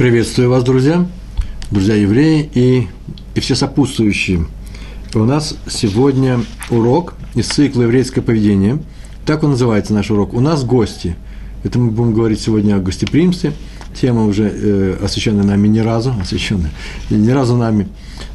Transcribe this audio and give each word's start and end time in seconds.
Приветствую 0.00 0.48
вас, 0.48 0.64
друзья, 0.64 1.06
друзья 1.70 1.94
евреи 1.94 2.48
и, 2.54 2.88
и 3.34 3.40
все 3.40 3.54
сопутствующие. 3.54 4.46
У 5.12 5.24
нас 5.24 5.54
сегодня 5.68 6.40
урок 6.70 7.16
из 7.34 7.48
цикла 7.48 7.82
«Еврейское 7.82 8.22
поведение». 8.22 8.78
Так 9.26 9.42
он 9.42 9.50
называется, 9.50 9.92
наш 9.92 10.10
урок. 10.10 10.32
У 10.32 10.40
нас 10.40 10.64
гости. 10.64 11.16
Это 11.64 11.78
мы 11.78 11.90
будем 11.90 12.14
говорить 12.14 12.40
сегодня 12.40 12.76
о 12.76 12.78
гостеприимстве. 12.78 13.52
Тема 13.94 14.24
уже 14.24 14.50
э, 14.50 14.96
освещенная 15.04 15.44
нами 15.44 15.68
ни 15.68 15.80
разу, 15.80 16.14
освещенная 16.18 16.70
ни 17.10 17.30
разу 17.30 17.58
нами. 17.58 17.86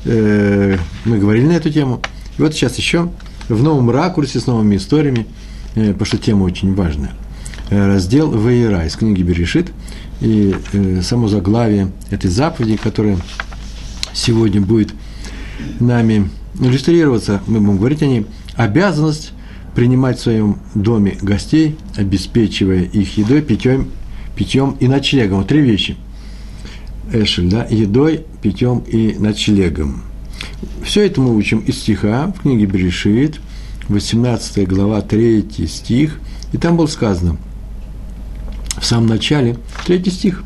Э, 0.06 0.78
мы 1.04 1.18
говорили 1.18 1.48
на 1.48 1.54
эту 1.54 1.72
тему. 1.72 2.00
И 2.38 2.44
вот 2.44 2.54
сейчас 2.54 2.78
еще 2.78 3.10
в 3.50 3.64
новом 3.64 3.90
ракурсе, 3.90 4.40
с 4.40 4.46
новыми 4.46 4.76
историями, 4.76 5.26
э, 5.74 5.94
потому 5.94 6.06
что 6.06 6.20
тема 6.20 6.44
очень 6.44 6.76
важная. 6.76 7.14
Э, 7.72 7.88
раздел 7.88 8.32
Вейра 8.32 8.86
из 8.86 8.96
книги 8.96 9.24
Берешит– 9.24 9.72
и 10.22 10.56
э, 10.74 11.02
само 11.02 11.28
заглавие 11.28 11.92
этой 12.10 12.30
заповеди, 12.30 12.78
которая 12.78 13.18
сегодня 14.14 14.62
будет 14.62 14.94
нами 15.80 16.30
иллюстрироваться, 16.60 17.42
мы 17.48 17.60
будем 17.60 17.78
говорить 17.78 18.02
о 18.02 18.08
ней, 18.08 18.26
обязанность 18.56 19.34
принимать 19.76 20.18
в 20.20 20.22
своем 20.22 20.60
доме 20.74 21.18
гостей, 21.22 21.78
обеспечивая 21.98 22.84
их 22.84 23.18
едой, 23.18 23.42
питьем, 23.42 23.90
питьем 24.36 24.78
и 24.80 24.88
ночлегом. 24.88 25.40
Вот 25.40 25.48
три 25.48 25.62
вещи. 25.62 25.98
Эшель, 27.12 27.50
да, 27.50 27.68
едой, 27.70 28.26
питьем 28.42 28.80
и 28.80 29.16
ночлегом. 29.20 30.02
Все 30.84 31.06
это 31.06 31.20
мы 31.22 31.36
учим 31.36 31.60
из 31.60 31.80
стиха 31.80 32.28
в 32.28 32.42
книге 32.42 32.66
Берешит, 32.66 33.40
18 33.90 34.68
глава, 34.68 35.02
3 35.02 35.46
стих, 35.68 36.20
и 36.52 36.58
там 36.58 36.78
было 36.78 36.88
сказано– 36.88 37.38
в 38.78 38.86
самом 38.86 39.08
начале, 39.08 39.58
третий 39.86 40.12
стих 40.12 40.44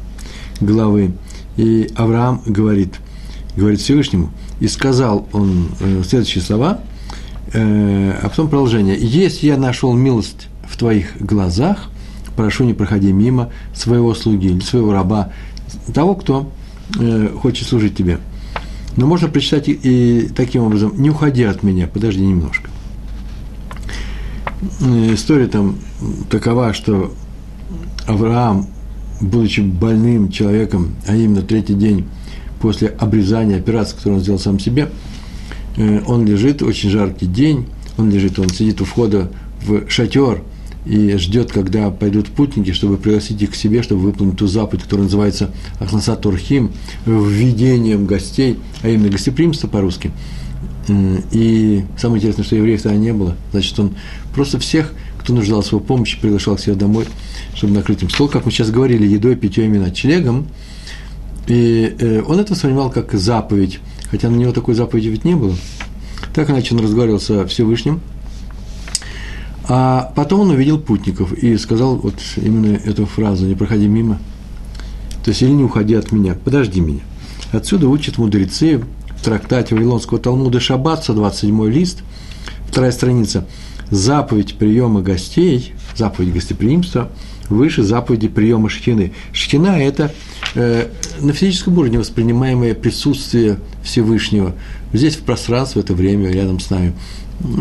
главы, 0.62 1.14
и 1.58 1.90
Авраам 1.96 2.42
говорит, 2.46 2.96
говорит 3.56 3.80
Всевышнему, 3.80 4.32
и 4.60 4.68
сказал 4.68 5.28
он 5.32 5.70
э, 5.80 6.04
следующие 6.08 6.44
слова, 6.44 6.82
э, 7.54 8.20
а 8.22 8.30
потом 8.30 8.50
продолжение. 8.50 8.98
«Если 9.00 9.48
я 9.48 9.58
нашел 9.58 9.94
милость 9.94 10.48
в 10.68 10.78
твоих 10.78 11.18
глазах, 11.20 11.90
прошу, 12.36 12.66
не 12.66 12.74
проходи 12.74 13.12
мимо 13.12 13.50
своего 13.74 14.14
слуги 14.14 14.48
или 14.48 14.60
своего 14.60 14.94
раба, 14.94 15.32
того, 15.94 16.16
кто 16.16 16.52
э, 17.00 17.30
хочет 17.42 17.68
служить 17.68 17.96
тебе». 17.96 18.20
Но 18.98 19.08
можно 19.08 19.30
прочитать 19.30 19.70
и, 19.70 19.72
и 19.72 20.30
таким 20.36 20.64
образом, 20.64 20.94
не 21.02 21.10
уходи 21.10 21.44
от 21.44 21.64
меня, 21.64 21.88
подожди 21.88 22.26
немножко. 22.26 22.70
История 25.14 25.48
там 25.48 25.78
такова, 26.30 26.74
что 26.74 27.14
Авраам, 28.08 28.68
будучи 29.22 29.62
больным 29.62 30.32
человеком, 30.32 30.96
а 31.08 31.16
именно 31.16 31.42
третий 31.42 31.74
день 31.74 32.06
после 32.62 32.90
обрезания 32.90 33.58
операции, 33.58 33.96
которую 33.96 34.18
он 34.18 34.22
сделал 34.22 34.40
сам 34.40 34.60
себе, 34.60 34.90
э, 35.78 36.02
он 36.06 36.26
лежит, 36.26 36.62
очень 36.62 36.90
жаркий 36.90 37.26
день, 37.26 37.68
он 37.98 38.10
лежит, 38.10 38.40
он 38.40 38.50
сидит 38.50 38.82
у 38.82 38.86
входа 38.86 39.32
в 39.66 39.90
шатер 39.90 40.42
и 40.86 41.16
ждет, 41.18 41.52
когда 41.52 41.90
пойдут 41.90 42.28
путники, 42.28 42.72
чтобы 42.72 42.98
пригласить 42.98 43.42
их 43.42 43.52
к 43.52 43.56
себе, 43.56 43.84
чтобы 43.84 44.02
выполнить 44.02 44.38
ту 44.38 44.48
заповедь, 44.48 44.84
которая 44.84 45.06
называется 45.06 45.52
Ахнаса 45.80 46.16
Турхим, 46.16 46.72
введением 47.06 48.06
гостей, 48.06 48.58
а 48.82 48.90
именно 48.90 49.10
гостеприимство 49.10 49.68
по-русски. 49.68 50.12
И 51.32 51.84
самое 51.98 52.20
интересное, 52.20 52.44
что 52.44 52.56
евреев 52.56 52.82
тогда 52.82 52.98
не 52.98 53.14
было. 53.14 53.36
Значит, 53.52 53.78
он 53.80 53.92
просто 54.34 54.58
всех, 54.58 54.94
кто 55.30 55.36
нуждался 55.36 55.70
в 55.70 55.72
его 55.74 55.82
помощи, 55.82 56.20
приглашал 56.20 56.56
к 56.56 56.60
себе 56.60 56.76
домой– 56.76 57.06
чтобы 57.60 57.74
накрыть 57.74 58.02
им 58.04 58.10
стол, 58.10 58.30
как 58.30 58.46
мы 58.46 58.52
сейчас 58.52 58.72
говорили, 58.72 59.06
едой, 59.06 59.36
питьем 59.36 59.74
и 59.74 59.78
ночлегом. 59.78 60.48
И 61.48 61.94
э, 62.00 62.22
он 62.26 62.40
это 62.40 62.54
воспринимал 62.54 62.90
как 62.90 63.14
заповедь, 63.14 63.80
хотя 64.10 64.30
на 64.30 64.36
него 64.36 64.54
такой 64.54 64.76
заповеди 64.76 65.10
ведь 65.10 65.26
не 65.26 65.36
было. 65.36 65.54
Так 66.34 66.50
иначе 66.50 66.74
он 66.74 66.82
разговаривал 66.82 67.20
со 67.20 67.46
Всевышним. 67.48 68.00
А 69.68 70.14
потом 70.16 70.42
он 70.42 70.52
увидел 70.52 70.80
путников 70.80 71.34
и 71.34 71.58
сказал 71.58 71.98
вот 71.98 72.16
именно 72.38 72.76
эту 72.78 73.06
фразу 73.06 73.46
«не 73.46 73.56
проходи 73.56 73.88
мимо». 73.88 74.20
То 75.26 75.32
есть, 75.32 75.42
или 75.42 75.52
не 75.52 75.64
уходи 75.64 75.96
от 75.96 76.14
меня, 76.14 76.36
подожди 76.36 76.80
меня. 76.80 77.02
Отсюда 77.52 77.90
учат 77.90 78.18
мудрецы 78.18 78.82
в 79.18 79.24
трактате 79.24 79.76
Вавилонского 79.76 80.18
Талмуда 80.18 80.62
Шаббат, 80.62 81.04
127 81.04 81.70
лист, 81.70 82.00
вторая 82.70 82.94
страница, 82.94 83.46
заповедь 83.92 84.56
приема 84.56 85.02
гостей, 85.02 85.74
заповедь 85.96 86.34
гостеприимства– 86.34 87.10
выше 87.50 87.84
заповеди 87.84 88.28
приема 88.28 88.70
шхины. 88.70 89.12
Шхина– 89.34 89.80
это 89.82 90.12
э, 90.56 90.88
на 91.20 91.34
физическом 91.34 91.78
уровне 91.78 92.00
воспринимаемое 92.00 92.76
присутствие 92.76 93.58
Всевышнего. 93.84 94.54
Здесь 94.94 95.16
в 95.16 95.22
пространстве, 95.24 95.82
в 95.82 95.86
это 95.86 95.94
время 95.94 96.32
рядом 96.32 96.60
с 96.60 96.70
нами. 96.70 96.94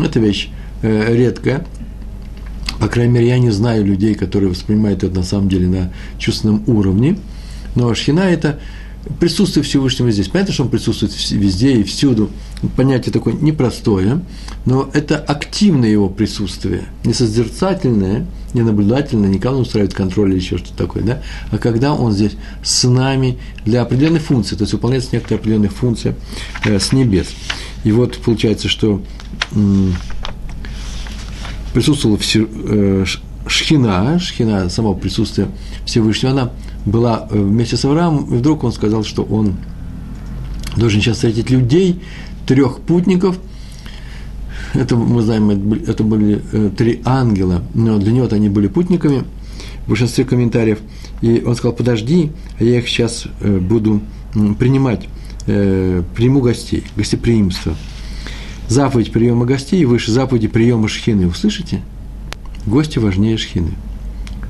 Это 0.03 0.19
вещь 0.19 0.49
э, 0.81 1.15
редкая. 1.15 1.65
По 2.79 2.87
крайней 2.87 3.13
мере, 3.13 3.27
я 3.27 3.39
не 3.39 3.51
знаю 3.51 3.85
людей, 3.85 4.15
которые 4.15 4.49
воспринимают 4.49 5.03
это 5.03 5.15
на 5.15 5.23
самом 5.23 5.49
деле 5.49 5.67
на 5.67 5.93
чувственном 6.17 6.63
уровне. 6.67 7.17
Но 7.75 7.93
шхина– 7.93 8.21
это 8.21 8.59
присутствие 9.19 9.63
Всевышнего 9.63 10.11
здесь. 10.11 10.27
Понятно, 10.27 10.53
что 10.53 10.63
он 10.63 10.69
присутствует 10.69 11.13
везде 11.31 11.73
и 11.73 11.83
всюду. 11.83 12.29
Понятие 12.75 13.11
такое 13.11 13.33
непростое, 13.33 14.21
но 14.65 14.89
это 14.93 15.17
активное 15.17 15.89
его 15.89 16.09
присутствие, 16.09 16.83
не 17.05 17.13
созерцательное, 17.13 18.27
не 18.53 18.61
наблюдательное, 18.61 19.29
не 19.29 19.39
когда 19.39 19.55
он 19.55 19.61
устраивает 19.61 19.93
контроль 19.93 20.31
или 20.31 20.39
еще 20.39 20.57
что-то 20.57 20.75
такое, 20.75 21.03
да, 21.03 21.21
а 21.51 21.57
когда 21.57 21.93
он 21.93 22.11
здесь 22.11 22.33
с 22.61 22.87
нами 22.87 23.37
для 23.65 23.81
определенной 23.81 24.19
функции, 24.19 24.55
то 24.55 24.63
есть 24.63 24.73
выполняется 24.73 25.09
некоторая 25.13 25.39
определенная 25.39 25.69
функция 25.69 26.15
э, 26.65 26.79
с 26.79 26.91
небес. 26.91 27.27
И 27.85 27.91
вот 27.93 28.17
получается, 28.17 28.67
что 28.67 29.01
м, 29.53 29.95
присутствовала 31.73 32.17
все, 32.17 32.45
э, 32.51 33.05
шхина, 33.47 34.19
шхина, 34.19 34.69
само 34.69 34.95
присутствие 34.95 35.47
Всевышнего, 35.85 36.31
она 36.33 36.51
была 36.85 37.27
э, 37.29 37.39
вместе 37.39 37.77
с 37.77 37.85
Авраамом, 37.85 38.25
и 38.25 38.37
вдруг 38.37 38.63
он 38.63 38.71
сказал, 38.71 39.03
что 39.03 39.23
он 39.23 39.55
должен 40.75 41.01
сейчас 41.01 41.17
встретить 41.17 41.49
людей, 41.49 42.01
трех 42.45 42.79
путников. 42.79 43.39
Это 44.73 44.95
мы 44.95 45.21
знаем, 45.21 45.73
это 45.73 46.03
были 46.03 46.41
э, 46.51 46.69
три 46.75 47.01
ангела, 47.05 47.63
но 47.73 47.97
для 47.97 48.11
него 48.11 48.27
они 48.31 48.49
были 48.49 48.67
путниками 48.67 49.23
в 49.85 49.89
большинстве 49.89 50.25
комментариев. 50.25 50.79
И 51.21 51.43
он 51.45 51.55
сказал, 51.55 51.75
подожди, 51.75 52.31
я 52.59 52.79
их 52.79 52.87
сейчас 52.87 53.25
э, 53.41 53.57
буду 53.57 54.01
принимать, 54.59 55.07
приму 55.45 56.41
гостей, 56.41 56.83
гостеприимство. 56.95 57.73
Заповедь 58.67 59.11
приема 59.11 59.47
гостей 59.47 59.83
выше 59.83 60.11
заповеди 60.11 60.47
приема 60.47 60.87
шхины. 60.87 61.27
Вы 61.27 61.33
слышите? 61.33 61.81
Гости 62.67 62.99
важнее 62.99 63.35
шхины. 63.37 63.71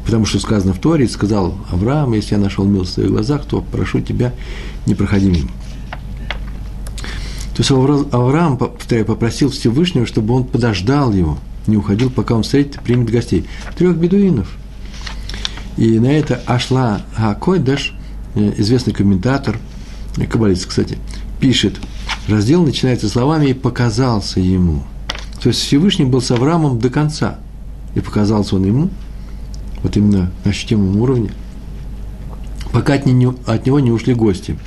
Потому 0.09 0.25
что 0.25 0.39
сказано 0.39 0.73
в 0.73 0.79
Торе, 0.79 1.07
сказал 1.07 1.53
Авраам, 1.69 2.13
если 2.13 2.33
я 2.33 2.41
нашел 2.41 2.65
милость 2.65 2.93
в 2.93 2.95
твоих 2.95 3.11
глазах, 3.11 3.45
то 3.45 3.61
прошу 3.61 4.01
тебя, 4.01 4.33
не 4.87 4.95
проходи 4.95 5.29
мимо. 5.29 5.49
То 7.55 7.59
есть 7.59 7.69
Авраам, 7.69 8.57
повторяю, 8.57 9.05
попросил 9.05 9.51
Всевышнего, 9.51 10.07
чтобы 10.07 10.33
он 10.33 10.45
подождал 10.45 11.13
его, 11.13 11.37
не 11.67 11.77
уходил, 11.77 12.09
пока 12.09 12.33
он 12.33 12.41
встретит 12.41 12.81
примет 12.81 13.11
гостей. 13.11 13.45
Трех 13.77 13.97
бедуинов. 13.97 14.51
И 15.77 15.99
на 15.99 16.07
это 16.07 16.41
Ашла 16.47 17.03
Хакойдаш, 17.13 17.93
э, 18.33 18.53
известный 18.57 18.93
комментатор, 18.93 19.59
э, 20.17 20.25
каббалист, 20.25 20.65
кстати, 20.65 20.97
пишет, 21.39 21.75
раздел 22.27 22.63
начинается 22.63 23.09
словами 23.09 23.49
«и 23.49 23.53
показался 23.53 24.39
ему». 24.39 24.81
То 25.39 25.49
есть 25.49 25.61
Всевышний 25.61 26.05
был 26.05 26.19
с 26.19 26.31
Авраамом 26.31 26.79
до 26.79 26.89
конца, 26.89 27.37
и 27.93 27.99
показался 27.99 28.55
он 28.55 28.65
ему– 28.65 28.89
вот 29.83 29.97
именно 29.97 30.31
на 30.43 30.51
ощутимом 30.51 30.97
уровне, 30.97 31.31
пока 32.71 32.93
от, 32.93 33.05
не, 33.05 33.27
от 33.45 33.65
него 33.65 33.79
не 33.79 33.91
ушли 33.91 34.13
гости. 34.13 34.57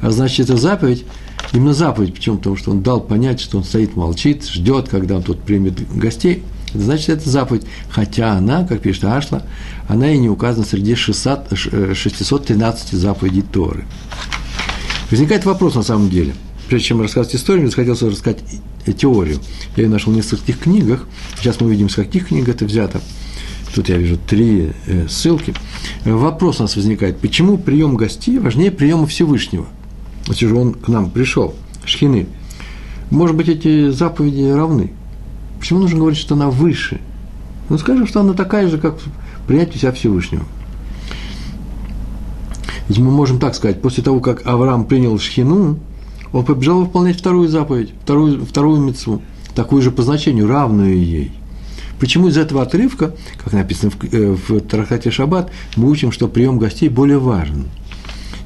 А 0.00 0.10
значит, 0.10 0.50
это 0.50 0.56
заповедь, 0.56 1.04
именно 1.52 1.74
заповедь, 1.74 2.14
почему? 2.14 2.38
Потому 2.38 2.56
что 2.56 2.70
он 2.70 2.82
дал 2.82 3.00
понять, 3.00 3.40
что 3.40 3.58
он 3.58 3.64
стоит, 3.64 3.96
молчит, 3.96 4.46
ждет, 4.46 4.88
когда 4.88 5.16
он 5.16 5.22
тут 5.22 5.40
примет 5.42 5.86
гостей. 5.96 6.42
Это 6.70 6.84
значит, 6.84 7.08
это 7.10 7.28
заповедь. 7.28 7.64
Хотя 7.90 8.32
она, 8.32 8.64
как 8.64 8.80
пишет 8.80 9.04
Ашла, 9.04 9.42
она 9.88 10.10
и 10.10 10.18
не 10.18 10.28
указана 10.28 10.64
среди 10.64 10.94
600, 10.94 11.56
613 11.94 12.92
заповедей 12.92 13.42
Торы. 13.42 13.84
Возникает 15.10 15.44
вопрос 15.44 15.74
на 15.74 15.82
самом 15.82 16.08
деле. 16.08 16.34
Прежде 16.68 16.88
чем 16.88 17.02
рассказать 17.02 17.34
историю, 17.34 17.62
мне 17.62 17.70
захотелось 17.70 18.00
рассказать 18.00 18.38
теорию. 18.96 19.38
Я 19.76 19.84
ее 19.84 19.90
нашел 19.90 20.12
в 20.12 20.16
нескольких 20.16 20.58
книгах. 20.58 21.06
Сейчас 21.38 21.60
мы 21.60 21.66
увидим, 21.66 21.90
с 21.90 21.94
каких 21.94 22.28
книг 22.28 22.48
это 22.48 22.64
взято. 22.64 23.00
Тут 23.74 23.88
я 23.88 23.96
вижу 23.96 24.18
три 24.18 24.72
э, 24.86 25.06
ссылки. 25.08 25.54
Вопрос 26.04 26.60
у 26.60 26.62
нас 26.64 26.76
возникает, 26.76 27.18
почему 27.18 27.56
прием 27.56 27.96
гостей 27.96 28.38
важнее 28.38 28.70
приема 28.70 29.06
Всевышнего? 29.06 29.66
Вот 30.26 30.38
же 30.38 30.54
он 30.54 30.74
к 30.74 30.88
нам 30.88 31.10
пришел, 31.10 31.54
шхины. 31.84 32.26
Может 33.10 33.36
быть, 33.36 33.48
эти 33.48 33.90
заповеди 33.90 34.42
равны? 34.42 34.92
Почему 35.58 35.80
нужно 35.80 35.98
говорить, 35.98 36.18
что 36.18 36.34
она 36.34 36.50
выше? 36.50 37.00
Ну, 37.68 37.78
скажем, 37.78 38.06
что 38.06 38.20
она 38.20 38.34
такая 38.34 38.68
же, 38.68 38.78
как 38.78 38.98
принять 39.46 39.74
у 39.74 39.78
себя 39.78 39.92
Всевышнего. 39.92 40.44
Ведь 42.88 42.98
мы 42.98 43.10
можем 43.10 43.38
так 43.38 43.54
сказать, 43.54 43.80
после 43.80 44.02
того, 44.02 44.20
как 44.20 44.46
Авраам 44.46 44.84
принял 44.84 45.18
шхину, 45.18 45.78
он 46.32 46.44
побежал 46.44 46.80
выполнять 46.80 47.18
вторую 47.18 47.48
заповедь, 47.48 47.92
вторую, 48.02 48.44
вторую 48.44 48.80
мецву, 48.80 49.22
такую 49.54 49.82
же 49.82 49.90
по 49.90 50.02
значению, 50.02 50.48
равную 50.48 50.98
ей. 50.98 51.32
Почему 52.02 52.26
из 52.26 52.36
этого 52.36 52.62
отрывка, 52.62 53.14
как 53.44 53.52
написано 53.52 53.92
в, 53.92 54.12
э, 54.12 54.32
в 54.32 54.60
Трактате 54.62 55.12
Шаббат, 55.12 55.52
мы 55.76 55.88
учим, 55.88 56.10
что 56.10 56.26
прием 56.26 56.58
гостей 56.58 56.88
более 56.88 57.18
важен? 57.18 57.66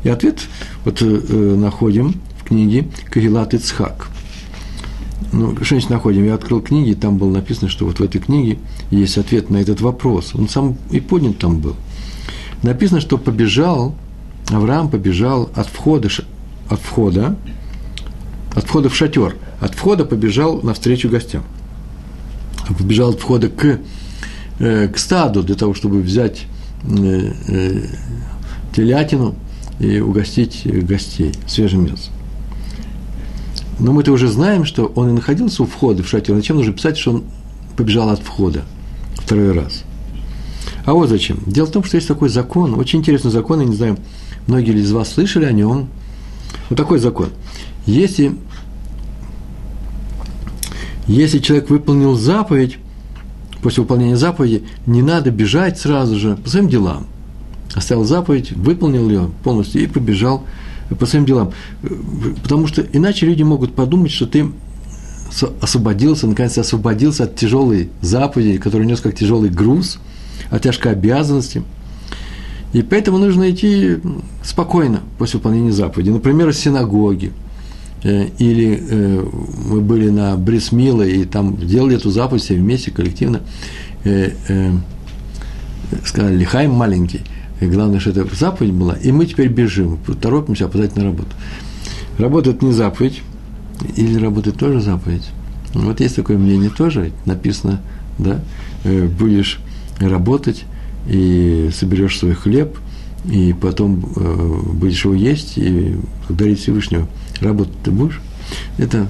И 0.04 0.10
ответ 0.10 0.42
вот 0.84 1.00
э, 1.00 1.06
э 1.06 1.56
находим 1.56 2.16
в 2.38 2.44
книге 2.44 2.86
Кагилат 3.08 3.54
Ицхак. 3.54 4.08
Ну, 5.32 5.56
что-нибудь 5.64 5.88
находим? 5.88 6.26
Я 6.26 6.34
открыл 6.34 6.60
книги, 6.60 6.92
там 6.92 7.16
было 7.16 7.30
написано, 7.30 7.70
что 7.70 7.86
вот 7.86 7.98
в 7.98 8.02
этой 8.02 8.20
книге 8.20 8.58
есть 8.90 9.16
ответ 9.16 9.48
на 9.48 9.56
этот 9.56 9.80
вопрос. 9.80 10.34
Он 10.34 10.50
сам 10.50 10.76
и 10.90 11.00
поднят 11.00 11.38
там 11.38 11.60
был. 11.60 11.76
Написано, 12.62 13.00
что 13.00 13.16
побежал, 13.16 13.94
Авраам 14.50 14.90
побежал 14.90 15.48
от 15.54 15.68
входа, 15.68 16.10
от 16.68 16.80
входа 16.80 17.38
от 18.54 18.64
входа 18.64 18.90
в 18.90 18.94
шатер, 18.94 19.34
от 19.60 19.74
входа 19.74 20.04
побежал 20.04 20.60
навстречу 20.60 21.08
гостям. 21.08 21.42
Побежал 22.68 23.10
от 23.10 23.20
входа 23.20 23.48
к, 23.48 23.78
э, 24.58 24.88
к 24.88 24.98
стаду 24.98 25.42
для 25.42 25.54
того, 25.54 25.74
чтобы 25.74 26.00
взять 26.00 26.46
э, 26.84 27.32
э, 27.48 27.86
телятину 28.74 29.34
и 29.78 30.00
угостить 30.00 30.66
гостей 30.84 31.32
свежим 31.46 31.84
мясом. 31.84 32.12
Но 33.78 33.92
мы-то 33.92 34.12
уже 34.12 34.28
знаем, 34.28 34.64
что 34.64 34.86
он 34.94 35.10
и 35.10 35.12
находился 35.12 35.62
у 35.62 35.66
входа 35.66 36.02
в 36.02 36.08
шатер. 36.08 36.34
Зачем 36.34 36.56
нужно 36.56 36.72
писать, 36.72 36.96
что 36.96 37.12
он 37.12 37.24
побежал 37.76 38.08
от 38.08 38.20
входа 38.20 38.64
второй 39.14 39.52
раз? 39.52 39.84
А 40.86 40.94
вот 40.94 41.08
зачем. 41.08 41.38
Дело 41.46 41.66
в 41.66 41.72
том, 41.72 41.84
что 41.84 41.96
есть 41.96 42.08
такой 42.08 42.28
закон, 42.28 42.74
очень 42.74 43.00
интересный 43.00 43.30
закон, 43.30 43.60
я 43.60 43.66
не 43.66 43.76
знаю, 43.76 43.98
многие 44.46 44.70
ли 44.70 44.80
из 44.80 44.92
вас 44.92 45.12
слышали 45.12 45.44
о 45.44 45.52
нем. 45.52 45.88
Вот 46.70 46.76
такой 46.76 46.98
закон. 46.98 47.28
Если 47.86 48.34
если 51.06 51.38
человек 51.38 51.70
выполнил 51.70 52.14
заповедь, 52.14 52.78
после 53.62 53.82
выполнения 53.82 54.16
заповеди 54.16 54.64
не 54.86 55.02
надо 55.02 55.30
бежать 55.30 55.78
сразу 55.78 56.16
же 56.18 56.36
по 56.36 56.48
своим 56.48 56.68
делам. 56.68 57.06
Оставил 57.74 58.04
заповедь, 58.04 58.52
выполнил 58.52 59.08
ее 59.08 59.30
полностью 59.44 59.82
и 59.82 59.86
побежал 59.86 60.44
по 60.98 61.06
своим 61.06 61.24
делам. 61.24 61.52
Потому 62.42 62.66
что 62.66 62.82
иначе 62.82 63.26
люди 63.26 63.42
могут 63.42 63.74
подумать, 63.74 64.10
что 64.10 64.26
ты 64.26 64.50
освободился, 65.60 66.26
наконец 66.26 66.56
освободился 66.58 67.24
от 67.24 67.36
тяжелой 67.36 67.90
заповеди, 68.00 68.58
который 68.58 68.86
нес 68.86 69.00
как 69.00 69.14
тяжелый 69.14 69.50
груз, 69.50 69.98
от 70.50 70.62
тяжкой 70.62 70.92
обязанности. 70.92 71.62
И 72.72 72.82
поэтому 72.82 73.18
нужно 73.18 73.50
идти 73.50 73.98
спокойно 74.42 75.00
после 75.18 75.38
выполнения 75.38 75.72
заповеди. 75.72 76.10
Например, 76.10 76.48
из 76.48 76.58
синагоги– 76.58 77.32
или 78.06 78.78
э, 78.88 79.26
мы 79.68 79.80
были 79.80 80.10
на 80.10 80.36
Брисмила 80.36 81.02
и 81.02 81.24
там 81.24 81.56
делали 81.56 81.96
эту 81.96 82.10
заповедь 82.10 82.48
вместе, 82.48 82.92
коллективно, 82.92 83.40
э, 84.04 84.30
сказали, 86.04 86.36
лихаем 86.36 86.70
маленький, 86.70 87.22
главное, 87.60 87.98
что 87.98 88.10
это 88.10 88.26
заповедь 88.32 88.72
была, 88.72 88.94
и 88.94 89.10
мы 89.10 89.26
теперь 89.26 89.48
бежим, 89.48 89.98
торопимся 90.20 90.66
опоздать 90.66 90.94
на 90.94 91.04
работу. 91.04 91.30
Работает 92.18 92.62
не 92.62 92.72
заповедь, 92.72 93.22
или 93.96 94.18
работает 94.18 94.56
тоже 94.56 94.80
заповедь. 94.80 95.28
Вот 95.74 96.00
есть 96.00 96.16
такое 96.16 96.38
мнение 96.38 96.70
тоже, 96.70 97.12
написано, 97.24 97.82
да, 98.18 98.40
будешь 98.84 99.58
работать 99.98 100.64
и 101.08 101.70
соберешь 101.74 102.18
свой 102.18 102.34
хлеб, 102.34 102.78
и 103.30 103.52
потом 103.52 103.96
будешь 104.00 105.04
его 105.04 105.14
есть 105.14 105.58
и 105.58 105.96
благодарить 106.28 106.60
Всевышнего– 106.60 107.08
Работать 107.40 107.74
ты 107.82 107.90
будешь? 107.90 108.20
Это, 108.78 109.06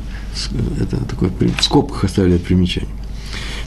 это 0.81 0.97
такое 1.05 1.31
в 1.31 1.63
скобках 1.63 2.05
оставляет 2.05 2.45
примечание. 2.45 2.91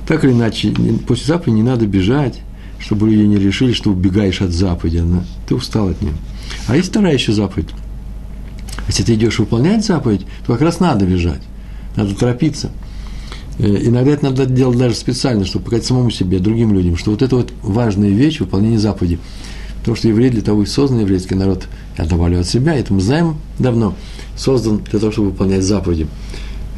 Так 0.07 0.23
или 0.23 0.31
иначе, 0.31 0.73
после 1.07 1.27
заповеди 1.27 1.57
не 1.57 1.63
надо 1.63 1.85
бежать, 1.85 2.39
чтобы 2.79 3.09
люди 3.09 3.23
не 3.23 3.37
решили, 3.37 3.73
что 3.73 3.91
убегаешь 3.91 4.41
от 4.41 4.51
заповеди. 4.51 4.97
Она, 4.97 5.23
ты 5.47 5.55
устал 5.55 5.89
от 5.89 6.01
нее. 6.01 6.13
А 6.67 6.75
есть 6.75 6.89
вторая 6.89 7.13
еще 7.13 7.33
заповедь. 7.33 7.69
Если 8.87 9.03
ты 9.03 9.13
идешь 9.13 9.37
выполнять 9.37 9.85
заповедь, 9.85 10.25
то 10.45 10.53
как 10.53 10.61
раз 10.61 10.79
надо 10.79 11.05
бежать. 11.05 11.41
Надо 11.95 12.15
торопиться. 12.15 12.71
Э, 13.59 13.67
иногда 13.67 14.11
это 14.11 14.25
надо 14.25 14.45
делать 14.45 14.77
даже 14.77 14.95
специально, 14.95 15.45
чтобы 15.45 15.65
показать 15.65 15.85
самому 15.85 16.09
себе, 16.09 16.39
другим 16.39 16.73
людям, 16.73 16.97
что 16.97 17.11
вот 17.11 17.21
это 17.21 17.35
вот 17.35 17.53
важная 17.61 18.09
вещь, 18.09 18.39
выполнение 18.39 18.79
заповеди. 18.79 19.19
Потому 19.79 19.95
что 19.95 20.07
евреи 20.07 20.29
для 20.29 20.41
того 20.41 20.63
и 20.63 20.65
создан 20.65 21.01
еврейский 21.01 21.35
народ, 21.35 21.67
я 21.97 22.05
добавлю 22.05 22.39
от 22.39 22.47
себя, 22.47 22.73
это 22.73 22.93
мы 22.93 23.01
знаем 23.01 23.37
давно– 23.59 23.95
создан 24.39 24.77
для 24.89 24.99
того, 24.99 25.11
чтобы 25.11 25.29
выполнять 25.31 25.63
заповеди. 25.63 26.07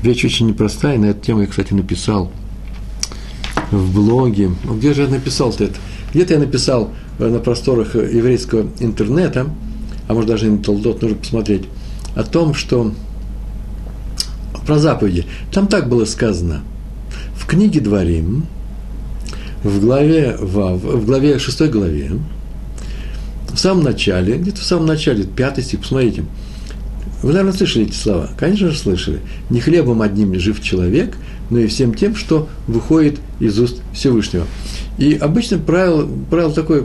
Вещь 0.02 0.26
очень 0.26 0.48
непростая, 0.48 0.98
на 0.98 1.06
эту 1.06 1.24
тему 1.24 1.42
я, 1.42 1.48
кстати, 1.48 1.74
написал 1.74 2.32
в 3.70 3.94
блоге. 3.94 4.50
Ну, 4.64 4.78
где 4.78 4.94
же 4.94 5.04
я 5.04 5.08
написал-то 5.08 5.66
это? 5.66 5.76
Где-то 6.12 6.34
я 6.34 6.40
написал 6.40 6.92
э, 7.20 7.28
на 7.28 7.40
просторах 7.40 7.96
еврейского 7.96 8.68
интернета, 8.80 9.48
а 10.08 10.14
может 10.14 10.30
даже 10.30 10.48
и 10.48 10.50
на 10.50 10.58
Толдот, 10.58 11.02
нужно 11.02 11.18
посмотреть, 11.18 11.64
о 12.16 12.24
том, 12.24 12.56
что 12.56 12.92
про 14.66 14.80
заповеди. 14.80 15.26
Там 15.52 15.68
так 15.68 15.88
было 15.88 16.06
сказано. 16.06 16.64
В 17.36 17.46
книге 17.46 17.80
Дворим, 17.80 18.48
в 19.64 19.80
главе, 19.80 20.36
в, 20.40 20.78
в 20.78 21.06
главе, 21.06 21.38
шестой 21.38 21.70
главе, 21.70 22.12
в 23.54 23.58
самом 23.58 23.84
начале, 23.84 24.38
где-то 24.38 24.60
в 24.60 24.64
самом 24.64 24.88
начале, 24.88 25.26
пятый 25.26 25.64
стих, 25.64 25.82
посмотрите– 25.82 26.26
вы, 27.22 27.34
наверное, 27.34 27.54
слышали 27.54 27.86
эти 27.86 27.96
слова. 27.96 28.30
Конечно 28.38 28.72
же, 28.72 28.78
слышали. 28.78 29.20
Не 29.50 29.60
хлебом 29.60 30.02
одним 30.02 30.38
жив 30.40 30.62
человек, 30.62 31.18
но 31.50 31.60
и 31.60 31.68
всем 31.68 31.94
тем, 31.94 32.16
что 32.16 32.50
выходит 32.68 33.20
из 33.40 33.60
уст 33.60 33.82
Всевышнего. 33.94 34.46
И 34.98 35.14
обычно 35.14 35.60
правило, 35.60 36.08
правило 36.30 36.52
такое, 36.52 36.84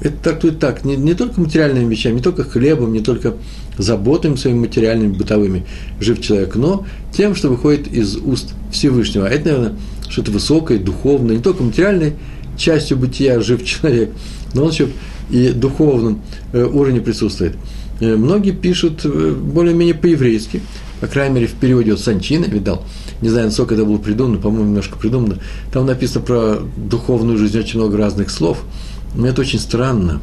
это 0.00 0.16
трактует 0.16 0.58
так, 0.58 0.84
не, 0.84 0.96
не 0.96 1.14
только 1.14 1.40
материальными 1.40 1.92
вещами, 1.92 2.14
не 2.14 2.22
только 2.22 2.44
хлебом, 2.44 2.92
не 2.92 3.00
только 3.00 3.34
заботами 3.76 4.36
своими 4.36 4.60
материальными, 4.60 5.12
бытовыми 5.12 5.64
жив 6.00 6.20
человек, 6.20 6.56
но 6.56 6.84
тем, 7.12 7.34
что 7.34 7.48
выходит 7.48 7.88
из 7.88 8.16
уст 8.16 8.54
Всевышнего. 8.72 9.26
А 9.26 9.30
это, 9.30 9.46
наверное, 9.46 9.78
что-то 10.08 10.30
высокое, 10.30 10.78
духовное, 10.78 11.36
не 11.36 11.42
только 11.42 11.62
материальной 11.62 12.14
частью 12.56 12.96
бытия 12.96 13.40
жив 13.40 13.64
человек, 13.64 14.10
но 14.54 14.64
он 14.64 14.70
еще 14.70 14.88
и 15.30 15.50
духовном 15.50 16.22
э, 16.52 16.64
уровне 16.64 17.00
присутствует. 17.00 17.54
Э, 18.00 18.16
многие 18.16 18.52
пишут 18.52 19.04
э, 19.04 19.32
более-менее 19.32 19.94
по-еврейски, 19.94 20.62
по 21.00 21.06
крайней 21.06 21.34
мере, 21.34 21.46
в 21.46 21.54
переводе 21.54 21.94
от 21.94 22.00
Санчина, 22.00 22.44
видал, 22.44 22.84
не 23.20 23.28
знаю, 23.28 23.46
насколько 23.46 23.74
это 23.74 23.84
было 23.84 23.98
придумано, 23.98 24.38
по-моему, 24.38 24.66
немножко 24.66 24.96
придумано, 24.98 25.38
там 25.72 25.86
написано 25.86 26.24
про 26.24 26.58
духовную 26.76 27.38
жизнь 27.38 27.58
очень 27.58 27.78
много 27.78 27.96
разных 27.96 28.30
слов, 28.30 28.62
но 29.14 29.26
это 29.26 29.40
очень 29.40 29.58
странно. 29.58 30.20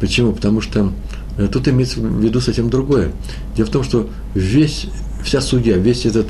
Почему? 0.00 0.32
Потому 0.32 0.60
что 0.62 0.92
э, 1.36 1.48
тут 1.52 1.68
имеется 1.68 2.00
в 2.00 2.20
виду 2.22 2.40
совсем 2.40 2.70
другое. 2.70 3.12
Дело 3.56 3.66
в 3.66 3.70
том, 3.70 3.84
что 3.84 4.08
весь, 4.34 4.86
вся 5.22 5.42
судья, 5.42 5.76
весь 5.76 6.06
этот, 6.06 6.28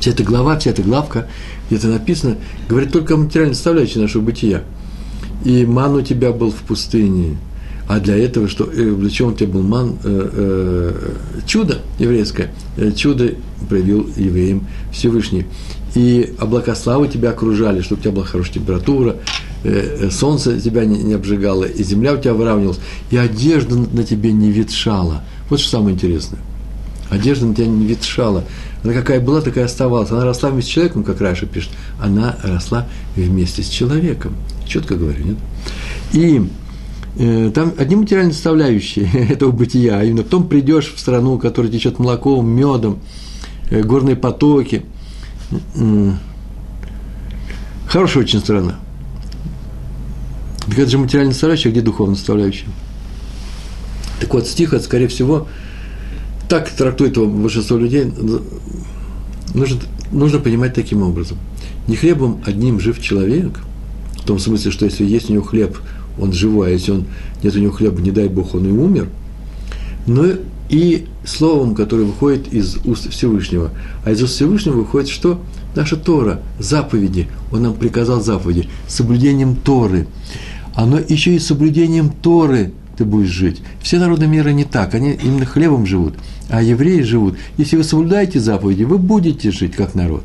вся 0.00 0.10
эта 0.10 0.24
глава, 0.24 0.58
вся 0.58 0.70
эта 0.70 0.82
главка, 0.82 1.28
где 1.68 1.76
это 1.76 1.88
написано, 1.88 2.38
говорит 2.68 2.92
только 2.92 3.14
о 3.14 3.18
материальной 3.18 3.54
составляющей 3.54 4.00
нашего 4.00 4.22
бытия. 4.22 4.64
И 5.44 5.64
ман 5.64 5.94
у 5.94 6.02
тебя 6.02 6.32
был 6.32 6.50
в 6.50 6.56
пустыне– 6.56 7.36
а 7.92 8.00
для 8.00 8.16
этого, 8.16 8.48
что, 8.48 8.64
э, 8.64 8.90
для 8.90 9.10
чего 9.10 9.28
он 9.28 9.36
тебе 9.36 9.48
был 9.48 9.62
ман, 9.62 9.98
э, 10.02 10.30
э, 10.32 11.42
чудо 11.46 11.82
еврейское, 11.98 12.50
э, 12.78 12.90
чудо 12.92 13.32
проявил 13.68 14.08
евреям 14.16 14.66
Всевышний. 14.92 15.44
И 15.94 16.32
облака 16.38 16.74
славы 16.74 17.08
тебя 17.08 17.30
окружали, 17.30 17.82
чтобы 17.82 18.00
у 18.00 18.02
тебя 18.04 18.12
была 18.12 18.24
хорошая 18.24 18.54
температура, 18.54 19.16
э, 19.62 20.06
э, 20.06 20.10
солнце 20.10 20.58
тебя 20.58 20.86
не, 20.86 21.02
не 21.02 21.12
обжигало, 21.12 21.64
и 21.64 21.82
земля 21.84 22.14
у 22.14 22.16
тебя 22.16 22.32
выравнивалась, 22.32 22.80
и 23.10 23.18
одежда 23.18 23.76
на 23.76 24.04
тебе 24.04 24.32
не 24.32 24.50
ветшала. 24.50 25.22
Вот 25.50 25.60
что 25.60 25.68
самое 25.68 25.94
интересное. 25.94 26.40
Одежда 27.10 27.44
на 27.44 27.54
тебя 27.54 27.66
не 27.66 27.84
ветшала. 27.84 28.44
Она 28.82 28.94
какая 28.94 29.20
была, 29.20 29.42
такая 29.42 29.66
оставалась. 29.66 30.10
Она 30.10 30.24
росла 30.24 30.48
вместе 30.48 30.70
с 30.70 30.72
человеком, 30.72 31.04
как 31.04 31.20
Раша 31.20 31.44
пишет. 31.44 31.72
Она 32.00 32.38
росла 32.42 32.88
вместе 33.16 33.62
с 33.62 33.68
человеком. 33.68 34.34
Четко 34.66 34.94
говорю, 34.94 35.22
нет? 35.22 35.36
И 36.14 36.42
там 37.16 37.74
одни 37.76 37.96
материальные 37.96 38.32
составляющие 38.32 39.06
этого 39.30 39.50
бытия, 39.50 39.98
а 39.98 40.04
именно 40.04 40.22
потом 40.22 40.48
придешь 40.48 40.92
в 40.94 40.98
страну, 40.98 41.38
которая 41.38 41.70
течет 41.70 41.98
молоком, 41.98 42.48
медом, 42.48 42.98
э, 43.70 43.82
горные 43.82 44.16
потоки. 44.16 44.84
Хорошая 47.86 48.24
очень 48.24 48.40
страна. 48.40 48.78
Так 50.66 50.78
это 50.78 50.90
же 50.90 50.98
материальная 50.98 51.32
составляющая, 51.32 51.68
а 51.68 51.72
где 51.72 51.82
духовная 51.82 52.16
составляющая? 52.16 52.68
Так 54.20 54.32
вот, 54.32 54.46
стих, 54.46 54.72
это, 54.72 54.84
скорее 54.84 55.08
всего, 55.08 55.48
так 56.48 56.70
трактует 56.70 57.16
его 57.16 57.26
большинство 57.26 57.76
людей, 57.76 58.10
нужно, 59.52 59.80
нужно 60.12 60.38
понимать 60.38 60.74
таким 60.74 61.02
образом. 61.02 61.36
Не 61.88 61.96
хлебом 61.96 62.40
одним 62.46 62.80
жив 62.80 63.00
человек, 63.02 63.58
в 64.16 64.24
том 64.24 64.38
смысле, 64.38 64.70
что 64.70 64.84
если 64.84 65.04
есть 65.04 65.28
у 65.28 65.32
него 65.32 65.44
хлеб, 65.44 65.76
он 66.18 66.32
живой, 66.32 66.68
а 66.68 66.70
если 66.70 66.92
он, 66.92 67.04
нет 67.42 67.54
у 67.54 67.58
него 67.58 67.72
хлеба, 67.72 68.00
не 68.00 68.10
дай 68.10 68.28
Бог, 68.28 68.54
он 68.54 68.66
и 68.66 68.70
умер. 68.70 69.08
Но 70.06 70.26
и 70.68 71.06
словом, 71.24 71.74
которое 71.74 72.04
выходит 72.04 72.52
из 72.52 72.76
уст 72.84 73.10
Всевышнего. 73.10 73.70
А 74.04 74.10
из 74.10 74.22
уст 74.22 74.34
Всевышнего 74.34 74.76
выходит 74.76 75.08
что? 75.08 75.40
Наша 75.74 75.96
Тора, 75.96 76.40
заповеди. 76.58 77.28
Он 77.50 77.62
нам 77.62 77.74
приказал 77.74 78.20
заповеди. 78.22 78.68
Соблюдением 78.88 79.56
Торы. 79.56 80.06
Оно 80.74 80.98
еще 80.98 81.34
и 81.34 81.38
соблюдением 81.38 82.10
Торы 82.10 82.72
ты 82.96 83.04
будешь 83.04 83.28
жить. 83.28 83.60
Все 83.80 83.98
народы 83.98 84.26
мира 84.26 84.50
не 84.50 84.64
так, 84.64 84.94
они 84.94 85.12
именно 85.12 85.46
хлебом 85.46 85.86
живут, 85.86 86.14
а 86.48 86.62
евреи 86.62 87.02
живут. 87.02 87.36
Если 87.56 87.76
вы 87.76 87.84
соблюдаете 87.84 88.38
заповеди, 88.38 88.84
вы 88.84 88.98
будете 88.98 89.50
жить 89.50 89.74
как 89.74 89.94
народ. 89.94 90.24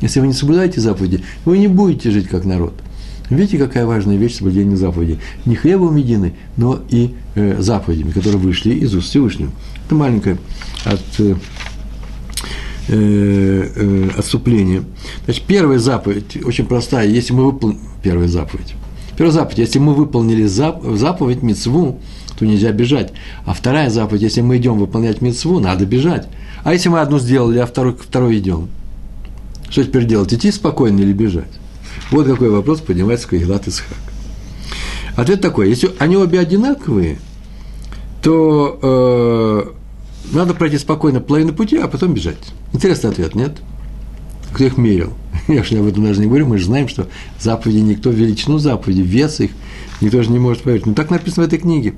Если 0.00 0.20
вы 0.20 0.28
не 0.28 0.32
соблюдаете 0.32 0.80
заповеди, 0.80 1.22
вы 1.44 1.58
не 1.58 1.68
будете 1.68 2.10
жить 2.10 2.28
как 2.28 2.44
народ. 2.44 2.74
Видите, 3.30 3.58
какая 3.58 3.86
важная 3.86 4.16
вещь 4.16 4.36
соблюдения 4.36 4.76
заповедей. 4.76 5.18
Не 5.46 5.56
хлебом 5.56 5.96
едины, 5.96 6.34
но 6.56 6.80
и 6.90 7.14
э, 7.34 7.60
заповедями, 7.60 8.10
которые 8.10 8.38
вышли 8.38 8.74
из 8.74 8.94
уст 8.94 9.08
Всевышнего. 9.08 9.50
Это 9.86 9.94
маленькое 9.94 10.36
от, 10.84 11.00
э, 11.18 11.34
э, 12.88 13.68
э, 13.76 14.10
отступление. 14.16 14.82
Значит, 15.24 15.44
первая 15.44 15.78
заповедь 15.78 16.44
очень 16.44 16.66
простая. 16.66 17.08
Если 17.08 17.32
мы 17.32 17.46
выполним... 17.46 17.78
Первая 18.02 18.28
заповедь. 18.28 18.74
Первая 19.16 19.32
заповедь. 19.32 19.58
Если 19.58 19.78
мы 19.78 19.94
выполнили 19.94 20.44
заповедь, 20.44 21.42
мецву, 21.42 22.00
то 22.38 22.44
нельзя 22.44 22.72
бежать. 22.72 23.12
А 23.46 23.54
вторая 23.54 23.88
заповедь. 23.88 24.22
Если 24.22 24.42
мы 24.42 24.58
идем 24.58 24.78
выполнять 24.78 25.22
мецву, 25.22 25.60
надо 25.60 25.86
бежать. 25.86 26.28
А 26.62 26.74
если 26.74 26.90
мы 26.90 27.00
одну 27.00 27.18
сделали, 27.18 27.58
а 27.58 27.66
второй, 27.66 27.94
второй 27.94 28.38
идем? 28.38 28.68
Что 29.70 29.82
теперь 29.82 30.04
делать? 30.04 30.32
Идти 30.34 30.50
спокойно 30.50 31.00
или 31.00 31.12
бежать? 31.12 31.50
Вот 32.10 32.26
какой 32.26 32.50
вопрос 32.50 32.80
поднимается 32.80 33.28
Кагилат 33.28 33.66
Исхак. 33.68 33.98
Ответ 35.16 35.40
такой. 35.40 35.68
Если 35.68 35.90
они 35.98 36.16
обе 36.16 36.40
одинаковые, 36.40 37.18
то 38.22 38.78
э, 38.82 40.34
надо 40.34 40.54
пройти 40.54 40.78
спокойно 40.78 41.20
половину 41.20 41.52
пути, 41.52 41.76
а 41.76 41.88
потом 41.88 42.14
бежать. 42.14 42.38
Интересный 42.72 43.10
ответ, 43.10 43.34
нет? 43.34 43.58
Кто 44.52 44.64
их 44.64 44.76
мерил? 44.76 45.12
Я 45.48 45.62
же 45.62 45.78
об 45.78 45.86
этом 45.86 46.04
даже 46.04 46.20
не 46.20 46.26
говорю, 46.26 46.46
мы 46.46 46.58
же 46.58 46.66
знаем, 46.66 46.88
что 46.88 47.08
заповеди 47.40 47.78
никто, 47.78 48.10
величину 48.10 48.58
заповеди, 48.58 49.02
вес 49.02 49.40
их, 49.40 49.50
никто 50.00 50.22
же 50.22 50.30
не 50.30 50.38
может 50.38 50.62
поверить. 50.62 50.86
Ну, 50.86 50.94
так 50.94 51.10
написано 51.10 51.44
в 51.44 51.48
этой 51.48 51.58
книге. 51.58 51.94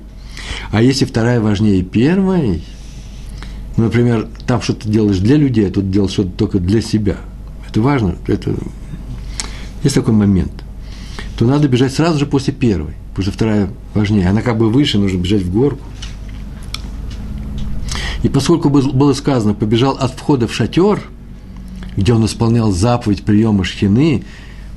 А 0.71 0.81
если 0.81 1.05
вторая 1.05 1.39
важнее 1.39 1.81
первой, 1.83 2.63
например, 3.75 4.27
там 4.45 4.61
что-то 4.61 4.87
делаешь 4.87 5.19
для 5.19 5.37
людей, 5.37 5.67
а 5.67 5.71
тут 5.71 5.89
делаешь 5.89 6.13
что-то 6.13 6.31
только 6.31 6.59
для 6.59 6.81
себя, 6.81 7.17
это 7.67 7.81
важно, 7.81 8.15
это 8.27 8.55
есть 9.83 9.95
такой 9.95 10.13
момент, 10.13 10.51
то 11.37 11.45
надо 11.45 11.67
бежать 11.67 11.93
сразу 11.93 12.19
же 12.19 12.25
после 12.25 12.53
первой, 12.53 12.93
потому 13.09 13.23
что 13.23 13.31
вторая 13.31 13.69
важнее. 13.93 14.29
Она 14.29 14.41
как 14.41 14.57
бы 14.57 14.69
выше, 14.69 14.97
нужно 14.97 15.17
бежать 15.17 15.43
в 15.43 15.51
горку. 15.51 15.85
И 18.23 18.29
поскольку 18.29 18.69
было 18.69 19.13
сказано, 19.13 19.53
побежал 19.53 19.95
от 19.97 20.11
входа 20.11 20.47
в 20.47 20.53
шатер, 20.53 21.01
где 21.95 22.13
он 22.13 22.25
исполнял 22.25 22.71
заповедь 22.71 23.23
приема 23.23 23.63
шхины, 23.63 24.23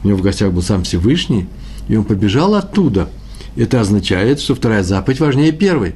у 0.03 0.09
него 0.09 0.19
в 0.19 0.23
гостях 0.23 0.53
был 0.53 0.63
сам 0.63 0.83
Всевышний, 0.85 1.47
и 1.89 1.97
он 1.97 2.05
побежал 2.05 2.55
оттуда. 2.55 3.09
Это 3.57 3.81
означает, 3.81 4.41
что 4.41 4.55
вторая 4.55 4.83
заповедь 4.83 5.21
важнее 5.21 5.53
первой. 5.53 5.95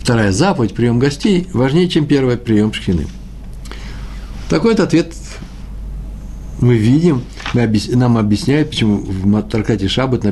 Вторая 0.00 0.32
заповедь, 0.32 0.74
прием 0.74 0.98
гостей, 0.98 1.46
важнее, 1.52 1.88
чем 1.88 2.06
первая, 2.06 2.36
прием 2.36 2.72
шхины. 2.72 3.06
Такой 4.48 4.72
вот 4.72 4.80
ответ 4.80 5.14
мы 6.60 6.76
видим, 6.76 7.22
нам 7.54 8.18
объясняют, 8.18 8.70
почему 8.70 8.98
в 8.98 9.42
Таркате 9.42 9.88
Шаббат, 9.88 10.24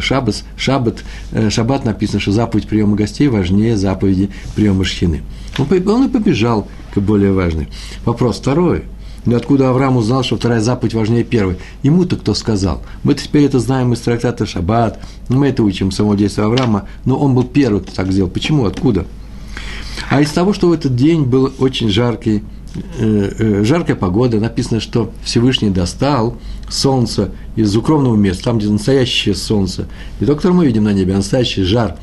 Шаббас, 0.00 0.44
Шаббат, 0.56 1.04
э, 1.32 1.50
Шаббат 1.50 1.84
написано, 1.84 2.20
что 2.20 2.32
заповедь 2.32 2.66
приема 2.66 2.96
гостей 2.96 3.28
важнее 3.28 3.76
заповеди 3.76 4.30
приема 4.54 4.84
шхины. 4.84 5.22
Он, 5.58 5.66
и 6.04 6.08
побежал 6.08 6.68
к 6.94 6.98
более 6.98 7.32
важной. 7.32 7.68
Вопрос 8.04 8.38
второй. 8.38 8.84
Но 9.24 9.36
откуда 9.36 9.70
Авраам 9.70 9.96
узнал, 9.98 10.24
что 10.24 10.36
вторая 10.36 10.60
заповедь 10.60 10.94
важнее 10.94 11.22
первой? 11.22 11.56
Ему-то 11.84 12.16
кто 12.16 12.34
сказал? 12.34 12.82
Мы 13.04 13.14
теперь 13.14 13.44
это 13.44 13.60
знаем 13.60 13.92
из 13.92 14.00
трактата 14.00 14.46
Шаббат, 14.46 14.98
мы 15.28 15.48
это 15.48 15.62
учим, 15.62 15.92
само 15.92 16.14
действие 16.14 16.46
Авраама, 16.46 16.88
но 17.04 17.16
он 17.16 17.34
был 17.34 17.44
первый, 17.44 17.82
кто 17.82 17.92
так 17.92 18.10
сделал. 18.10 18.30
Почему? 18.30 18.64
Откуда? 18.64 19.06
А 20.10 20.20
из 20.20 20.30
того, 20.30 20.52
что 20.52 20.68
в 20.68 20.72
этот 20.72 20.96
день 20.96 21.22
был 21.22 21.52
очень 21.58 21.88
жаркий 21.88 22.42
Э, 22.74 23.32
э, 23.38 23.64
жаркая 23.64 23.96
погода, 23.96 24.40
написано, 24.40 24.80
что 24.80 25.12
Всевышний 25.24 25.68
достал 25.68 26.38
солнце 26.72 27.30
из 27.56 27.76
укромного 27.76 28.16
места, 28.16 28.44
там, 28.44 28.58
где 28.58 28.68
настоящее 28.68 29.34
солнце, 29.34 29.86
не 30.20 30.26
то, 30.26 30.34
которое 30.34 30.54
мы 30.54 30.66
видим 30.66 30.84
на 30.84 30.92
небе, 30.92 31.12
а 31.12 31.18
настоящий 31.18 31.62
жар, 31.62 31.96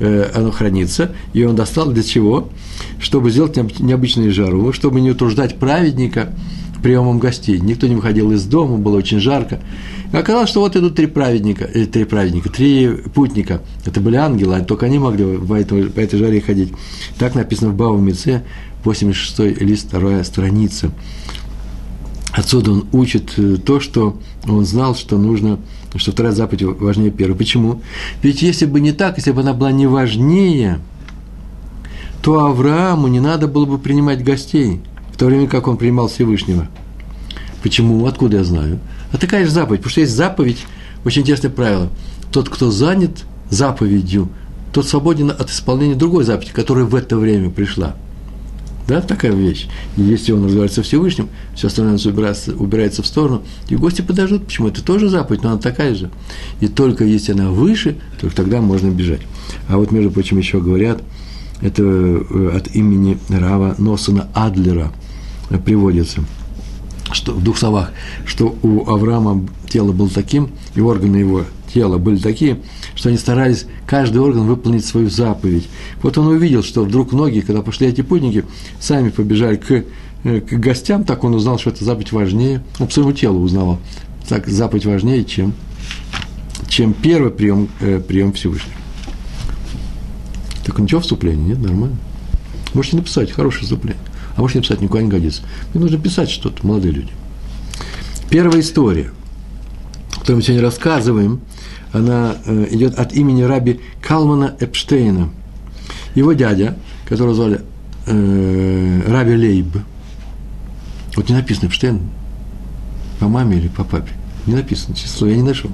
э, 0.00 0.30
оно 0.34 0.50
хранится, 0.50 1.12
и 1.34 1.44
он 1.44 1.56
достал 1.56 1.90
для 1.90 2.02
чего? 2.02 2.48
Чтобы 3.00 3.30
сделать 3.30 3.56
необычную 3.80 4.32
жару, 4.32 4.72
чтобы 4.72 5.00
не 5.00 5.10
утруждать 5.10 5.58
праведника 5.58 6.32
приемом 6.82 7.18
гостей. 7.18 7.58
Никто 7.58 7.86
не 7.86 7.96
выходил 7.96 8.30
из 8.32 8.44
дома, 8.44 8.76
было 8.78 8.96
очень 8.96 9.18
жарко. 9.18 9.60
И 10.12 10.16
оказалось, 10.16 10.48
что 10.48 10.60
вот 10.60 10.76
идут 10.76 10.94
три 10.94 11.06
праведника, 11.06 11.64
э, 11.64 11.86
три 11.86 12.04
праведника, 12.04 12.48
три 12.48 12.88
путника. 12.88 13.60
Это 13.84 14.00
были 14.00 14.16
ангелы, 14.16 14.56
а 14.56 14.64
только 14.64 14.86
они 14.86 14.98
могли 14.98 15.36
по 15.38 15.54
этой, 15.54 15.90
по 15.90 16.00
этой 16.00 16.18
жаре 16.18 16.40
ходить. 16.40 16.72
Так 17.18 17.34
написано 17.34 17.70
в 17.70 17.74
Баву 17.74 17.98
Мице, 17.98 18.42
86 18.84 19.60
лист, 19.60 19.88
вторая 19.88 20.22
страница. 20.24 20.92
Отсюда 22.38 22.70
он 22.70 22.86
учит 22.92 23.32
э, 23.36 23.56
то, 23.56 23.80
что 23.80 24.16
он 24.46 24.64
знал, 24.64 24.94
что 24.94 25.18
нужно, 25.18 25.58
что 25.96 26.12
вторая 26.12 26.32
заповедь 26.32 26.62
важнее 26.62 27.10
первой. 27.10 27.34
Почему? 27.34 27.82
Ведь 28.22 28.42
если 28.42 28.64
бы 28.64 28.80
не 28.80 28.92
так, 28.92 29.16
если 29.16 29.32
бы 29.32 29.40
она 29.40 29.54
была 29.54 29.72
не 29.72 29.88
важнее, 29.88 30.78
то 32.22 32.46
Аврааму 32.46 33.08
не 33.08 33.18
надо 33.18 33.48
было 33.48 33.64
бы 33.64 33.76
принимать 33.76 34.22
гостей, 34.22 34.80
в 35.12 35.16
то 35.16 35.26
время 35.26 35.48
как 35.48 35.66
он 35.66 35.78
принимал 35.78 36.06
Всевышнего. 36.06 36.68
Почему? 37.64 38.06
Откуда 38.06 38.36
я 38.36 38.44
знаю? 38.44 38.78
А 39.10 39.18
такая 39.18 39.44
же 39.44 39.50
заповедь, 39.50 39.80
потому 39.80 39.90
что 39.90 40.02
есть 40.02 40.14
заповедь, 40.14 40.64
очень 41.04 41.22
интересное 41.22 41.50
правило. 41.50 41.88
Тот, 42.30 42.48
кто 42.48 42.70
занят 42.70 43.24
заповедью, 43.50 44.28
тот 44.72 44.86
свободен 44.86 45.30
от 45.30 45.50
исполнения 45.50 45.96
другой 45.96 46.22
заповеди, 46.22 46.52
которая 46.52 46.84
в 46.84 46.94
это 46.94 47.16
время 47.16 47.50
пришла– 47.50 47.96
да, 48.88 49.02
такая 49.02 49.32
вещь. 49.32 49.68
И 49.98 50.02
если 50.02 50.32
он 50.32 50.44
разговаривает 50.46 50.72
со 50.72 50.82
Всевышним, 50.82 51.28
все 51.54 51.66
остальное 51.66 51.98
убирается, 51.98 52.54
убирается 52.54 53.02
в 53.02 53.06
сторону, 53.06 53.42
и 53.68 53.76
гости 53.76 54.00
подождут. 54.00 54.46
Почему? 54.46 54.68
Это 54.68 54.82
тоже 54.82 55.10
заповедь, 55.10 55.42
но 55.42 55.50
она 55.50 55.58
такая 55.60 55.94
же. 55.94 56.10
И 56.60 56.68
только 56.68 57.04
если 57.04 57.32
она 57.32 57.50
выше, 57.50 57.98
только 58.18 58.34
тогда 58.34 58.62
можно 58.62 58.88
бежать. 58.88 59.20
А 59.68 59.76
вот, 59.76 59.92
между 59.92 60.10
прочим, 60.10 60.38
еще 60.38 60.58
говорят, 60.58 61.02
это 61.60 61.82
э, 61.82 62.50
от 62.56 62.74
имени 62.74 63.18
Рава 63.28 63.74
Носона 63.76 64.28
Адлера 64.32 64.90
приводится, 65.66 66.24
что 67.12 67.32
в 67.32 67.44
двух 67.44 67.58
словах, 67.58 67.92
что 68.24 68.56
у 68.62 68.88
Авраама 68.90 69.46
тело 69.68 69.92
было 69.92 70.08
таким, 70.08 70.48
и 70.74 70.80
органы 70.80 71.16
его 71.16 71.44
тела 71.72 71.98
были 71.98 72.18
такие, 72.18 72.58
что 72.94 73.08
они 73.08 73.18
старались 73.18 73.66
каждый 73.86 74.18
орган 74.18 74.46
выполнить 74.46 74.84
свою 74.84 75.10
заповедь. 75.10 75.68
Вот 76.02 76.18
он 76.18 76.28
увидел, 76.28 76.62
что 76.62 76.84
вдруг 76.84 77.12
многие, 77.12 77.40
когда 77.40 77.62
пошли 77.62 77.88
эти 77.88 78.00
путники, 78.00 78.44
сами 78.80 79.10
побежали 79.10 79.56
к, 79.56 79.84
э, 80.24 80.40
к 80.40 80.52
гостям, 80.54 81.04
так 81.04 81.24
он 81.24 81.34
узнал, 81.34 81.58
что 81.58 81.70
эта 81.70 81.84
заповедь 81.84 82.12
важнее, 82.12 82.62
он 82.78 82.86
по 82.86 82.92
своему 82.92 83.12
телу 83.12 83.40
узнавал, 83.40 83.78
так 84.28 84.48
заповедь 84.48 84.86
важнее, 84.86 85.24
чем, 85.24 85.54
чем 86.68 86.92
первый 86.92 87.30
прием, 87.30 87.68
э, 87.80 88.00
прием 88.00 88.32
Всевышнего. 88.32 88.76
Так 90.64 90.78
ничего 90.78 91.00
вступления, 91.00 91.54
нет, 91.54 91.58
нормально. 91.60 91.96
Можете 92.74 92.96
написать, 92.96 93.30
хорошее 93.32 93.62
вступление. 93.62 94.02
А 94.36 94.40
можете 94.40 94.58
написать, 94.58 94.80
никуда 94.82 95.02
не 95.02 95.08
годится. 95.08 95.42
Мне 95.72 95.82
нужно 95.82 95.98
писать 95.98 96.30
что-то, 96.30 96.66
молодые 96.66 96.92
люди. 96.92 97.12
Первая 98.28 98.60
история, 98.60 99.10
которую 100.10 100.36
мы 100.36 100.42
сегодня 100.42 100.62
рассказываем– 100.62 101.40
она 101.92 102.36
э, 102.44 102.66
идет 102.70 102.98
от 102.98 103.12
имени 103.12 103.42
раби 103.42 103.80
Калмана 104.00 104.56
Эпштейна. 104.60 105.30
Его 106.14 106.32
дядя, 106.32 106.76
которого 107.06 107.34
звали 107.34 107.60
э, 108.06 109.02
Раби 109.06 109.36
Лейб, 109.36 109.66
вот 111.16 111.28
не 111.28 111.34
написано 111.34 111.68
Эпштейн, 111.68 112.00
по 113.20 113.28
маме 113.28 113.58
или 113.58 113.68
по 113.68 113.84
папе, 113.84 114.12
не 114.46 114.54
написано, 114.54 114.94
число 114.94 115.28
я 115.28 115.36
не 115.36 115.42
нашел. 115.42 115.70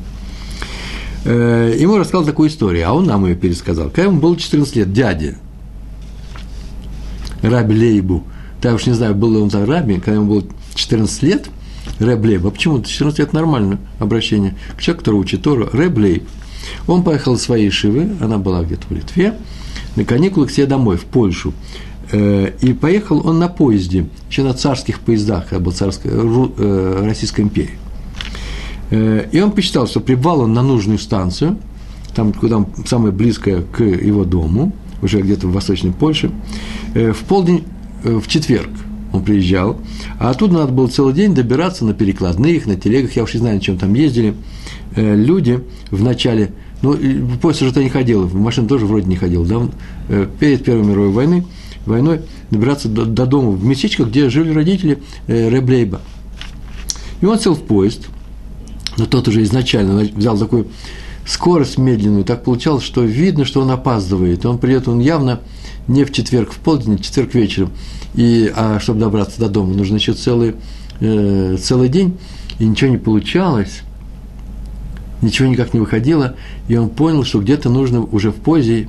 Э, 1.25 1.75
ему 1.79 1.99
рассказал 1.99 2.25
такую 2.25 2.49
историю, 2.49 2.89
а 2.89 2.93
он 2.93 3.07
нам 3.07 3.27
ее 3.27 3.35
пересказал. 3.35 3.89
Когда 3.89 4.05
ему 4.05 4.21
было 4.21 4.37
14 4.37 4.77
лет, 4.77 4.93
дядя, 4.93 5.37
Раби 7.43 7.75
Лейбу, 7.75 8.25
я 8.63 8.75
уж 8.75 8.87
не 8.87 8.95
знаю, 8.95 9.15
был 9.15 9.33
ли 9.33 9.39
он 9.39 9.51
за 9.51 9.67
Раби, 9.67 9.97
когда 9.97 10.15
ему 10.15 10.27
было 10.27 10.45
14 10.75 11.23
лет– 11.23 11.49
Реблейб. 11.99 12.45
А 12.47 12.51
почему? 12.51 12.83
14 12.83 13.19
лет 13.19 13.33
нормально 13.33 13.79
обращение 13.99 14.55
к 14.77 14.81
человеку, 14.81 15.05
который 15.05 15.21
учит 15.21 15.43
Тору. 15.43 15.69
Реблейб. 15.73 16.25
Он 16.87 17.03
поехал 17.03 17.35
из 17.35 17.43
своей 17.43 17.71
Шивы, 17.71 18.17
она 18.21 18.39
была 18.39 18.63
где-то 18.63 18.87
в 18.89 18.93
Литве, 18.93 19.35
на 19.97 20.05
каникулы 20.05 20.47
к 20.47 20.51
себе 20.51 20.67
домой, 20.67 20.97
в 20.97 21.05
Польшу. 21.05 21.53
Э, 22.11 22.53
и 22.61 22.73
поехал 22.73 23.27
он 23.27 23.39
на 23.39 23.49
поезде, 23.49 24.07
еще 24.31 24.43
на 24.43 24.55
царских 24.55 25.01
поездах, 25.01 25.49
когда 25.49 25.65
была 25.65 25.75
царская, 25.75 26.13
э, 26.13 27.03
Российская 27.05 27.43
империя. 27.43 27.79
Э, 28.91 29.27
и 29.31 29.41
он 29.41 29.53
посчитал, 29.53 29.87
что 29.87 30.01
прибывал 30.01 30.41
он 30.41 30.53
на 30.53 30.63
нужную 30.63 30.99
станцию, 30.99 31.59
там, 32.15 32.33
куда 32.33 32.65
самое 32.87 33.13
близкое 33.13 33.63
к 33.63 33.83
его 33.83 34.25
дому, 34.25 34.73
уже 35.03 35.21
где-то 35.21 35.49
в 35.49 35.53
Восточной 35.53 35.93
Польше, 35.93 36.31
в 36.95 37.25
полдень, 37.27 37.65
в 38.05 38.27
четверг 38.29 38.71
он 39.15 39.23
приезжал, 39.23 39.81
а 40.19 40.31
оттуда 40.31 40.55
надо 40.55 40.73
было 40.73 40.89
целый 40.89 41.15
день 41.15 41.35
добираться 41.35 41.85
на 41.85 41.95
перекладных, 41.95 42.67
на 42.67 42.75
телегах, 42.75 43.15
я 43.15 43.23
уж 43.23 43.35
не 43.35 43.41
знаю, 43.41 43.55
на 43.57 43.61
чем 43.61 43.79
там 43.79 43.95
ездили, 43.95 44.35
э, 44.97 45.15
люди 45.15 45.61
в 45.93 46.03
начале, 46.03 46.53
ну, 46.83 46.97
поезд 47.41 47.63
уже 47.63 47.83
не 47.83 47.89
ходил, 47.89 48.27
в 48.27 48.35
машину 48.35 48.67
тоже 48.67 48.87
вроде 48.87 49.07
не 49.07 49.17
ходил, 49.17 49.45
да, 49.45 49.69
перед 50.41 50.65
Первой 50.65 50.85
мировой 50.85 51.11
войной, 51.11 51.47
войной 51.87 52.23
добираться 52.51 52.89
до, 52.89 53.05
до 53.05 53.25
дома 53.25 53.53
в 53.53 53.65
местечко, 53.65 54.05
где 54.05 54.29
жили 54.29 54.53
родители 54.53 54.99
Реблейба. 55.29 56.01
И 57.21 57.27
он 57.27 57.39
сел 57.39 57.55
в 57.55 57.63
поезд, 57.63 58.09
но 58.97 59.07
тот 59.07 59.29
уже 59.29 59.45
изначально 59.45 60.09
взял 60.15 60.37
такую 60.37 60.67
скорость 61.25 61.79
медленную, 61.79 62.25
так 62.25 62.43
получалось, 62.43 62.83
что 62.83 63.03
видно, 63.03 63.45
что 63.45 63.61
он 63.61 63.71
опаздывает. 63.71 64.45
Он 64.45 64.59
придет, 64.59 64.89
он 64.89 64.99
явно 64.99 65.41
не 65.89 66.05
в 66.05 66.13
четверг 66.13 66.53
в 66.53 66.59
полдень, 66.59 66.95
а 66.95 66.97
в 66.97 67.01
четверг 67.01 67.35
вечером. 67.35 67.71
И, 68.15 68.53
а 68.55 68.79
чтобы 68.81 69.01
добраться 69.01 69.41
до 69.41 69.49
дома, 69.49 69.75
нужно 69.75 69.97
еще 69.97 70.13
целый, 70.13 70.55
э, 71.01 71.57
целый 71.61 71.89
день, 71.89 72.17
и 72.59 72.67
ничего 72.67 72.91
не 72.91 72.99
получалось, 72.99 73.81
ничего 75.21 75.49
никак 75.49 75.75
не 75.75 75.81
выходило, 75.81 76.37
и 76.69 76.77
он 76.77 76.89
понял, 76.89 77.25
что 77.25 77.41
где-то 77.41 77.71
нужно 77.71 78.01
уже 78.01 78.31
в 78.31 78.37
позе, 78.37 78.89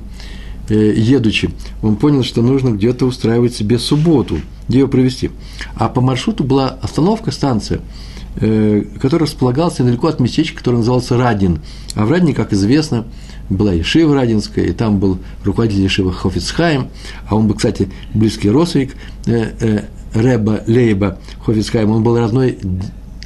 э, 0.68 0.94
едучи, 0.96 1.50
он 1.82 1.96
понял, 1.96 2.22
что 2.22 2.42
нужно 2.42 2.70
где-то 2.70 3.06
устраивать 3.06 3.54
себе 3.54 3.78
субботу, 3.78 4.38
где 4.68 4.80
ее 4.80 4.88
провести. 4.88 5.30
А 5.74 5.88
по 5.88 6.00
маршруту 6.00 6.44
была 6.44 6.68
остановка, 6.82 7.30
станция– 7.30 7.80
Э, 8.38 8.84
который 9.00 9.22
располагался 9.22 9.82
недалеко 9.82 10.08
от 10.08 10.20
местечка, 10.20 10.58
которое 10.58 10.78
назывался 10.78 11.16
Радин. 11.16 11.60
А 11.94 12.04
в 12.04 12.10
Радине, 12.10 12.34
как 12.34 12.52
известно, 12.52 13.06
была 13.48 13.72
Ешива 13.72 14.14
Радинская, 14.14 14.66
и 14.66 14.72
там 14.72 14.98
был 14.98 15.18
руководитель 15.44 15.82
Ешива 15.82 16.12
Хофицхайм, 16.12 16.88
а 17.28 17.36
он 17.36 17.46
был, 17.46 17.54
кстати, 17.54 17.88
близкий 18.14 18.50
родственник 18.50 18.96
э, 19.26 19.52
э, 19.60 19.84
Реба 20.14 20.62
Лейба 20.66 21.18
Хофицхайм, 21.44 21.90
он 21.90 22.02
был 22.02 22.18
родной, 22.18 22.58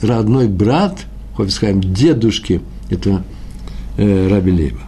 родной 0.03 0.49
брат 0.49 0.99
Хофицхайм, 1.37 1.81
дедушки 1.81 2.61
этого 2.91 3.25
э, 3.97 4.29
Раби 4.29 4.53
Лейба, 4.53 4.81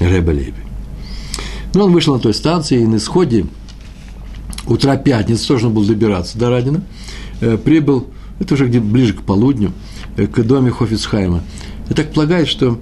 Реба 0.00 0.30
Лейба. 0.30 0.58
Но 1.74 1.84
он 1.84 1.92
вышел 1.92 2.14
на 2.14 2.20
той 2.20 2.34
станции, 2.34 2.80
и 2.80 2.86
на 2.86 2.96
исходе 2.96 3.46
утра 4.66 4.96
пятницы, 4.96 5.46
тоже 5.46 5.68
был 5.68 5.84
добираться 5.84 6.38
до 6.38 6.50
Радина, 6.50 6.82
прибыл 7.64 8.08
это 8.40 8.54
уже 8.54 8.66
где 8.66 8.80
ближе 8.80 9.14
к 9.14 9.22
полудню, 9.22 9.72
к 10.16 10.42
доме 10.42 10.70
Хофицхайма. 10.70 11.42
И 11.90 11.94
так 11.94 12.12
полагает, 12.12 12.48
что 12.48 12.78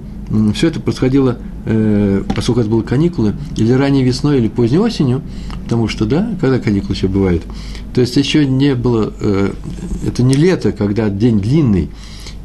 все 0.54 0.68
это 0.68 0.80
происходило, 0.80 1.38
э, 1.66 2.22
поскольку 2.34 2.60
это 2.60 2.70
были 2.70 2.82
каникулы, 2.82 3.34
или 3.56 3.72
ранней 3.72 4.02
весной, 4.02 4.38
или 4.38 4.48
поздней 4.48 4.78
осенью, 4.78 5.22
потому 5.64 5.88
что, 5.88 6.04
да, 6.04 6.28
когда 6.40 6.58
каникулы 6.58 6.94
еще 6.94 7.08
бывают, 7.08 7.42
то 7.94 8.00
есть 8.00 8.16
еще 8.16 8.46
не 8.46 8.74
было, 8.74 9.12
э, 9.20 9.52
это 10.06 10.22
не 10.22 10.34
лето, 10.34 10.72
когда 10.72 11.08
день 11.08 11.40
длинный, 11.40 11.90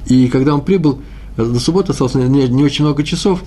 и 0.08 0.28
когда 0.28 0.54
он 0.54 0.62
прибыл, 0.62 1.00
до 1.38 1.60
субботы 1.60 1.92
осталось 1.92 2.14
не, 2.16 2.64
очень 2.64 2.86
много 2.86 3.04
часов, 3.04 3.44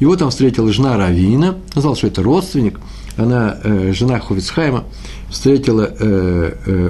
его 0.00 0.16
там 0.16 0.30
встретила 0.30 0.72
жена 0.72 0.96
Равина, 0.96 1.56
сказал, 1.70 1.96
что 1.96 2.08
это 2.08 2.22
родственник, 2.22 2.80
она, 3.16 3.58
жена 3.92 4.18
Хофицхайма, 4.20 4.84
встретила 5.30 5.84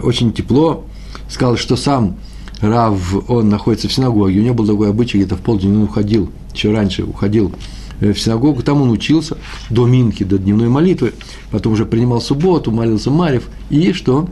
очень 0.02 0.32
тепло, 0.32 0.84
сказал, 1.28 1.56
что 1.56 1.76
сам 1.76 2.16
Рав, 2.60 3.30
он 3.30 3.48
находится 3.48 3.88
в 3.88 3.92
синагоге, 3.92 4.40
у 4.40 4.42
него 4.42 4.54
был 4.54 4.66
такой 4.66 4.90
обычай, 4.90 5.18
где-то 5.18 5.36
в 5.36 5.40
полдень 5.40 5.76
он 5.76 5.82
уходил, 5.84 6.30
еще 6.52 6.72
раньше 6.72 7.04
уходил 7.04 7.52
э, 8.00 8.12
в 8.12 8.20
синагогу, 8.20 8.62
там 8.62 8.82
он 8.82 8.90
учился 8.90 9.36
до 9.70 9.86
Минки, 9.86 10.24
до 10.24 10.38
дневной 10.38 10.68
молитвы, 10.68 11.14
потом 11.50 11.74
уже 11.74 11.86
принимал 11.86 12.20
субботу, 12.20 12.72
молился 12.72 13.10
Марев, 13.10 13.48
и 13.70 13.92
что? 13.92 14.28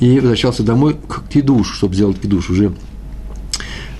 И 0.00 0.20
возвращался 0.20 0.62
домой 0.62 0.94
к 0.94 1.28
кидуш, 1.28 1.74
чтобы 1.74 1.94
сделать 1.94 2.20
кидуш 2.20 2.50
уже 2.50 2.74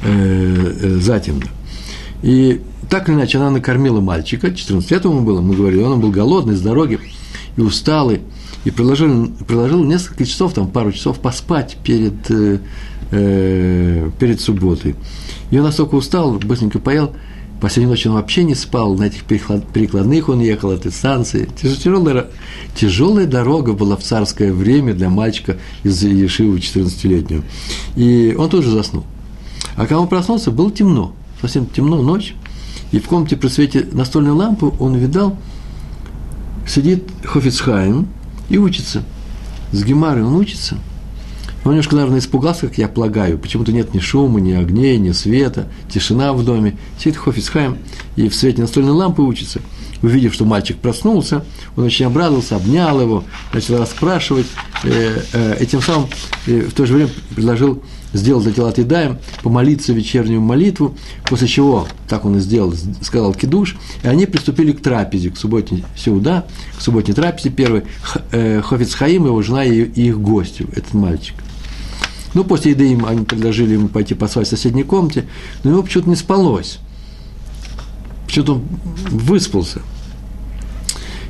э, 0.02 0.74
э, 0.80 0.98
затемно. 1.00 1.46
И 2.22 2.60
так 2.90 3.08
или 3.08 3.16
иначе, 3.16 3.38
она 3.38 3.50
накормила 3.50 4.00
мальчика, 4.00 4.54
14 4.54 4.90
лет 4.90 5.04
ему 5.04 5.20
было, 5.20 5.40
мы 5.40 5.54
говорили, 5.54 5.82
он 5.82 6.00
был 6.00 6.10
голодный, 6.10 6.54
с 6.54 6.60
дороги, 6.60 6.98
и 7.56 7.60
усталый, 7.60 8.20
и 8.64 8.70
приложил, 8.70 9.30
приложил 9.46 9.84
несколько 9.84 10.24
часов, 10.24 10.54
там 10.54 10.68
пару 10.68 10.92
часов 10.92 11.18
поспать 11.18 11.76
перед, 11.82 12.30
э, 13.10 14.10
перед 14.18 14.40
субботой. 14.40 14.94
И 15.50 15.58
он 15.58 15.64
настолько 15.64 15.94
устал, 15.94 16.32
быстренько 16.38 16.78
поел, 16.78 17.12
Последнюю 17.60 17.90
ночь 17.90 18.06
он 18.06 18.12
вообще 18.12 18.44
не 18.44 18.54
спал, 18.54 18.94
на 18.94 19.04
этих 19.04 19.24
перекладных 19.24 20.28
он 20.28 20.40
ехал 20.40 20.70
от 20.70 20.80
этой 20.80 20.92
станции. 20.92 21.48
Тяжелая, 21.60 22.28
тяжелая 22.76 23.26
дорога 23.26 23.72
была 23.72 23.96
в 23.96 24.02
царское 24.04 24.52
время 24.52 24.94
для 24.94 25.10
мальчика 25.10 25.56
из 25.82 26.00
Ешивы 26.04 26.58
14-летнего. 26.58 27.42
И 27.96 28.36
он 28.38 28.48
тоже 28.48 28.70
заснул. 28.70 29.04
А 29.74 29.80
когда 29.80 29.98
он 29.98 30.06
проснулся, 30.06 30.52
было 30.52 30.70
темно, 30.70 31.14
совсем 31.40 31.66
темно, 31.66 32.00
ночь. 32.00 32.36
И 32.92 33.00
в 33.00 33.08
комнате 33.08 33.36
при 33.36 33.48
свете 33.48 33.88
настольной 33.90 34.32
лампы 34.32 34.72
он 34.78 34.94
видал, 34.94 35.36
сидит 36.64 37.04
Хофицхайм, 37.24 38.06
и 38.48 38.56
учится. 38.56 39.02
С 39.72 39.82
Гемарой 39.82 40.22
он 40.22 40.36
учится. 40.36 40.76
Он 41.64 41.72
немножко, 41.72 41.96
наверное, 41.96 42.20
испугался, 42.20 42.68
как 42.68 42.78
я 42.78 42.88
полагаю. 42.88 43.38
Почему-то 43.38 43.72
нет 43.72 43.94
ни 43.94 43.98
шума, 43.98 44.40
ни 44.40 44.52
огней, 44.52 44.96
ни 44.98 45.12
света, 45.12 45.68
тишина 45.90 46.32
в 46.32 46.44
доме. 46.44 46.78
Сидит 46.98 47.16
Хофицхайм 47.16 47.78
и 48.16 48.28
в 48.28 48.34
свете 48.34 48.62
настольной 48.62 48.92
лампы 48.92 49.22
учится. 49.22 49.60
Увидев, 50.00 50.32
что 50.32 50.44
мальчик 50.44 50.76
проснулся, 50.76 51.44
он 51.76 51.84
очень 51.84 52.06
обрадовался, 52.06 52.54
обнял 52.54 53.00
его, 53.00 53.24
начал 53.52 53.78
расспрашивать, 53.78 54.46
э, 54.84 55.22
э, 55.32 55.56
и 55.60 55.66
тем 55.66 55.82
самым 55.82 56.08
э, 56.46 56.60
в 56.60 56.72
то 56.72 56.86
же 56.86 56.94
время 56.94 57.10
предложил 57.34 57.82
сделал 58.12 58.40
за 58.40 58.52
тела 58.52 58.72
Едаем, 58.76 59.18
помолиться 59.42 59.92
вечернюю 59.92 60.40
молитву, 60.40 60.94
после 61.24 61.48
чего, 61.48 61.86
так 62.08 62.24
он 62.24 62.38
и 62.38 62.40
сделал, 62.40 62.72
сказал 63.02 63.34
кидуш, 63.34 63.76
и 64.02 64.08
они 64.08 64.26
приступили 64.26 64.72
к 64.72 64.80
трапезе, 64.80 65.30
к 65.30 65.36
субботней 65.36 65.84
сюда, 65.96 66.46
к 66.76 66.80
субботней 66.80 67.14
трапезе, 67.14 67.50
первый, 67.50 67.82
э, 68.32 68.62
Хофиц 68.62 68.94
Хаим, 68.94 69.26
его 69.26 69.42
жена 69.42 69.64
и 69.64 69.82
их 69.82 70.20
гостю, 70.20 70.68
этот 70.72 70.94
мальчик. 70.94 71.34
Ну, 72.34 72.44
после 72.44 72.72
еды 72.72 72.92
им, 72.92 73.06
они 73.06 73.24
предложили 73.24 73.74
ему 73.74 73.88
пойти 73.88 74.14
поспать 74.14 74.46
в 74.46 74.50
соседней 74.50 74.84
комнате, 74.84 75.26
но 75.64 75.70
ему 75.70 75.82
почему-то 75.82 76.10
не 76.10 76.16
спалось. 76.16 76.78
Почему-то 78.26 78.54
он 78.54 78.62
выспался. 79.10 79.80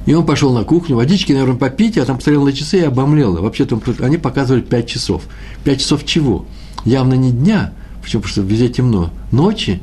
И 0.07 0.15
он 0.15 0.25
пошел 0.27 0.53
на 0.55 0.65
кухню, 0.65 0.97
водички, 0.97 1.33
наверное, 1.33 1.57
попить, 1.57 1.99
а 1.99 2.05
там 2.05 2.17
посмотрел 2.17 2.45
на 2.45 2.53
часы 2.53 2.79
и 2.79 2.85
обомлел. 2.85 3.41
Вообще-то 3.41 3.81
они 4.01 4.17
показывали 4.17 4.63
5 4.63 4.87
часов. 4.87 5.23
5 5.65 5.81
часов 5.81 6.05
чего? 6.05 6.47
явно 6.85 7.15
не 7.15 7.31
дня, 7.31 7.73
почему? 8.03 8.23
Потому 8.23 8.33
что 8.33 8.43
везде 8.43 8.69
темно, 8.69 9.11
ночи, 9.33 9.81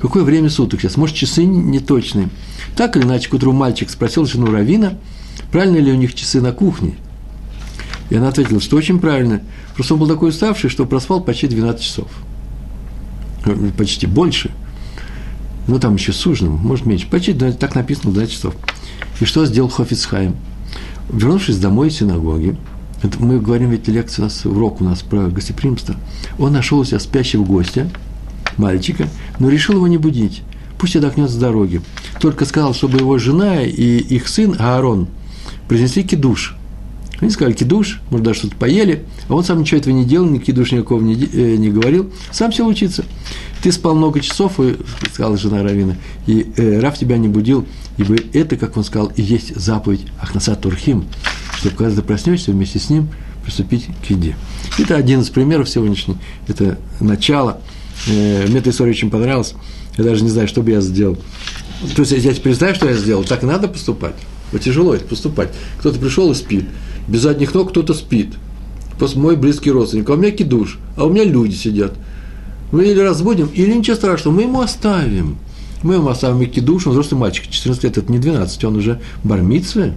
какое 0.00 0.22
время 0.22 0.50
суток 0.50 0.80
сейчас, 0.80 0.96
может, 0.96 1.16
часы 1.16 1.44
не 1.44 1.80
точные. 1.80 2.28
Так 2.76 2.96
или 2.96 3.04
иначе, 3.04 3.28
к 3.28 3.34
утру 3.34 3.52
мальчик 3.52 3.90
спросил 3.90 4.26
жену 4.26 4.50
Равина, 4.50 4.98
правильно 5.50 5.78
ли 5.78 5.92
у 5.92 5.96
них 5.96 6.14
часы 6.14 6.40
на 6.40 6.52
кухне. 6.52 6.94
И 8.14 8.16
она 8.16 8.28
ответила, 8.28 8.60
что 8.60 8.76
очень 8.76 9.00
правильно. 9.00 9.42
Просто 9.74 9.94
он 9.94 10.00
был 10.00 10.06
такой 10.06 10.28
уставший, 10.28 10.70
что 10.70 10.86
проспал 10.86 11.20
почти 11.20 11.48
12 11.48 11.82
часов. 11.82 12.06
Э, 13.44 13.56
почти 13.76 14.06
больше. 14.06 14.52
Ну, 15.66 15.80
там 15.80 15.96
еще 15.96 16.12
с 16.12 16.24
ужином, 16.24 16.52
может, 16.62 16.86
меньше. 16.86 17.08
Почти, 17.10 17.34
так 17.34 17.74
написано, 17.74 18.12
12 18.12 18.32
часов. 18.32 18.54
И 19.18 19.24
что 19.24 19.44
сделал 19.46 19.68
Хофицхайм? 19.68 20.36
Вернувшись 21.10 21.58
домой 21.58 21.88
из 21.88 21.96
синагоги, 21.96 22.56
это 23.02 23.20
мы 23.20 23.40
говорим 23.40 23.70
ведь 23.70 23.88
лекция 23.88 24.22
у 24.22 24.26
нас, 24.26 24.46
урок 24.46 24.80
у 24.80 24.84
нас 24.84 25.02
про 25.02 25.26
гостеприимство. 25.26 25.96
Он 26.38 26.52
нашел 26.52 26.78
у 26.78 26.84
себя 26.84 27.00
спящего 27.00 27.42
гостя, 27.42 27.90
мальчика, 28.56 29.08
но 29.40 29.48
решил 29.48 29.74
его 29.74 29.88
не 29.88 29.98
будить. 29.98 30.44
Пусть 30.78 30.94
отдохнет 30.94 31.30
с 31.30 31.34
дороги. 31.34 31.80
Только 32.20 32.44
сказал, 32.44 32.74
чтобы 32.74 32.98
его 32.98 33.18
жена 33.18 33.62
и 33.62 33.98
их 33.98 34.28
сын 34.28 34.54
Аарон 34.60 35.08
произнесли 35.66 36.04
кидуш. 36.04 36.56
Они 37.20 37.30
сказали 37.30 37.54
кидуш, 37.54 38.00
может, 38.10 38.24
даже 38.24 38.40
что-то 38.40 38.56
поели, 38.56 39.04
а 39.28 39.34
он 39.34 39.44
сам 39.44 39.60
ничего 39.60 39.78
этого 39.78 39.94
не 39.94 40.04
делал, 40.04 40.26
ни 40.26 40.38
кидуш 40.38 40.72
никакого 40.72 41.00
не, 41.00 41.14
э, 41.14 41.56
не 41.56 41.70
говорил, 41.70 42.10
сам 42.32 42.52
сел 42.52 42.66
учиться. 42.66 43.04
Ты 43.62 43.72
спал 43.72 43.94
много 43.94 44.20
часов, 44.20 44.58
и, 44.60 44.76
сказала 45.12 45.36
жена 45.36 45.62
Равина, 45.62 45.96
и 46.26 46.52
э, 46.56 46.80
Раф 46.80 46.98
тебя 46.98 47.16
не 47.16 47.28
будил, 47.28 47.66
ибо 47.96 48.16
это, 48.32 48.56
как 48.56 48.76
он 48.76 48.84
сказал, 48.84 49.12
и 49.16 49.22
есть 49.22 49.54
заповедь 49.56 50.06
Ахнаса 50.20 50.56
Турхим, 50.56 51.04
чтобы 51.60 51.76
когда 51.76 51.96
ты 51.96 52.02
проснешься, 52.02 52.50
вместе 52.50 52.78
с 52.78 52.90
ним 52.90 53.08
приступить 53.44 53.86
к 54.06 54.10
еде. 54.10 54.36
Это 54.78 54.96
один 54.96 55.20
из 55.20 55.30
примеров 55.30 55.68
сегодняшний, 55.68 56.16
это 56.48 56.78
начало. 57.00 57.60
Э, 58.08 58.46
мне 58.48 58.58
эта 58.58 58.70
история 58.70 58.90
очень 58.90 59.10
понравилась, 59.10 59.54
я 59.96 60.04
даже 60.04 60.24
не 60.24 60.30
знаю, 60.30 60.48
что 60.48 60.62
бы 60.62 60.72
я 60.72 60.80
сделал. 60.80 61.16
То 61.94 62.02
есть 62.02 62.12
я 62.12 62.34
теперь 62.34 62.54
знаю, 62.54 62.74
что 62.74 62.88
я 62.88 62.94
сделал, 62.94 63.24
так 63.24 63.42
надо 63.42 63.68
поступать. 63.68 64.16
Вот 64.52 64.62
тяжело 64.62 64.94
это 64.94 65.04
поступать. 65.04 65.50
Кто-то 65.78 65.98
пришел 65.98 66.30
и 66.30 66.34
спит, 66.34 66.66
без 67.08 67.20
задних 67.20 67.54
ног 67.54 67.70
кто-то 67.70 67.94
спит. 67.94 68.34
Мой 69.16 69.36
близкий 69.36 69.70
родственник, 69.70 70.08
а 70.08 70.14
у 70.14 70.16
меня 70.16 70.30
кидуш, 70.30 70.78
а 70.96 71.04
у 71.04 71.10
меня 71.10 71.24
люди 71.24 71.54
сидят. 71.54 71.92
Мы 72.72 72.86
или 72.86 73.00
разбудим, 73.00 73.48
или 73.52 73.74
ничего 73.74 73.96
страшного, 73.96 74.34
мы 74.34 74.42
ему 74.42 74.60
оставим. 74.60 75.36
Мы 75.82 75.96
ему 75.96 76.08
оставим 76.08 76.44
кидуш, 76.46 76.86
он 76.86 76.92
взрослый 76.92 77.20
мальчик, 77.20 77.48
14 77.48 77.84
лет, 77.84 77.98
это 77.98 78.10
не 78.10 78.18
12, 78.18 78.64
он 78.64 78.76
уже 78.76 79.00
бармитсве. 79.22 79.94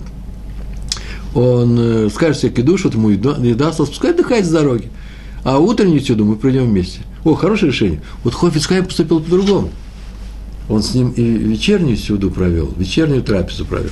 Он 1.33 1.77
э, 1.79 2.09
скажет 2.09 2.41
себе 2.41 2.51
кидуш, 2.51 2.83
вот 2.83 2.95
ему 2.95 3.09
еда 3.09 3.67
осталась, 3.69 3.91
пускай 3.91 4.11
отдыхает 4.11 4.45
с 4.45 4.49
дороги. 4.49 4.89
А 5.43 5.59
утреннюю 5.59 6.01
сюда 6.01 6.23
мы 6.23 6.35
придем 6.35 6.65
вместе. 6.65 6.99
О, 7.23 7.35
хорошее 7.35 7.71
решение. 7.71 8.01
Вот 8.23 8.33
Хофицкай 8.33 8.83
поступил 8.83 9.21
по-другому. 9.21 9.69
Он 10.69 10.83
с 10.83 10.93
ним 10.93 11.11
и 11.11 11.21
вечернюю 11.21 11.95
сюду 11.95 12.31
провел, 12.31 12.73
вечернюю 12.77 13.23
трапезу 13.23 13.65
провел. 13.65 13.91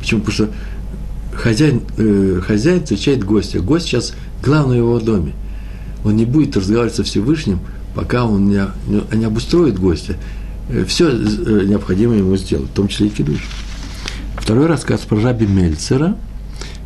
Почему? 0.00 0.20
Потому 0.20 0.34
что 0.34 0.50
хозяин, 1.36 1.82
э, 1.96 2.40
хозяин 2.44 2.82
встречает 2.82 3.24
гостя. 3.24 3.60
Гость 3.60 3.86
сейчас 3.86 4.14
главный 4.42 4.76
в 4.76 4.84
его 4.84 5.00
доме. 5.00 5.32
Он 6.04 6.16
не 6.16 6.24
будет 6.24 6.56
разговаривать 6.56 6.94
со 6.94 7.04
Всевышним, 7.04 7.60
пока 7.94 8.24
он 8.24 8.48
не, 8.48 8.62
не 9.14 9.24
обустроит 9.24 9.78
гостя. 9.78 10.16
Э, 10.68 10.84
Все 10.86 11.10
э, 11.10 11.64
необходимое 11.66 12.18
ему 12.18 12.36
сделать, 12.36 12.70
в 12.70 12.74
том 12.74 12.88
числе 12.88 13.08
и 13.08 13.10
кидуш. 13.10 13.44
Второй 14.36 14.66
рассказ 14.66 15.00
про 15.00 15.20
раби 15.20 15.46
Мельцера. 15.46 16.16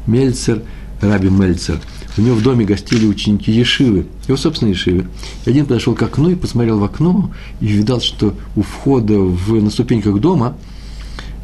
Мельцер, 0.07 0.63
раби 1.01 1.29
Мельцер– 1.29 1.81
у 2.19 2.21
него 2.21 2.35
в 2.35 2.43
доме 2.43 2.65
гостили 2.65 3.07
ученики 3.07 3.53
Ешивы, 3.53 4.07
его 4.27 4.37
собственной 4.37 4.73
Ешивы. 4.73 5.07
И 5.47 5.51
один 5.51 5.67
подошел 5.67 5.95
к 5.95 6.03
окну 6.03 6.31
и 6.31 6.35
посмотрел 6.35 6.79
в 6.79 6.85
окно, 6.85 7.31
и 7.61 7.67
видал, 7.67 8.01
что 8.01 8.35
у 8.57 8.63
входа 8.63 9.15
в, 9.19 9.63
на 9.63 9.71
ступеньках 9.71 10.19
дома 10.21 10.57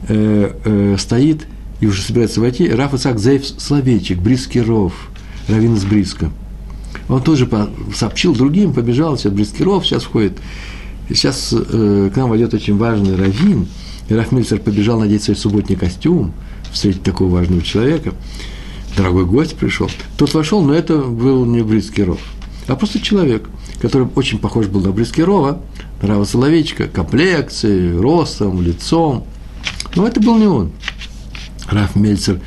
э, 0.08 0.52
э, 0.64 0.96
стоит 0.98 1.46
и 1.84 1.86
уже 1.86 2.00
собирается 2.00 2.40
войти 2.40 2.66
Раф 2.66 2.94
Исаак 2.94 3.18
Заев 3.18 3.44
Словечек, 3.44 4.18
Брискиров, 4.18 4.94
Равин 5.48 5.74
из 5.74 5.84
Бриска. 5.84 6.30
Он 7.10 7.22
тоже 7.22 7.46
сообщил 7.94 8.34
другим, 8.34 8.72
побежал, 8.72 9.18
сейчас 9.18 9.34
Брискиров 9.34 9.84
сейчас 9.84 10.04
входит. 10.04 10.38
Сейчас 11.10 11.52
э, 11.52 12.10
к 12.12 12.16
нам 12.16 12.30
войдет 12.30 12.54
очень 12.54 12.78
важный 12.78 13.16
Равин. 13.16 13.68
И 14.08 14.14
Раф 14.14 14.32
Мильцер 14.32 14.60
побежал 14.60 14.98
надеть 14.98 15.24
свой 15.24 15.36
субботний 15.36 15.76
костюм, 15.76 16.32
встретить 16.72 17.02
такого 17.02 17.34
важного 17.34 17.60
человека 17.60 18.14
дорогой 18.96 19.26
гость 19.26 19.56
пришел. 19.56 19.90
Тот 20.16 20.32
вошел, 20.32 20.62
но 20.62 20.72
это 20.72 20.98
был 20.98 21.44
не 21.44 21.62
Брискиров, 21.62 22.20
а 22.66 22.76
просто 22.76 23.00
человек, 23.00 23.48
который 23.80 24.08
очень 24.14 24.38
похож 24.38 24.68
был 24.68 24.80
на 24.80 24.92
Брискирова, 24.92 25.60
на 26.00 26.08
Рава 26.08 26.24
Соловейчика, 26.24 26.86
комплекцией, 26.86 27.98
ростом, 27.98 28.62
лицом. 28.62 29.24
Но 29.96 30.06
это 30.06 30.20
был 30.20 30.38
не 30.38 30.46
он. 30.46 30.72
Раф 31.68 31.96
Мельцер 31.96 32.40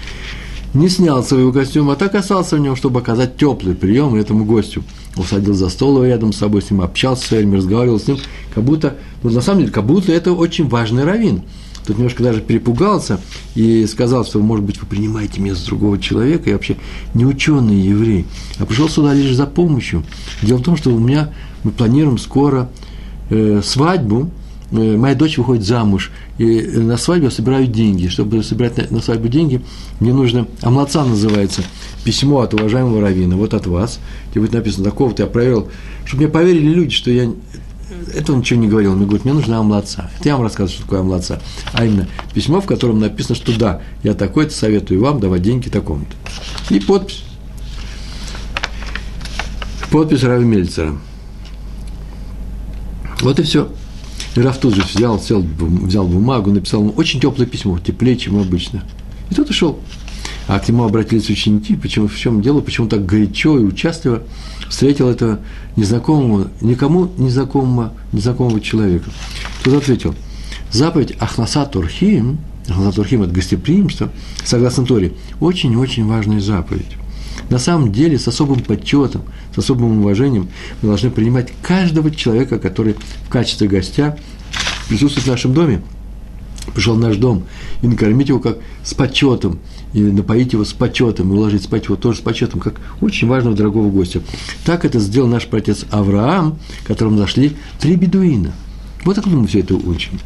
не 0.74 0.90
снял 0.90 1.24
своего 1.24 1.52
костюма, 1.52 1.94
а 1.94 1.96
так 1.96 2.14
остался 2.16 2.58
в 2.58 2.60
нем, 2.60 2.76
чтобы 2.76 3.00
оказать 3.00 3.38
теплый 3.38 3.74
прием 3.74 4.16
этому 4.16 4.46
гостю. 4.46 4.84
Усадил 5.16 5.54
за 5.54 5.70
стол 5.70 6.04
рядом 6.04 6.34
с 6.34 6.38
собой, 6.38 6.62
с 6.62 6.70
ним 6.70 6.82
общался 6.82 7.28
с 7.28 7.32
ним, 7.32 7.56
разговаривал 7.56 8.00
с 8.00 8.08
ним, 8.08 8.18
как 8.54 8.64
будто, 8.64 8.96
ну, 9.24 9.32
на 9.32 9.42
самом 9.42 9.62
деле, 9.62 9.72
как 9.72 9.86
будто 9.86 10.12
это 10.12 10.34
очень 10.34 10.68
важный 10.68 11.04
раввин– 11.04 11.42
Тут 11.88 11.98
немножко 11.98 12.22
даже 12.22 12.42
перепугался 12.42 13.22
и 13.56 13.86
сказал, 13.86 14.26
что, 14.26 14.40
может 14.40 14.66
быть, 14.66 14.82
вы 14.82 14.88
принимаете 14.88 15.40
место 15.40 15.68
другого 15.68 15.98
человека, 15.98 16.50
я 16.50 16.58
вообще 16.58 16.76
не 17.14 17.26
ученый 17.26 17.78
еврей, 17.78 18.26
а 18.60 18.66
пришел 18.66 18.90
сюда 18.90 19.14
лишь 19.14 19.34
за 19.34 19.46
помощью. 19.46 20.04
Дело 20.42 20.58
в 20.58 20.64
том, 20.64 20.76
что 20.76 20.94
у 20.94 21.00
меня, 21.00 21.34
мы 21.64 21.72
планируем 21.72 22.18
скоро 22.18 22.70
э, 23.30 23.62
свадьбу, 23.64 24.30
моя 24.72 25.16
дочь 25.16 25.38
выходит 25.38 25.66
замуж, 25.66 26.12
и 26.38 26.62
на 26.62 26.98
свадьбу 26.98 27.26
я 27.26 27.32
собираю 27.32 27.68
деньги. 27.68 28.08
Чтобы 28.08 28.44
собирать 28.44 28.92
на, 28.92 29.02
свадьбу 29.02 29.28
деньги, 29.28 29.62
мне 30.00 30.14
нужно, 30.14 30.48
амлаца 30.62 31.04
называется, 31.04 31.64
письмо 32.04 32.42
от 32.42 32.54
уважаемого 32.54 33.02
равина, 33.02 33.36
вот 33.36 33.54
от 33.54 33.68
вас, 33.68 34.00
где 34.32 34.40
будет 34.40 34.54
написано, 34.54 34.86
такого-то 34.86 35.24
я 35.24 35.30
проверил, 35.30 35.70
чтобы 36.06 36.24
мне 36.24 36.32
поверили 36.32 36.74
люди, 36.74 36.94
что 36.94 37.12
я 37.12 37.32
это 38.14 38.34
он 38.34 38.40
ничего 38.40 38.60
не 38.60 38.68
говорил, 38.68 38.92
он 38.92 38.98
мне 38.98 39.06
говорит, 39.06 39.26
мне 39.26 39.34
нужна 39.34 39.60
амлаца. 39.60 40.10
Это 40.20 40.30
я 40.30 40.36
вам 40.36 40.44
рассказываю, 40.44 40.74
что 40.74 40.84
такое 40.84 41.00
амлаца. 41.00 41.42
А 41.74 41.86
именно 41.86 42.08
письмо, 42.34 42.60
в 42.60 42.66
котором 42.66 43.00
написано, 43.00 43.36
что 43.36 43.58
да, 43.58 43.82
я 44.04 44.14
такой-то 44.14 44.54
советую 44.54 45.02
вам 45.02 45.20
давать 45.20 45.42
деньги 45.42 45.70
такому-то. 45.70 46.14
И 46.74 46.80
подпись. 46.80 47.24
Подпись 49.90 50.24
Рави 50.24 50.46
Мельцера. 50.46 50.98
Вот 53.22 53.40
и 53.40 53.44
все. 53.44 53.70
И 54.38 54.40
Раф 54.40 54.60
тут 54.60 54.76
же 54.76 54.84
взял, 54.84 55.20
сел, 55.20 55.42
взял 55.42 56.08
бумагу, 56.08 56.52
написал 56.52 56.82
ему 56.82 56.92
очень 56.92 57.20
теплое 57.20 57.48
письмо, 57.48 57.80
теплее, 57.80 58.16
чем 58.16 58.40
обычно. 58.40 58.84
И 59.32 59.34
тот 59.34 59.50
ушел. 59.50 59.80
А 60.48 60.60
к 60.60 60.68
нему 60.70 60.84
обратились 60.84 61.28
ученики, 61.28 61.76
почему, 61.76 62.08
в 62.08 62.16
чем 62.16 62.44
дело, 62.44 62.62
почему 62.62 62.88
так 62.88 63.04
горячо 63.04 63.58
и 63.58 63.64
участливо 63.64 64.22
встретил 64.70 65.10
этого 65.10 65.40
незнакомого, 65.76 66.50
никому 66.62 67.12
незнакомого, 67.18 67.94
незнакомого 68.12 68.62
человека. 68.62 69.10
Тот 69.64 69.74
ответил, 69.82 70.14
заповедь 70.72 71.16
Ахнаса 71.20 71.66
Турхим, 71.66 72.38
Ахнаса 72.70 72.98
Турхим– 72.98 73.22
это 73.24 73.34
гостеприимство, 73.34 74.12
согласно 74.46 74.86
Торе, 74.86 75.14
очень-очень 75.40 76.06
важная 76.06 76.42
заповедь. 76.42 76.96
На 77.50 77.60
самом 77.60 77.92
деле, 77.92 78.20
с 78.20 78.28
особым 78.28 78.62
почетом, 78.62 79.24
с 79.56 79.60
особым 79.60 80.00
уважением 80.00 80.50
мы 80.82 80.90
должны 80.90 81.10
принимать 81.10 81.52
каждого 81.62 82.12
человека, 82.12 82.60
который 82.60 82.96
в 83.26 83.30
качестве 83.30 83.68
гостя 83.68 84.18
присутствует 84.90 85.28
в 85.28 85.30
нашем 85.30 85.54
доме, 85.54 85.82
пришел 86.74 86.96
в 86.96 87.00
наш 87.00 87.18
дом, 87.18 87.44
и 87.82 87.88
накормить 87.88 88.30
его 88.30 88.40
как 88.40 88.58
с 88.84 88.94
почетом– 88.94 89.60
и 89.94 90.02
напоить 90.02 90.54
его 90.54 90.66
с 90.66 90.74
почетом, 90.74 91.32
и 91.32 91.36
уложить 91.36 91.64
спать 91.64 91.86
его 91.86 91.96
тоже 91.96 92.20
с 92.20 92.22
почетом, 92.22 92.60
как 92.60 92.76
очень 93.02 93.28
важного 93.28 93.56
дорогого 93.56 93.90
гостя. 93.90 94.22
Так 94.66 94.86
это 94.86 95.00
сделал 95.00 95.28
наш 95.28 95.48
протец 95.48 95.86
Авраам, 95.90 96.60
которому 96.84 97.18
нашли 97.18 97.56
три 97.80 97.96
бедуина. 97.96 98.54
Вот 99.06 99.18
откуда 99.18 99.38
мы 99.38 99.48
все 99.48 99.60
это 99.62 99.76
учим. 99.76 100.20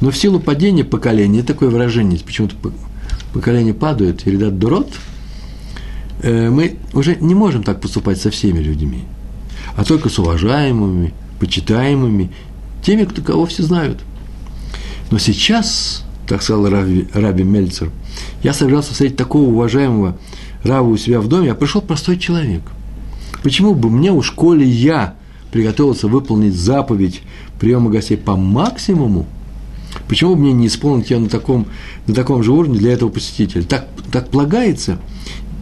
Но 0.00 0.10
в 0.10 0.16
силу 0.16 0.40
падения 0.40 0.84
поколения, 0.84 1.42
такое 1.42 1.68
выражение, 1.68 2.18
почему-то 2.18 2.56
поколение 3.32 3.74
падает, 3.74 4.26
и 4.26 4.36
дат 4.36 4.58
дурот, 4.58 4.92
мы 6.22 6.76
уже 6.92 7.16
не 7.16 7.34
можем 7.34 7.62
так 7.62 7.80
поступать 7.80 8.20
со 8.20 8.30
всеми 8.30 8.60
людьми, 8.60 9.04
а 9.76 9.84
только 9.84 10.08
с 10.08 10.18
уважаемыми, 10.18 11.12
почитаемыми, 11.40 12.30
теми, 12.82 13.04
кто, 13.04 13.22
кого 13.22 13.46
все 13.46 13.62
знают. 13.62 14.00
Но 15.10 15.18
сейчас, 15.18 16.04
так 16.26 16.42
сказал 16.42 16.68
Раби, 16.68 17.08
Раби 17.12 17.44
Мельцер– 17.44 17.90
я 18.42 18.52
собирался 18.52 18.92
встретить 18.92 19.16
такого 19.16 19.48
уважаемого 19.48 20.18
Рава 20.62 20.88
у 20.88 20.96
себя 20.96 21.20
в 21.20 21.28
доме, 21.28 21.52
а 21.52 21.54
пришел 21.54 21.80
простой 21.80 22.18
человек. 22.18 22.62
Почему 23.42 23.74
бы 23.74 23.90
мне 23.90 24.12
у 24.12 24.22
школе 24.22 24.66
я 24.66 25.14
приготовился 25.52 26.08
выполнить 26.08 26.54
заповедь 26.54 27.22
приема 27.60 27.90
гостей 27.90 28.16
по 28.16 28.36
максимуму, 28.36 29.26
почему 30.08 30.34
бы 30.34 30.42
мне 30.42 30.52
не 30.52 30.66
исполнить 30.66 31.10
ее 31.10 31.18
на 31.18 31.28
таком, 31.28 31.66
на 32.06 32.14
таком 32.14 32.42
же 32.42 32.52
уровне 32.52 32.78
для 32.78 32.92
этого 32.92 33.10
посетителя? 33.10 33.62
Так, 33.62 33.88
так 34.10 34.30
полагается, 34.30 34.98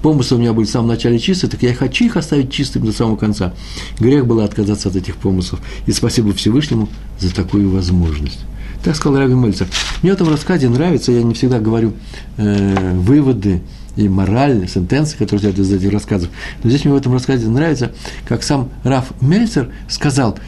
помыслы 0.02 0.36
у 0.36 0.40
меня 0.40 0.52
были 0.52 0.66
в 0.66 0.70
самом 0.70 0.88
начале 0.88 1.18
чистые, 1.18 1.50
так 1.50 1.62
я 1.62 1.74
хочу 1.74 2.04
их 2.04 2.16
оставить 2.16 2.52
чистыми 2.52 2.86
до 2.86 2.92
самого 2.92 3.16
конца. 3.16 3.54
Грех 3.98 4.26
было 4.26 4.44
отказаться 4.44 4.88
от 4.88 4.96
этих 4.96 5.16
помыслов. 5.16 5.60
И 5.86 5.92
спасибо 5.92 6.32
Всевышнему 6.32 6.88
за 7.18 7.34
такую 7.34 7.70
возможность. 7.70 8.40
Так 8.84 8.96
сказал 8.96 9.20
Раби 9.20 9.34
Мельцер. 9.34 9.68
Мне 10.02 10.12
в 10.12 10.14
этом 10.14 10.28
рассказе 10.28 10.68
нравится, 10.68 11.12
я 11.12 11.22
не 11.22 11.34
всегда 11.34 11.60
говорю 11.60 11.92
э, 12.36 12.94
выводы 12.94 13.62
и 13.94 14.08
мораль, 14.08 14.68
сентенции, 14.68 15.16
которые 15.16 15.40
следуют 15.40 15.68
из 15.68 15.72
этих 15.72 15.92
рассказов. 15.92 16.30
Но 16.62 16.70
здесь 16.70 16.84
мне 16.84 16.94
в 16.94 16.96
этом 16.96 17.12
рассказе 17.12 17.48
нравится, 17.48 17.92
как 18.26 18.42
сам 18.42 18.70
Раф 18.82 19.12
Мельцер 19.20 19.70
сказал, 19.88 20.38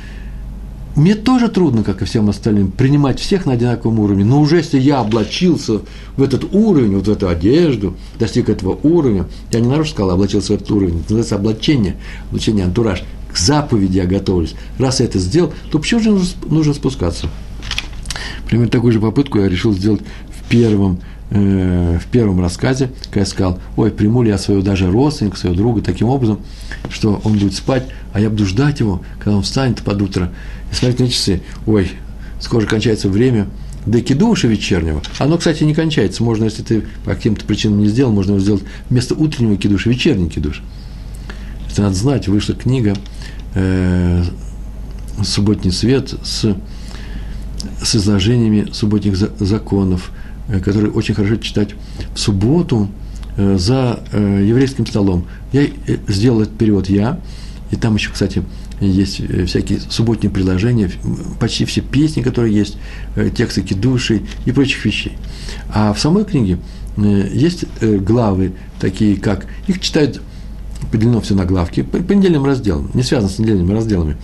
мне 0.96 1.16
тоже 1.16 1.48
трудно, 1.48 1.82
как 1.82 2.02
и 2.02 2.04
всем 2.04 2.28
остальным, 2.28 2.70
принимать 2.70 3.18
всех 3.18 3.46
на 3.46 3.52
одинаковом 3.52 3.98
уровне. 3.98 4.24
Но 4.24 4.40
уже 4.40 4.58
если 4.58 4.78
я 4.78 5.00
облачился 5.00 5.80
в 6.16 6.22
этот 6.22 6.54
уровень, 6.54 6.96
вот 6.96 7.08
в 7.08 7.10
эту 7.10 7.28
одежду, 7.28 7.96
достиг 8.18 8.48
этого 8.48 8.78
уровня, 8.82 9.26
я 9.50 9.60
не 9.60 9.68
нарочно 9.68 9.94
сказал, 9.94 10.12
облачился 10.12 10.52
в 10.52 10.56
этот 10.56 10.70
уровень, 10.70 11.00
это 11.00 11.14
называется 11.14 11.34
облачение, 11.34 11.96
облачение, 12.28 12.64
антураж, 12.64 13.02
к 13.32 13.36
заповеди 13.36 13.96
я 13.96 14.06
готовлюсь. 14.06 14.54
Раз 14.78 15.00
я 15.00 15.06
это 15.06 15.18
сделал, 15.18 15.52
то 15.72 15.80
почему 15.80 16.00
же 16.00 16.20
нужно 16.46 16.74
спускаться? 16.74 17.28
Примерно 18.46 18.70
такую 18.70 18.92
же 18.92 19.00
попытку 19.00 19.40
я 19.40 19.48
решил 19.48 19.72
сделать 19.72 20.02
в 20.30 20.48
первом, 20.48 21.00
э, 21.30 21.98
в 22.00 22.06
первом 22.06 22.40
рассказе, 22.40 22.90
когда 23.04 23.20
я 23.20 23.26
сказал, 23.26 23.58
ой, 23.76 23.90
приму 23.90 24.22
ли 24.22 24.30
я 24.30 24.38
своего 24.38 24.62
даже 24.62 24.90
родственника, 24.90 25.36
своего 25.36 25.56
друга 25.56 25.82
таким 25.82 26.08
образом, 26.08 26.40
что 26.90 27.20
он 27.24 27.34
будет 27.34 27.54
спать, 27.54 27.86
а 28.12 28.20
я 28.20 28.30
буду 28.30 28.46
ждать 28.46 28.80
его, 28.80 29.02
когда 29.18 29.36
он 29.36 29.42
встанет 29.42 29.82
под 29.82 30.02
утро, 30.02 30.32
и 30.70 30.74
смотреть 30.74 31.00
на 31.00 31.08
часы, 31.08 31.42
ой, 31.66 31.90
скоро 32.40 32.62
же 32.62 32.66
кончается 32.66 33.08
время, 33.08 33.48
до 33.86 34.00
кидуша 34.00 34.48
вечернего. 34.48 35.02
Оно, 35.18 35.36
кстати, 35.36 35.62
не 35.62 35.74
кончается. 35.74 36.22
Можно, 36.22 36.44
если 36.44 36.62
ты 36.62 36.84
по 37.04 37.14
каким-то 37.14 37.44
причинам 37.44 37.80
не 37.80 37.88
сделал, 37.88 38.12
можно 38.12 38.30
его 38.30 38.40
сделать 38.40 38.62
вместо 38.88 39.14
утреннего 39.14 39.58
кидуша, 39.58 39.90
вечерний 39.90 40.30
кидуш. 40.30 40.62
Это 41.70 41.82
надо 41.82 41.94
знать. 41.94 42.26
Вышла 42.26 42.54
книга 42.54 42.94
э, 43.54 44.24
«Субботний 45.22 45.70
свет» 45.70 46.14
с 46.22 46.56
с 47.82 47.94
изложениями 47.96 48.68
субботних 48.72 49.16
законов, 49.16 50.10
э, 50.48 50.60
которые 50.60 50.92
очень 50.92 51.14
хорошо 51.14 51.36
читать 51.36 51.70
в 52.14 52.18
субботу 52.18 52.88
э, 53.36 53.56
за 53.58 54.00
э, 54.12 54.44
еврейским 54.46 54.86
столом. 54.86 55.26
Я 55.52 55.66
сделал 56.08 56.42
этот 56.42 56.56
перевод 56.56 56.88
я, 56.88 57.20
и 57.70 57.76
там 57.76 57.94
еще, 57.94 58.10
кстати, 58.10 58.42
есть 58.80 59.20
всякие 59.46 59.80
субботние 59.88 60.30
приложения, 60.30 60.90
почти 61.40 61.64
все 61.64 61.80
песни, 61.80 62.22
которые 62.22 62.54
есть, 62.54 62.76
тексты 63.36 63.62
кидуши 63.62 64.22
и 64.44 64.52
прочих 64.52 64.84
вещей. 64.84 65.16
А 65.72 65.92
в 65.92 65.98
самой 66.00 66.24
книге 66.24 66.58
есть 66.96 67.64
главы, 67.80 68.52
такие 68.80 69.16
как, 69.16 69.46
их 69.68 69.80
читают 69.80 70.20
поделено 70.90 71.20
все 71.20 71.34
на 71.34 71.44
главки, 71.44 71.82
по 71.82 72.12
недельным 72.12 72.44
разделам, 72.44 72.90
не 72.94 73.02
связано 73.02 73.30
с 73.30 73.38
недельными 73.38 73.72
разделами. 73.72 74.16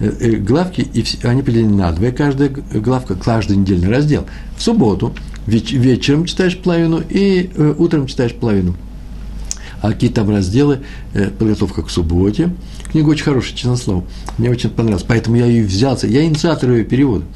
Главки, 0.00 0.80
и 0.80 1.02
все, 1.02 1.18
они 1.28 1.42
поделены 1.42 1.76
на 1.76 1.92
две, 1.92 2.12
каждая 2.12 2.48
главка, 2.48 3.14
каждый 3.14 3.56
недельный 3.56 3.88
раздел. 3.88 4.26
В 4.56 4.62
субботу 4.62 5.14
веч, 5.46 5.72
вечером 5.72 6.26
читаешь 6.26 6.56
половину 6.56 7.02
и 7.08 7.50
э, 7.54 7.74
утром 7.78 8.06
читаешь 8.06 8.34
половину 8.34 8.76
а 9.84 9.92
какие 9.92 10.08
там 10.08 10.30
разделы, 10.30 10.80
э, 11.12 11.28
подготовка 11.28 11.82
к 11.82 11.90
субботе. 11.90 12.48
Книга 12.90 13.10
очень 13.10 13.24
хорошая, 13.24 13.54
честно 13.54 13.76
слово. 13.76 14.04
Мне 14.38 14.48
очень 14.48 14.70
понравилась. 14.70 15.04
Поэтому 15.06 15.36
я 15.36 15.44
ее 15.44 15.62
взялся. 15.62 16.06
Я 16.06 16.24
инициатор 16.24 16.70
ее 16.70 16.84
перевода. 16.84 17.26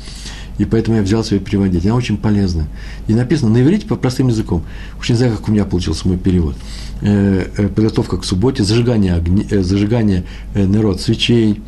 И 0.56 0.64
поэтому 0.64 0.96
я 0.96 1.02
взялся 1.02 1.34
ее 1.34 1.42
переводить. 1.42 1.84
Она 1.84 1.94
очень 1.94 2.16
полезная. 2.16 2.66
И 3.06 3.12
написано 3.12 3.50
на 3.50 3.60
иврите 3.60 3.86
по 3.86 3.96
простым 3.96 4.28
языком. 4.28 4.64
Уж 4.98 5.10
не 5.10 5.16
знаю, 5.16 5.36
как 5.36 5.46
у 5.46 5.52
меня 5.52 5.66
получился 5.66 6.08
мой 6.08 6.16
перевод. 6.16 6.56
Э, 7.02 7.44
э, 7.54 7.68
подготовка 7.68 8.16
к 8.16 8.24
субботе, 8.24 8.64
зажигание, 8.64 9.12
огни, 9.12 9.46
зажигание 9.50 10.24
народ 10.54 11.02
свечей, 11.02 11.60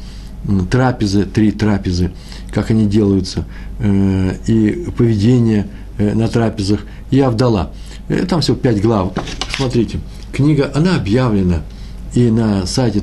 трапезы, 0.71 1.25
три 1.25 1.53
трапезы, 1.53 2.11
как 2.55 2.71
они 2.71 2.87
делаются, 2.87 3.45
и 3.79 4.87
поведение 4.97 5.67
на 6.15 6.29
трапезах, 6.29 6.81
и 7.11 7.21
Авдала. 7.21 7.73
Там 8.29 8.41
всего 8.41 8.57
пять 8.57 8.81
глав. 8.81 9.13
Смотрите, 9.57 10.01
книга, 10.33 10.71
она 10.75 10.97
объявлена 10.97 11.63
и 12.15 12.31
на 12.31 12.67
сайте 12.67 13.01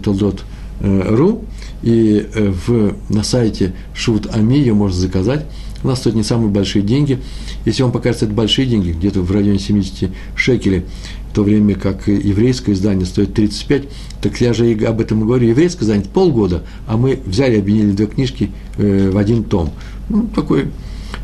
и 1.81 2.27
э, 2.33 2.51
в, 2.51 2.95
на 3.10 3.23
сайте 3.23 3.73
Шут 3.93 4.27
Ами 4.33 4.55
ее 4.55 4.73
можно 4.73 4.99
заказать. 4.99 5.45
У 5.83 5.88
нас 5.88 5.99
стоит 5.99 6.15
не 6.15 6.23
самые 6.23 6.49
большие 6.49 6.83
деньги. 6.83 7.19
Если 7.65 7.83
вам 7.83 7.91
покажется 7.91 8.25
это 8.25 8.33
большие 8.33 8.67
деньги, 8.67 8.91
где-то 8.91 9.21
в 9.21 9.31
районе 9.31 9.60
70 9.60 10.10
шекелей, 10.36 10.86
в 11.31 11.36
то 11.36 11.43
время 11.43 11.75
как 11.75 12.07
еврейское 12.07 12.73
издание 12.73 13.05
стоит 13.05 13.33
35, 13.36 13.83
так 14.21 14.41
я 14.41 14.53
же 14.53 14.71
об 14.86 14.99
этом 14.99 15.21
и 15.21 15.25
говорю. 15.25 15.47
Еврейское 15.49 15.86
издание 15.86 16.07
полгода, 16.07 16.63
а 16.88 16.97
мы 16.97 17.19
взяли 17.25 17.55
и 17.55 17.60
объединили 17.60 17.91
две 17.91 18.07
книжки 18.07 18.51
э, 18.77 19.12
в 19.12 19.17
один 19.17 19.43
том. 19.43 19.69
Ну, 20.10 20.27
такой 20.36 20.67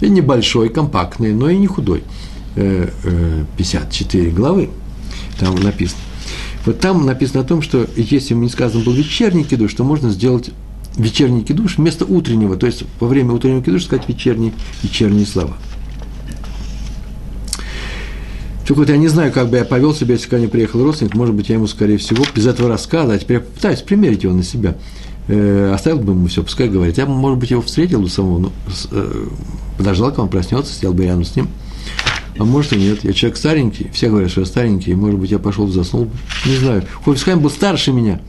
и 0.03 0.09
небольшой, 0.09 0.69
компактный, 0.69 1.33
но 1.33 1.49
и 1.49 1.57
не 1.57 1.67
худой. 1.67 2.03
Э, 2.55 2.89
э, 3.03 3.45
54 3.57 4.29
главы 4.31 4.69
там 5.39 5.55
написано. 5.55 6.01
Вот 6.65 6.79
там 6.79 7.05
написано 7.05 7.41
о 7.41 7.43
том, 7.43 7.61
что 7.61 7.87
если 7.95 8.33
не 8.33 8.49
сказано 8.49 8.83
был 8.83 8.93
вечерний 8.93 9.43
кидуш, 9.43 9.73
то 9.73 9.83
можно 9.83 10.09
сделать 10.09 10.51
вечерний 10.95 11.43
кидуш 11.43 11.77
вместо 11.77 12.05
утреннего, 12.05 12.55
то 12.55 12.67
есть 12.67 12.83
во 12.99 13.07
время 13.07 13.33
утреннего 13.33 13.63
кидуша 13.63 13.85
сказать 13.85 14.07
вечерние, 14.07 14.53
вечерние 14.83 15.25
слова. 15.25 15.57
Только 18.65 18.79
вот 18.79 18.89
я 18.89 18.97
не 18.97 19.09
знаю, 19.09 19.33
как 19.33 19.49
бы 19.49 19.57
я 19.57 19.65
повел 19.65 19.93
себя, 19.93 20.13
если 20.13 20.29
ко 20.29 20.37
мне 20.37 20.47
приехал 20.47 20.81
родственник, 20.83 21.15
может 21.15 21.35
быть, 21.35 21.49
я 21.49 21.55
ему, 21.55 21.67
скорее 21.67 21.97
всего, 21.97 22.23
без 22.33 22.47
этого 22.47 22.69
рассказа, 22.69 23.13
а 23.13 23.19
теперь 23.19 23.37
я 23.37 23.41
пытаюсь 23.41 23.81
примерить 23.81 24.23
его 24.23 24.33
на 24.33 24.43
себя, 24.43 24.77
э, 25.27 25.71
оставил 25.73 25.99
бы 25.99 26.13
ему 26.13 26.27
все, 26.27 26.43
пускай 26.43 26.67
говорит. 26.67 26.97
Я 26.97 27.05
бы, 27.05 27.13
может 27.13 27.39
быть, 27.39 27.51
его 27.51 27.61
встретил 27.61 28.01
бы 28.01 28.09
самого, 28.09 28.39
ну, 28.39 28.51
э, 28.91 29.27
подождал, 29.77 30.09
когда 30.09 30.23
он 30.23 30.29
проснется, 30.29 30.73
сидел 30.73 30.93
бы 30.93 31.03
рядом 31.03 31.23
с 31.23 31.35
ним– 31.35 31.47
а 32.37 32.45
может 32.45 32.73
и 32.73 32.77
нет. 32.77 33.03
Я 33.03 33.13
человек 33.13 33.37
старенький, 33.37 33.89
все 33.93 34.09
говорят, 34.09 34.31
что 34.31 34.41
я 34.41 34.45
старенький, 34.45 34.91
и, 34.91 34.95
может 34.95 35.19
быть, 35.19 35.31
я 35.31 35.39
пошел 35.39 35.67
заснул. 35.67 36.09
Не 36.45 36.55
знаю. 36.55 36.83
Хофисхайм 37.05 37.39
был 37.39 37.49
старше 37.49 37.91
меня. 37.91 38.21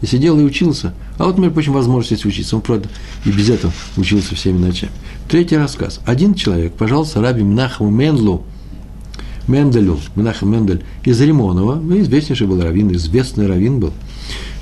И 0.00 0.06
сидел 0.06 0.38
и 0.38 0.42
учился. 0.42 0.94
А 1.18 1.24
вот, 1.24 1.38
между 1.38 1.54
прочим, 1.54 1.72
возможность 1.72 2.24
учиться. 2.24 2.56
Он, 2.56 2.62
правда, 2.62 2.88
и 3.24 3.30
без 3.30 3.50
этого 3.50 3.72
учился 3.96 4.34
всеми 4.34 4.58
ночами. 4.58 4.92
Третий 5.28 5.56
рассказ. 5.56 6.00
Один 6.04 6.34
человек, 6.34 6.74
пожалуйста, 6.74 7.20
раби 7.20 7.42
Мнахаму 7.42 7.90
Мендлу, 7.90 8.44
Менделю, 9.48 9.98
Менахам 10.16 10.52
Мендель, 10.52 10.84
из 11.04 11.20
Римонова, 11.20 11.74
ну, 11.74 12.00
известнейший 12.00 12.46
был 12.46 12.60
раввин, 12.60 12.92
известный 12.92 13.46
раввин 13.46 13.80
был, 13.80 13.92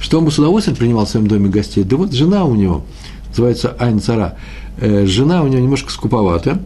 что 0.00 0.18
он 0.18 0.24
бы 0.24 0.30
с 0.30 0.38
удовольствием 0.38 0.76
принимал 0.76 1.06
в 1.06 1.10
своем 1.10 1.26
доме 1.26 1.48
гостей. 1.48 1.84
Да 1.84 1.96
вот 1.96 2.12
жена 2.12 2.44
у 2.44 2.54
него, 2.54 2.84
называется 3.28 3.76
Айн 3.78 4.00
Цара, 4.00 4.36
э, 4.78 5.06
жена 5.06 5.42
у 5.42 5.48
него 5.48 5.62
немножко 5.62 5.90
скуповата, 5.90 6.60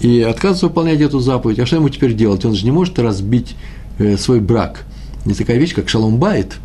и 0.00 0.20
отказывается 0.20 0.68
выполнять 0.68 1.00
эту 1.00 1.18
заповедь. 1.20 1.58
А 1.58 1.66
что 1.66 1.76
ему 1.76 1.88
теперь 1.88 2.14
делать? 2.14 2.44
Он 2.44 2.54
же 2.54 2.64
не 2.64 2.70
может 2.70 2.98
разбить 2.98 3.56
э, 3.98 4.16
свой 4.16 4.40
брак. 4.40 4.84
Не 5.24 5.34
такая 5.34 5.58
вещь, 5.58 5.74
как 5.74 5.88
шалом 5.88 6.18
байт. 6.18 6.56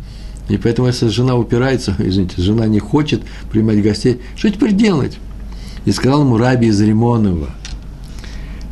И 0.48 0.56
поэтому, 0.56 0.88
если 0.88 1.08
жена 1.08 1.34
упирается, 1.34 1.94
извините, 1.98 2.40
жена 2.40 2.66
не 2.66 2.78
хочет 2.78 3.22
принимать 3.50 3.82
гостей, 3.82 4.20
что 4.36 4.50
теперь 4.50 4.72
делать? 4.72 5.18
И 5.84 5.92
сказал 5.92 6.22
ему 6.22 6.38
Раби 6.38 6.68
из 6.68 6.80
Римонова, 6.80 7.50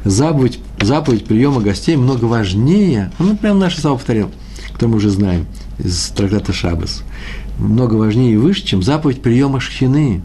заповедь, 0.05 0.61
заповедь 0.85 1.25
приема 1.25 1.61
гостей 1.61 1.97
много 1.97 2.25
важнее, 2.25 3.13
ну, 3.19 3.37
прям 3.37 3.59
наше 3.59 3.81
слово 3.81 3.97
повторил, 3.97 4.31
кто 4.75 4.89
мы 4.89 4.97
уже 4.97 5.11
знаем 5.11 5.47
из 5.79 6.09
трактата 6.09 6.53
Шабас, 6.53 7.03
много 7.59 7.95
важнее 7.95 8.35
и 8.35 8.37
выше, 8.37 8.65
чем 8.65 8.83
заповедь 8.83 9.23
приема 9.23 9.61
шхины. 9.61 10.23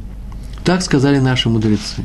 Так 0.63 0.81
сказали 0.81 1.19
наши 1.19 1.49
мудрецы. 1.49 2.03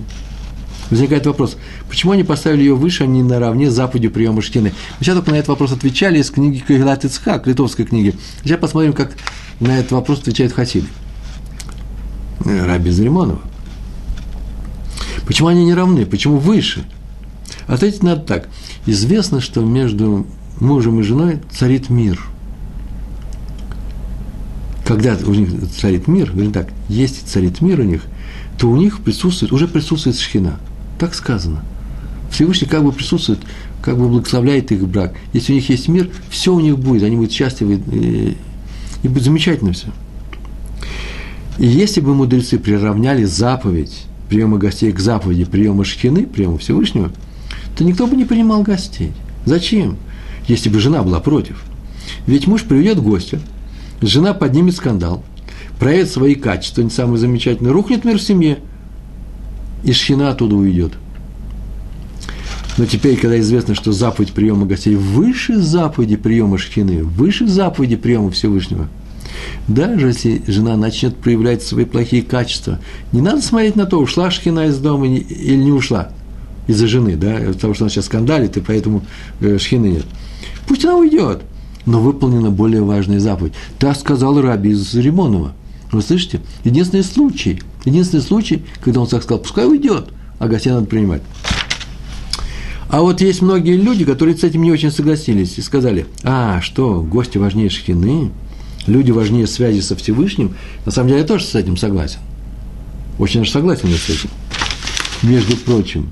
Возникает 0.91 1.27
вопрос, 1.27 1.57
почему 1.89 2.13
они 2.13 2.23
поставили 2.23 2.61
ее 2.61 2.75
выше, 2.75 3.05
а 3.05 3.07
не 3.07 3.23
наравне 3.23 3.71
с 3.71 3.75
заповедью 3.75 4.11
приема 4.11 4.43
штины? 4.43 4.73
Мы 4.99 5.05
сейчас 5.05 5.17
только 5.17 5.31
на 5.31 5.37
этот 5.37 5.49
вопрос 5.49 5.73
отвечали 5.73 6.19
из 6.19 6.31
книги 6.31 6.59
Кагилат 6.59 7.05
Ицхак, 7.07 7.47
литовской 7.47 7.87
книги. 7.87 8.15
Сейчас 8.45 8.61
посмотрим, 8.61 8.93
как 8.93 9.13
на 9.59 9.79
этот 9.79 9.93
вопрос 9.93 10.21
отвечает 10.21 10.53
Хасид. 10.53 10.85
Э, 12.45 12.67
Раби 12.67 12.91
Зариманова. 12.91 13.41
Почему 15.27 15.49
они 15.49 15.65
не 15.65 15.73
равны? 15.73 16.05
Почему 16.05 16.37
выше? 16.37 16.85
Ответить 17.67 18.03
надо 18.03 18.23
так. 18.23 18.49
Известно, 18.87 19.41
что 19.41 19.63
между 19.63 20.27
мужем 20.61 21.01
и 21.01 21.03
женой 21.03 21.41
царит 21.51 21.91
мир. 21.91 22.21
Когда 24.87 25.17
у 25.27 25.33
них 25.33 25.49
царит 25.79 26.09
мир, 26.09 26.31
говорим 26.31 26.53
так, 26.53 26.71
если 26.89 27.25
царит 27.25 27.61
мир 27.61 27.81
у 27.81 27.85
них, 27.85 28.03
то 28.59 28.69
у 28.69 28.77
них 28.77 29.01
присутствует, 29.01 29.53
уже 29.53 29.69
присутствует 29.69 30.19
шхина– 30.19 30.59
так 31.03 31.17
сказано. 31.17 31.65
Всевышний 32.31 32.69
как 32.69 32.85
бы 32.85 32.93
присутствует, 32.93 33.41
как 33.83 33.99
бы 33.99 34.09
благословляет 34.09 34.71
их 34.71 34.87
брак. 34.87 35.15
Если 35.33 35.53
у 35.53 35.57
них 35.57 35.69
есть 35.69 35.89
мир, 35.89 36.09
все 36.31 36.55
у 36.55 36.61
них 36.61 36.79
будет, 36.79 37.03
они 37.03 37.17
будут 37.17 37.33
счастливы, 37.33 37.83
и, 37.91 38.37
и 39.03 39.09
будет 39.09 39.25
замечательно 39.25 39.73
все. 39.73 39.89
И 41.59 41.67
если 41.67 42.01
бы 42.01 42.15
мудрецы 42.15 42.61
приравняли 42.61 43.25
заповедь 43.25 44.05
приема 44.29 44.59
гостей 44.59 44.93
к 44.93 45.01
заповеди 45.01 45.45
приема 45.45 45.85
шхины, 45.85 46.25
приема 46.25 46.57
Всевышнего, 46.59 47.11
то 47.77 47.85
никто 47.85 48.07
бы 48.07 48.17
не 48.17 48.25
принимал 48.25 48.63
гостей. 48.63 49.13
Зачем? 49.45 49.97
Если 50.47 50.69
бы 50.69 50.81
жена 50.81 51.03
была 51.03 51.21
против. 51.21 51.63
Ведь 52.27 52.47
муж 52.47 52.63
приведет 52.63 53.01
гостя, 53.01 53.41
жена 54.01 54.35
поднимет 54.35 54.77
скандал, 54.77 55.25
проявит 55.79 56.11
свои 56.11 56.35
качества, 56.35 56.83
не 56.83 56.91
самые 56.91 57.19
замечательные, 57.19 57.73
рухнет 57.73 58.05
мир 58.05 58.19
в 58.19 58.23
семье– 58.23 58.59
и 59.85 59.93
шхина 59.93 60.31
оттуда 60.31 60.57
уйдет. 60.57 60.93
Но 62.79 62.87
теперь, 62.87 63.19
когда 63.19 63.39
известно, 63.39 63.75
что 63.75 63.93
заповедь 63.93 64.33
приема 64.33 64.65
гостей 64.65 64.95
выше 64.95 65.61
заповеди 65.61 66.17
приема 66.17 66.57
шхины, 66.57 67.05
выше 67.05 67.47
заповеди 67.47 67.97
приема 67.97 68.31
Всевышнего, 68.31 68.89
даже 69.69 70.09
если 70.09 70.43
жена 70.47 70.77
начнет 70.77 71.17
проявлять 71.17 71.63
свои 71.63 71.85
плохие 71.85 72.23
качества, 72.23 72.81
не 73.13 73.21
надо 73.21 73.43
смотреть 73.43 73.77
на 73.77 73.85
то, 73.85 73.99
ушла 73.99 74.31
шхина 74.31 74.69
из 74.69 74.79
дома 74.79 75.07
или 75.07 75.57
не 75.57 75.73
ушла 75.73 76.11
из-за 76.67 76.87
жены, 76.87 77.17
да, 77.17 77.39
из-за 77.41 77.59
того, 77.59 77.75
что 77.75 77.85
она 77.85 77.91
сейчас 77.91 78.07
скандалит, 78.07 78.57
и 78.57 78.61
поэтому 78.61 79.03
э, 79.41 79.59
шхины 79.59 79.87
нет. 79.87 80.07
Пусть 80.67 80.85
она 80.85 80.97
уйдет, 80.97 81.43
но 81.87 82.01
выполнена 82.01 82.51
более 82.51 82.83
важная 82.83 83.21
заповедь. 83.21 83.55
Так 83.79 83.97
сказал 83.97 84.41
Раби 84.41 84.71
из 84.71 84.95
Римонова. 84.95 85.53
Вы 85.91 86.03
слышите? 86.03 86.41
Единственный 86.65 87.05
случай– 87.05 87.61
Единственный 87.85 88.23
случай, 88.23 88.63
когда 88.81 89.01
он 89.01 89.09
так 89.09 89.23
сказал, 89.23 89.41
пускай 89.41 89.67
уйдет, 89.67 90.09
а 90.39 90.49
гостей 90.49 90.71
надо 90.71 90.87
принимать. 90.87 91.23
А 92.89 93.01
вот 93.01 93.21
есть 93.21 93.43
многие 93.43 93.77
люди, 93.77 94.05
которые 94.05 94.37
с 94.37 94.45
этим 94.45 94.63
не 94.63 94.71
очень 94.71 94.91
согласились 94.91 95.59
и 95.59 95.63
сказали, 95.63 96.07
а, 96.23 96.61
что, 96.61 97.01
гости 97.01 97.39
важнее 97.39 97.71
шхины, 97.71 98.31
люди 98.87 99.11
важнее 99.11 99.47
связи 99.47 99.81
со 99.81 99.97
Всевышним. 99.97 100.55
На 100.85 100.93
самом 100.93 101.09
деле 101.09 101.21
я 101.23 101.27
тоже 101.27 101.45
с 101.45 101.55
этим 101.55 101.77
согласен. 101.77 102.19
Очень 103.19 103.41
даже 103.41 103.53
согласен 103.53 103.89
с 103.89 104.11
этим. 104.11 104.31
Между 105.23 105.57
прочим. 105.57 106.11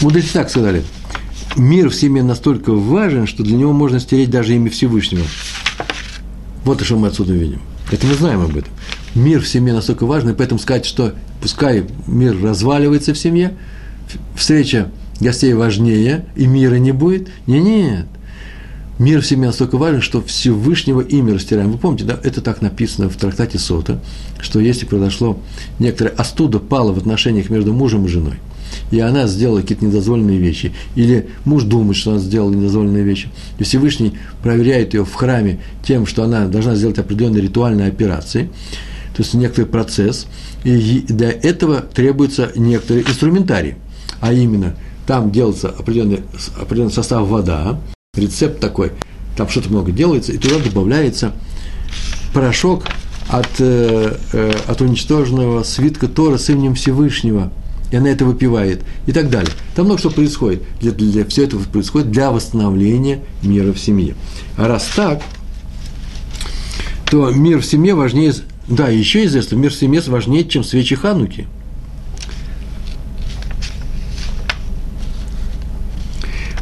Мудрецы 0.00 0.32
так 0.32 0.50
сказали. 0.50 0.84
Мир 1.56 1.90
в 1.90 1.94
семье 1.94 2.22
настолько 2.22 2.72
важен, 2.72 3.26
что 3.26 3.42
для 3.42 3.56
него 3.56 3.72
можно 3.72 4.00
стереть 4.00 4.30
даже 4.30 4.54
имя 4.54 4.70
Всевышнего. 4.70 5.24
Вот 6.64 6.80
что 6.82 6.96
мы 6.96 7.08
отсюда 7.08 7.32
видим. 7.32 7.60
Это 7.90 8.06
мы 8.06 8.14
знаем 8.14 8.42
об 8.42 8.56
этом. 8.56 8.72
Мир 9.14 9.40
в 9.40 9.48
семье 9.48 9.74
настолько 9.74 10.06
важен, 10.06 10.30
и 10.30 10.34
поэтому 10.34 10.60
сказать, 10.60 10.86
что 10.86 11.14
пускай 11.40 11.84
мир 12.06 12.40
разваливается 12.40 13.12
в 13.12 13.18
семье, 13.18 13.56
встреча 14.36 14.90
гостей 15.20 15.52
важнее, 15.54 16.26
и 16.36 16.46
мира 16.46 16.76
не 16.76 16.92
будет. 16.92 17.28
Не, 17.46 17.60
нет. 17.60 18.06
Мир 18.98 19.22
в 19.22 19.26
семье 19.26 19.46
настолько 19.46 19.78
важен, 19.78 20.02
что 20.02 20.22
Всевышнего 20.22 21.00
имя 21.00 21.34
растираем. 21.34 21.72
Вы 21.72 21.78
помните, 21.78 22.04
да, 22.04 22.20
это 22.22 22.42
так 22.42 22.60
написано 22.60 23.08
в 23.08 23.16
трактате 23.16 23.58
Сота, 23.58 24.00
что 24.40 24.60
если 24.60 24.84
произошло 24.84 25.40
некоторое 25.78 26.10
остуда 26.10 26.58
пало 26.58 26.92
в 26.92 26.98
отношениях 26.98 27.48
между 27.48 27.72
мужем 27.72 28.04
и 28.04 28.08
женой, 28.08 28.34
и 28.90 29.00
она 29.00 29.26
сделала 29.26 29.60
какие-то 29.60 29.84
недозволенные 29.84 30.38
вещи, 30.38 30.72
или 30.94 31.28
муж 31.44 31.64
думает, 31.64 31.96
что 31.96 32.12
она 32.12 32.20
сделала 32.20 32.52
недозволенные 32.52 33.04
вещи, 33.04 33.28
и 33.58 33.64
Всевышний 33.64 34.14
проверяет 34.42 34.94
ее 34.94 35.04
в 35.04 35.12
храме 35.14 35.60
тем, 35.84 36.06
что 36.06 36.24
она 36.24 36.46
должна 36.46 36.74
сделать 36.74 36.98
определенные 36.98 37.42
ритуальные 37.42 37.88
операции, 37.88 38.50
то 39.16 39.22
есть 39.22 39.34
некоторый 39.34 39.66
процесс, 39.66 40.26
и 40.64 41.04
для 41.08 41.30
этого 41.30 41.80
требуется 41.80 42.52
некоторый 42.56 43.02
инструментарий, 43.02 43.74
а 44.20 44.32
именно 44.32 44.76
там 45.06 45.30
делается 45.30 45.68
определенный, 45.68 46.20
определенный 46.60 46.92
состав 46.92 47.26
вода, 47.26 47.80
рецепт 48.14 48.60
такой, 48.60 48.92
там 49.36 49.48
что-то 49.48 49.70
много 49.70 49.92
делается, 49.92 50.32
и 50.32 50.38
туда 50.38 50.58
добавляется 50.58 51.32
порошок 52.32 52.84
от, 53.28 53.48
э, 53.58 54.16
э, 54.32 54.52
от 54.66 54.80
уничтоженного 54.80 55.62
свитка 55.62 56.08
Тора 56.08 56.36
с 56.36 56.48
именем 56.50 56.74
Всевышнего, 56.74 57.52
и 57.90 57.96
она 57.96 58.08
это 58.10 58.24
выпивает, 58.24 58.82
и 59.06 59.12
так 59.12 59.30
далее. 59.30 59.52
Там 59.74 59.86
много 59.86 59.98
что 59.98 60.10
происходит. 60.10 60.62
Для, 60.80 60.92
для, 60.92 61.24
все 61.26 61.44
это 61.44 61.56
происходит 61.58 62.10
для 62.10 62.30
восстановления 62.30 63.20
мира 63.42 63.72
в 63.72 63.78
семье. 63.78 64.14
А 64.56 64.68
раз 64.68 64.88
так, 64.94 65.22
то 67.10 67.30
мир 67.30 67.60
в 67.60 67.66
семье 67.66 67.94
важнее, 67.94 68.32
да, 68.68 68.88
еще 68.88 69.24
известно, 69.24 69.56
мир 69.56 69.70
в 69.70 69.74
семье 69.74 70.00
важнее, 70.06 70.44
чем 70.44 70.64
свечи 70.64 70.96
Хануки. 70.96 71.46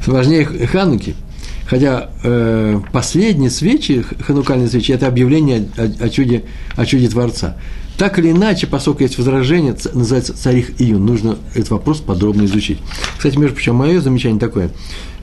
Важнее 0.06 0.44
Хануки– 0.44 1.14
Хотя 1.68 2.08
э, 2.22 2.80
последние 2.92 3.50
свечи, 3.50 4.02
ханукальные 4.02 4.68
свечи, 4.68 4.92
это 4.92 5.06
объявление 5.06 5.68
о, 5.76 6.04
о, 6.04 6.08
чуде, 6.08 6.44
о 6.76 6.86
чуде 6.86 7.08
Творца. 7.08 7.58
Так 7.98 8.20
или 8.20 8.30
иначе, 8.30 8.68
поскольку 8.68 9.02
есть 9.02 9.18
возражение, 9.18 9.76
называется 9.92 10.32
царих 10.32 10.80
Июн, 10.80 11.04
нужно 11.04 11.36
этот 11.54 11.70
вопрос 11.70 11.98
подробно 11.98 12.44
изучить. 12.44 12.78
Кстати, 13.16 13.36
между 13.36 13.56
прочим, 13.56 13.74
мое 13.74 14.00
замечание 14.00 14.38
такое, 14.38 14.70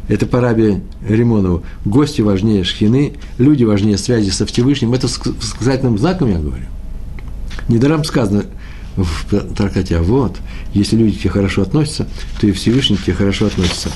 это 0.10 0.26
по 0.26 0.42
Рабе 0.42 0.84
Римонову, 1.08 1.64
гости 1.86 2.20
важнее 2.20 2.66
шхины, 2.66 3.14
люди 3.38 3.64
важнее 3.64 3.98
связи 3.98 4.30
со 4.30 4.46
Всевышним, 4.46 4.94
это 4.94 5.08
с 5.08 5.14
сказательным 5.14 5.98
знаком 5.98 6.30
я 6.30 6.38
говорю. 6.38 6.66
Недаром 7.70 8.04
сказано 8.04 8.44
в 8.98 9.54
Таркате, 9.56 9.98
а 9.98 10.04
вот, 10.04 10.36
если 10.74 10.98
люди 10.98 11.18
к 11.18 11.22
тебе 11.22 11.30
хорошо 11.30 11.62
относятся, 11.62 12.08
то 12.42 12.48
и 12.48 12.52
Всевышний 12.52 12.98
к 12.98 13.04
тебе 13.06 13.14
хорошо 13.14 13.46
относится. 13.46 13.90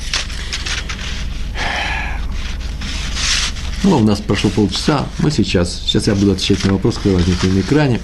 Ну, 3.83 3.97
у 3.97 4.03
нас 4.03 4.19
прошло 4.19 4.49
полчаса, 4.49 5.05
мы 5.19 5.31
сейчас, 5.31 5.81
сейчас 5.85 6.07
я 6.07 6.15
буду 6.15 6.31
отвечать 6.31 6.63
на 6.63 6.73
вопрос, 6.73 6.95
который 6.95 7.15
возник 7.15 7.43
на 7.43 7.59
экране. 7.59 7.99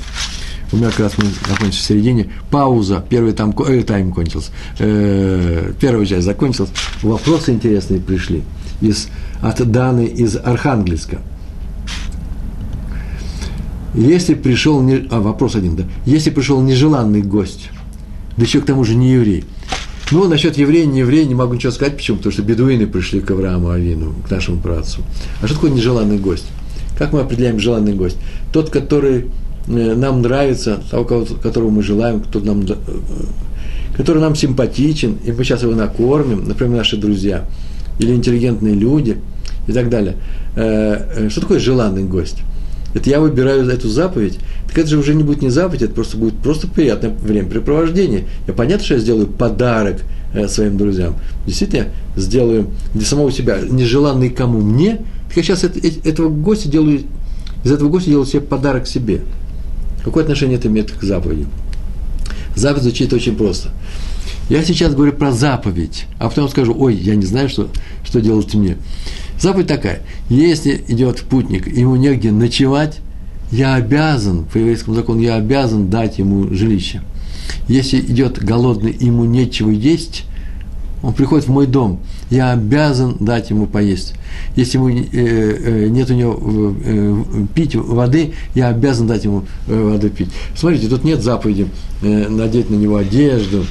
У 0.75 0.77
меня 0.77 0.89
как 0.89 0.99
раз 0.99 1.17
мы 1.17 1.23
закончились 1.47 1.83
в 1.83 1.87
середине. 1.87 2.29
Пауза, 2.51 3.01
первый 3.09 3.31
там, 3.31 3.55
э, 3.65 3.81
тайм 3.83 4.11
кончился. 4.11 4.51
Э, 4.77 5.71
первая 5.79 6.05
часть 6.05 6.25
закончилась. 6.25 6.69
Вопросы 7.01 7.53
интересные 7.53 8.01
пришли 8.01 8.43
из, 8.81 9.07
от 9.41 9.65
Даны 9.71 10.05
из 10.05 10.35
Архангельска. 10.35 11.21
Если 13.93 14.33
пришел, 14.33 14.81
не, 14.81 15.07
а 15.11 15.21
вопрос 15.21 15.55
один, 15.55 15.77
да, 15.77 15.85
если 16.05 16.29
пришел 16.29 16.59
нежеланный 16.59 17.21
гость, 17.21 17.69
да 18.35 18.43
еще 18.43 18.59
к 18.59 18.65
тому 18.65 18.83
же 18.83 18.95
не 18.95 19.13
еврей, 19.13 19.45
ну, 20.11 20.27
насчет 20.27 20.57
еврея, 20.57 20.85
не 20.85 20.99
еврея, 20.99 21.23
не 21.23 21.35
могу 21.35 21.53
ничего 21.53 21.71
сказать. 21.71 21.95
Почему? 21.95 22.17
Потому 22.17 22.33
что 22.33 22.41
бедуины 22.41 22.85
пришли 22.85 23.21
к 23.21 23.31
Аврааму 23.31 23.69
Авину, 23.69 24.13
к 24.27 24.29
нашему 24.29 24.59
працу. 24.59 25.03
А 25.41 25.45
что 25.45 25.55
такое 25.55 25.71
нежеланный 25.71 26.17
гость? 26.17 26.47
Как 26.97 27.13
мы 27.13 27.21
определяем 27.21 27.61
желанный 27.61 27.93
гость? 27.93 28.17
Тот, 28.51 28.69
который 28.71 29.27
нам 29.67 30.21
нравится, 30.21 30.79
того, 30.89 31.25
которого 31.41 31.69
мы 31.69 31.83
желаем, 31.83 32.21
кто 32.21 32.39
нам, 32.39 32.61
э, 32.61 32.75
который 33.97 34.21
нам 34.21 34.35
симпатичен, 34.35 35.17
и 35.25 35.31
мы 35.31 35.43
сейчас 35.43 35.63
его 35.63 35.73
накормим, 35.73 36.47
например, 36.47 36.77
наши 36.77 36.97
друзья, 36.97 37.45
или 37.99 38.13
интеллигентные 38.13 38.75
люди, 38.75 39.17
и 39.67 39.71
так 39.71 39.89
далее. 39.89 40.15
Э, 40.55 41.29
что 41.29 41.41
такое 41.41 41.59
желанный 41.59 42.03
гость? 42.03 42.37
Это 42.93 43.09
я 43.09 43.19
выбираю 43.19 43.67
эту 43.69 43.89
заповедь, 43.89 44.39
так 44.67 44.77
это 44.77 44.87
же 44.87 44.97
уже 44.97 45.15
не 45.15 45.23
будет 45.23 45.41
не 45.41 45.49
заповедь, 45.49 45.81
это 45.81 45.93
просто 45.93 46.15
будет 46.15 46.35
просто 46.37 46.67
приятное 46.67 47.11
времяпрепровождение. 47.11 48.25
Я 48.47 48.53
понятно, 48.53 48.85
что 48.85 48.93
я 48.93 48.99
сделаю 49.01 49.27
подарок 49.27 50.01
э, 50.33 50.47
своим 50.47 50.77
друзьям. 50.77 51.15
Действительно, 51.45 51.87
сделаю 52.15 52.67
для 52.93 53.05
самого 53.05 53.31
себя, 53.31 53.59
нежеланный 53.59 54.29
кому 54.29 54.61
мне, 54.61 54.99
так 55.27 55.37
я 55.37 55.43
сейчас 55.43 55.65
это, 55.65 55.79
этого 56.07 56.29
гостя 56.29 56.69
делаю, 56.69 57.01
из 57.65 57.71
этого 57.71 57.89
гостя 57.89 58.11
делаю 58.11 58.25
себе 58.25 58.41
подарок 58.41 58.87
себе. 58.87 59.21
Какое 60.05 60.21
отношение 60.21 60.59
это 60.59 60.67
имеет 60.67 60.91
к 60.91 61.01
заповеди? 61.01 61.47
Заповедь 62.55 62.83
звучит 62.83 63.11
очень 63.11 63.35
просто. 63.35 63.69
Я 64.49 64.63
сейчас 64.63 64.93
говорю 64.93 65.13
про 65.13 65.31
заповедь, 65.31 66.05
а 66.19 66.29
потом 66.29 66.47
скажу, 66.47 66.75
ой, 66.77 66.93
я 66.93 67.15
не 67.15 67.25
знаю, 67.25 67.49
что, 67.49 67.69
что 68.03 68.21
делать 68.21 68.53
мне. 68.53 68.77
Заповедь 69.39 69.65
такая, 69.65 70.03
если 70.29 70.85
идет 70.87 71.21
путник, 71.21 71.65
ему 71.67 71.95
негде 71.95 72.31
ночевать, 72.31 72.99
я 73.51 73.73
обязан, 73.73 74.45
по 74.45 74.59
еврейскому 74.59 74.95
закону, 74.95 75.21
я 75.21 75.37
обязан 75.37 75.89
дать 75.89 76.19
ему 76.19 76.53
жилище. 76.53 77.01
Если 77.67 77.99
идет 77.99 78.37
голодный, 78.43 78.95
ему 78.99 79.25
нечего 79.25 79.71
есть, 79.71 80.25
он 81.01 81.13
приходит 81.13 81.47
в 81.47 81.51
мой 81.51 81.65
дом, 81.65 81.99
я 82.29 82.51
обязан 82.51 83.17
дать 83.19 83.49
ему 83.49 83.65
поесть. 83.65 84.13
Если 84.55 84.77
ему, 84.77 84.89
э, 84.89 85.03
э, 85.11 85.87
нет 85.87 86.09
у 86.09 86.13
него 86.13 86.75
э, 86.83 87.23
пить 87.53 87.75
воды, 87.75 88.33
я 88.53 88.69
обязан 88.69 89.07
дать 89.07 89.23
ему 89.25 89.45
воду 89.67 90.09
пить. 90.09 90.29
Смотрите, 90.55 90.87
тут 90.87 91.03
нет 91.03 91.21
заповеди 91.21 91.67
надеть 92.01 92.69
на 92.69 92.75
него 92.75 92.97
одежду, 92.97 93.65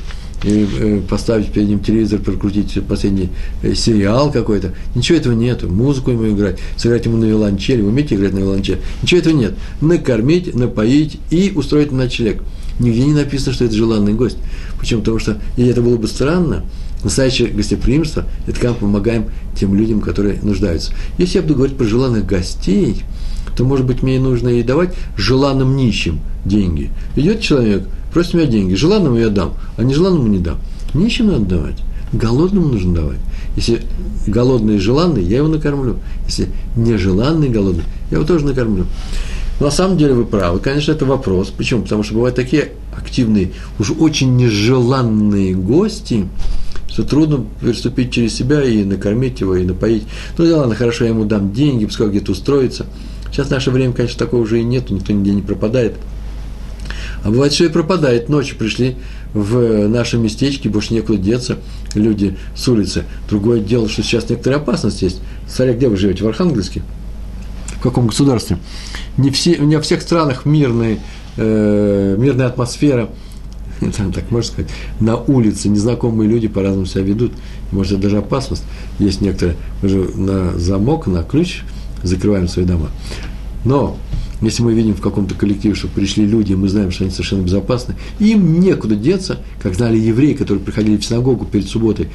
и 0.44 1.03
поставить 1.09 1.53
перед 1.53 1.68
ним 1.68 1.81
телевизор, 1.81 2.20
прокрутить 2.20 2.79
последний 2.87 3.31
сериал 3.74 4.31
какой-то. 4.31 4.74
Ничего 4.94 5.16
этого 5.16 5.33
нет. 5.33 5.62
Музыку 5.62 6.11
ему 6.11 6.29
играть, 6.29 6.59
сыграть 6.77 7.07
ему 7.07 7.16
на 7.16 7.24
виолончели. 7.24 7.81
Вы 7.81 7.88
умеете 7.88 8.16
играть 8.16 8.35
на 8.35 8.40
виолончели? 8.40 8.79
Ничего 9.03 9.20
этого 9.20 9.35
нет. 9.35 9.55
Накормить, 9.81 10.55
напоить 10.55 11.18
и 11.31 11.53
устроить 11.55 11.92
ночлег. 11.92 12.42
Нигде 12.79 13.05
не 13.05 13.14
написано, 13.14 13.55
что 13.55 13.64
это 13.64 13.74
желанный 13.74 14.12
гость. 14.12 14.37
Почему? 14.79 15.00
Потому 15.00 15.18
что, 15.18 15.40
и 15.57 15.64
это 15.64 15.81
было 15.81 15.96
бы 15.96 16.09
странно, 16.09 16.64
настоящее 17.05 17.48
гостеприимство– 17.48 18.24
это 18.46 18.59
когда 18.59 18.70
мы 18.70 18.77
помогаем 18.77 19.27
тем 19.54 19.74
людям, 19.74 20.00
которые 20.00 20.40
нуждаются. 20.42 20.92
Если 21.18 21.36
я 21.36 21.42
буду 21.42 21.54
говорить 21.54 21.76
про 21.76 21.84
желанных 21.84 22.26
гостей, 22.26 23.02
то, 23.56 23.64
может 23.64 23.86
быть, 23.86 24.02
мне 24.02 24.18
нужно 24.18 24.48
и 24.48 24.62
давать 24.62 24.94
желанным 25.16 25.76
нищим 25.76 26.20
деньги. 26.44 26.90
Идет 27.16 27.40
человек, 27.40 27.86
просит 28.12 28.34
меня 28.34 28.46
деньги, 28.46 28.74
желанному 28.74 29.16
я 29.16 29.28
дам, 29.28 29.54
а 29.76 29.82
нежеланному 29.82 30.26
не 30.28 30.38
дам. 30.38 30.58
Нищим 30.92 31.28
надо 31.28 31.44
давать, 31.44 31.82
голодному 32.12 32.68
нужно 32.68 32.94
давать. 32.94 33.18
Если 33.56 33.82
голодный 34.26 34.76
и 34.76 34.78
желанный, 34.78 35.22
я 35.22 35.38
его 35.38 35.48
накормлю. 35.48 35.96
Если 36.26 36.48
нежеланный 36.76 37.48
и 37.48 37.50
голодный, 37.50 37.84
я 38.10 38.18
его 38.18 38.26
тоже 38.26 38.44
накормлю. 38.44 38.86
Но 39.60 39.66
на 39.66 39.72
самом 39.72 39.96
деле 39.96 40.14
вы 40.14 40.24
правы, 40.24 40.58
конечно, 40.58 40.92
это 40.92 41.04
вопрос. 41.04 41.52
Почему? 41.56 41.82
Потому 41.82 42.02
что 42.02 42.14
бывают 42.14 42.34
такие 42.34 42.72
активные, 42.96 43.52
уж 43.78 43.92
очень 43.92 44.36
нежеланные 44.36 45.54
гости, 45.54 46.26
что 46.94 47.02
трудно 47.02 47.44
переступить 47.61 48.12
через 48.12 48.35
себя 48.35 48.62
и 48.62 48.85
накормить 48.85 49.40
его, 49.40 49.57
и 49.57 49.64
напоить. 49.64 50.04
Ну 50.38 50.46
да 50.46 50.59
ладно, 50.59 50.76
хорошо, 50.76 51.04
я 51.04 51.11
ему 51.11 51.24
дам 51.24 51.52
деньги, 51.52 51.87
пускай 51.87 52.09
где-то 52.09 52.30
устроится. 52.30 52.87
Сейчас 53.33 53.48
в 53.48 53.50
наше 53.50 53.72
время, 53.72 53.92
конечно, 53.92 54.16
такого 54.16 54.42
уже 54.42 54.61
и 54.61 54.62
нет, 54.62 54.90
никто 54.90 55.12
нигде 55.12 55.33
не 55.33 55.42
пропадает. 55.42 55.94
А 57.24 57.30
бывает, 57.30 57.52
что 57.52 57.64
и 57.64 57.68
пропадает. 57.68 58.28
Ночью 58.28 58.57
пришли 58.57 58.94
в 59.33 59.88
наше 59.88 60.18
местечко, 60.18 60.68
больше 60.68 60.94
некуда 60.94 61.18
деться, 61.18 61.59
люди 61.94 62.37
с 62.54 62.68
улицы. 62.68 63.02
Другое 63.28 63.59
дело, 63.59 63.88
что 63.88 64.04
сейчас 64.04 64.30
некоторая 64.30 64.61
опасность 64.61 65.02
есть. 65.02 65.20
Смотря, 65.48 65.74
где 65.74 65.88
вы 65.88 65.96
живете? 65.96 66.22
В 66.22 66.28
Архангельске? 66.28 66.83
В 67.78 67.80
каком 67.83 68.07
государстве? 68.07 68.59
Не, 69.16 69.30
все, 69.30 69.57
не 69.57 69.74
во 69.74 69.83
всех 69.83 70.00
странах 70.00 70.44
мирные, 70.44 71.00
э, 71.38 72.14
мирная 72.16 72.47
атмосфера– 72.47 73.11
там, 73.81 74.12
так 74.12 74.31
можно 74.31 74.53
сказать, 74.53 74.70
на 75.01 75.16
улице 75.16 75.68
незнакомые 75.68 76.29
люди 76.29 76.49
по-разному 76.49 76.87
себя 76.87 77.03
ведут. 77.03 77.33
Может, 77.72 77.95
это 77.95 78.03
даже 78.03 78.18
опасность. 78.18 78.64
Есть 78.99 79.20
некоторые, 79.20 79.57
мы 79.83 79.89
же 79.89 79.99
на 80.16 80.59
замок, 80.59 81.07
на 81.07 81.22
ключ 81.22 81.62
закрываем 82.03 82.49
свои 82.49 82.64
дома. 82.64 82.91
Но 83.64 83.97
если 84.41 84.62
мы 84.62 84.75
видим 84.75 84.95
в 84.95 85.01
каком-то 85.01 85.35
коллективе, 85.35 85.75
что 85.75 85.89
пришли 85.89 86.27
люди, 86.27 86.53
и 86.53 86.57
мы 86.57 86.68
знаем, 86.68 86.91
что 86.91 87.05
они 87.05 87.11
совершенно 87.11 87.43
безопасны, 87.43 87.95
им 88.18 88.61
некуда 88.61 88.95
деться, 88.95 89.39
как 89.62 89.75
знали 89.75 89.97
евреи, 89.99 90.35
которые 90.35 90.62
приходили 90.62 90.97
в 90.97 91.05
синагогу 91.05 91.47
перед 91.47 91.68
субботой. 91.68 92.09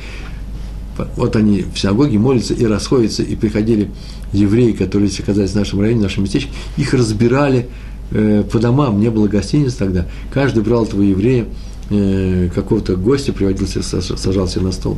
Вот 1.15 1.35
они 1.35 1.63
в 1.73 1.79
синагоге 1.79 2.19
молятся 2.19 2.53
и 2.53 2.65
расходятся, 2.65 3.23
и 3.23 3.35
приходили 3.35 3.89
евреи, 4.33 4.73
которые 4.73 5.09
оказались 5.17 5.51
в 5.51 5.55
нашем 5.55 5.79
районе, 5.79 5.99
в 5.99 6.03
нашем 6.03 6.23
местечке, 6.23 6.51
их 6.77 6.93
разбирали 6.93 7.69
э, 8.11 8.43
по 8.43 8.59
домам, 8.59 8.99
не 8.99 9.09
было 9.09 9.27
гостиниц 9.27 9.75
тогда. 9.75 10.05
Каждый 10.33 10.63
брал 10.63 10.85
этого 10.85 11.01
еврея, 11.01 11.45
э, 11.89 12.49
какого-то 12.53 12.95
гостя, 12.95 13.33
приводил 13.33 13.67
себе, 13.67 13.83
сажал 13.83 14.47
себе 14.47 14.65
на 14.65 14.71
стол. 14.71 14.97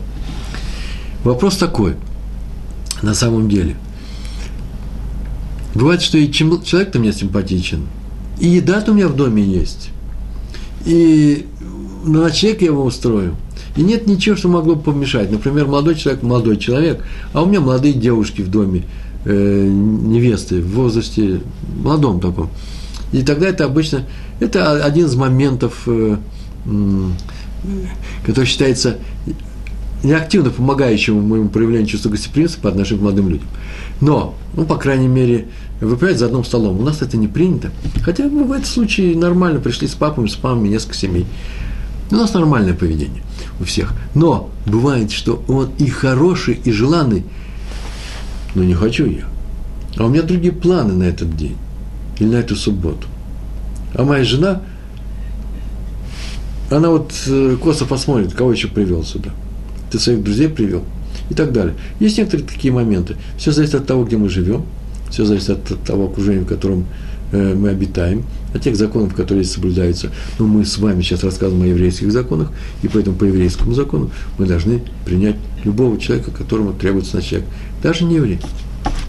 Вопрос 1.23 1.57
такой, 1.57 1.95
на 3.01 3.13
самом 3.13 3.49
деле– 3.49 3.75
Бывает, 5.73 6.01
что 6.01 6.17
и 6.17 6.31
человек-то 6.31 6.99
мне 6.99 7.13
симпатичен, 7.13 7.87
и 8.39 8.47
еда-то 8.47 8.91
у 8.91 8.95
меня 8.95 9.07
в 9.07 9.15
доме 9.15 9.41
есть, 9.41 9.89
и 10.85 11.47
на 12.03 12.23
ночлег 12.23 12.61
я 12.61 12.67
его 12.67 12.83
устрою. 12.83 13.35
И 13.77 13.83
нет 13.83 14.05
ничего, 14.05 14.35
что 14.35 14.49
могло 14.49 14.75
бы 14.75 14.81
помешать. 14.81 15.31
Например, 15.31 15.65
молодой 15.65 15.95
человек, 15.95 16.23
молодой 16.23 16.57
человек, 16.57 17.05
а 17.31 17.41
у 17.41 17.45
меня 17.45 17.61
молодые 17.61 17.93
девушки 17.93 18.41
в 18.41 18.49
доме, 18.49 18.83
э, 19.23 19.67
невесты 19.69 20.61
в 20.61 20.71
возрасте 20.73 21.39
молодом 21.81 22.19
таком. 22.19 22.49
И 23.11 23.23
тогда 23.23 23.49
это 23.49 23.65
обычно, 23.65 24.05
это 24.39 24.83
один 24.83 25.05
из 25.05 25.15
моментов, 25.15 25.83
э, 25.85 26.17
который 28.25 28.45
считается 28.45 28.97
неактивно 30.03 30.49
помогающим 30.49 31.21
моему 31.21 31.49
проявлению 31.49 31.87
чувства 31.87 32.09
гостеприимства 32.09 32.61
по 32.61 32.69
отношению 32.69 32.99
к 32.99 33.03
молодым 33.03 33.29
людям. 33.29 33.47
Но, 33.99 34.35
ну, 34.55 34.65
по 34.65 34.77
крайней 34.77 35.07
мере, 35.07 35.47
выпивать 35.79 36.17
за 36.17 36.27
одним 36.27 36.43
столом. 36.43 36.79
У 36.79 36.83
нас 36.83 37.01
это 37.01 37.17
не 37.17 37.27
принято. 37.27 37.71
Хотя 38.03 38.25
ну, 38.25 38.45
в 38.45 38.51
этом 38.51 38.65
случае 38.65 39.15
нормально 39.15 39.59
пришли 39.59 39.87
с 39.87 39.93
папами, 39.93 40.27
с 40.27 40.41
мамами, 40.41 40.69
несколько 40.69 40.95
семей. 40.95 41.25
У 42.09 42.15
нас 42.15 42.33
нормальное 42.33 42.73
поведение 42.73 43.23
у 43.59 43.63
всех. 43.63 43.93
Но 44.15 44.49
бывает, 44.65 45.11
что 45.11 45.43
он 45.47 45.71
и 45.77 45.87
хороший, 45.87 46.59
и 46.63 46.71
желанный, 46.71 47.23
но 48.55 48.63
не 48.63 48.73
хочу 48.73 49.05
я. 49.05 49.25
А 49.97 50.05
у 50.05 50.09
меня 50.09 50.23
другие 50.23 50.53
планы 50.53 50.93
на 50.93 51.03
этот 51.03 51.35
день 51.35 51.57
или 52.21 52.27
на 52.27 52.35
эту 52.35 52.55
субботу. 52.55 53.07
А 53.95 54.03
моя 54.03 54.23
жена, 54.23 54.61
она 56.69 56.89
вот 56.91 57.13
э, 57.27 57.57
косо 57.61 57.85
посмотрит, 57.85 58.33
кого 58.33 58.51
еще 58.51 58.67
привел 58.67 59.03
сюда. 59.03 59.31
Ты 59.91 59.99
своих 59.99 60.23
друзей 60.23 60.47
привел 60.47 60.83
и 61.29 61.33
так 61.33 61.51
далее. 61.51 61.73
Есть 61.99 62.19
некоторые 62.19 62.47
такие 62.47 62.71
моменты. 62.71 63.17
Все 63.37 63.51
зависит 63.51 63.75
от 63.75 63.87
того, 63.87 64.05
где 64.05 64.17
мы 64.17 64.29
живем, 64.29 64.65
все 65.09 65.25
зависит 65.25 65.49
от 65.49 65.83
того 65.83 66.05
окружения, 66.05 66.41
в 66.41 66.47
котором 66.47 66.85
э, 67.31 67.55
мы 67.55 67.69
обитаем, 67.69 68.23
от 68.53 68.61
тех 68.61 68.75
законов, 68.75 69.15
которые 69.15 69.43
здесь 69.43 69.55
соблюдаются. 69.55 70.11
Но 70.37 70.45
мы 70.45 70.63
с 70.63 70.77
вами 70.77 71.01
сейчас 71.01 71.23
рассказываем 71.23 71.63
о 71.63 71.67
еврейских 71.67 72.11
законах, 72.11 72.51
и 72.83 72.87
поэтому 72.87 73.17
по 73.17 73.23
еврейскому 73.23 73.73
закону 73.73 74.11
мы 74.37 74.45
должны 74.45 74.83
принять 75.05 75.37
любого 75.63 75.99
человека, 75.99 76.29
которому 76.29 76.73
требуется 76.73 77.15
ночлег. 77.15 77.43
Даже 77.81 78.05
не 78.05 78.15
еврей. 78.15 78.39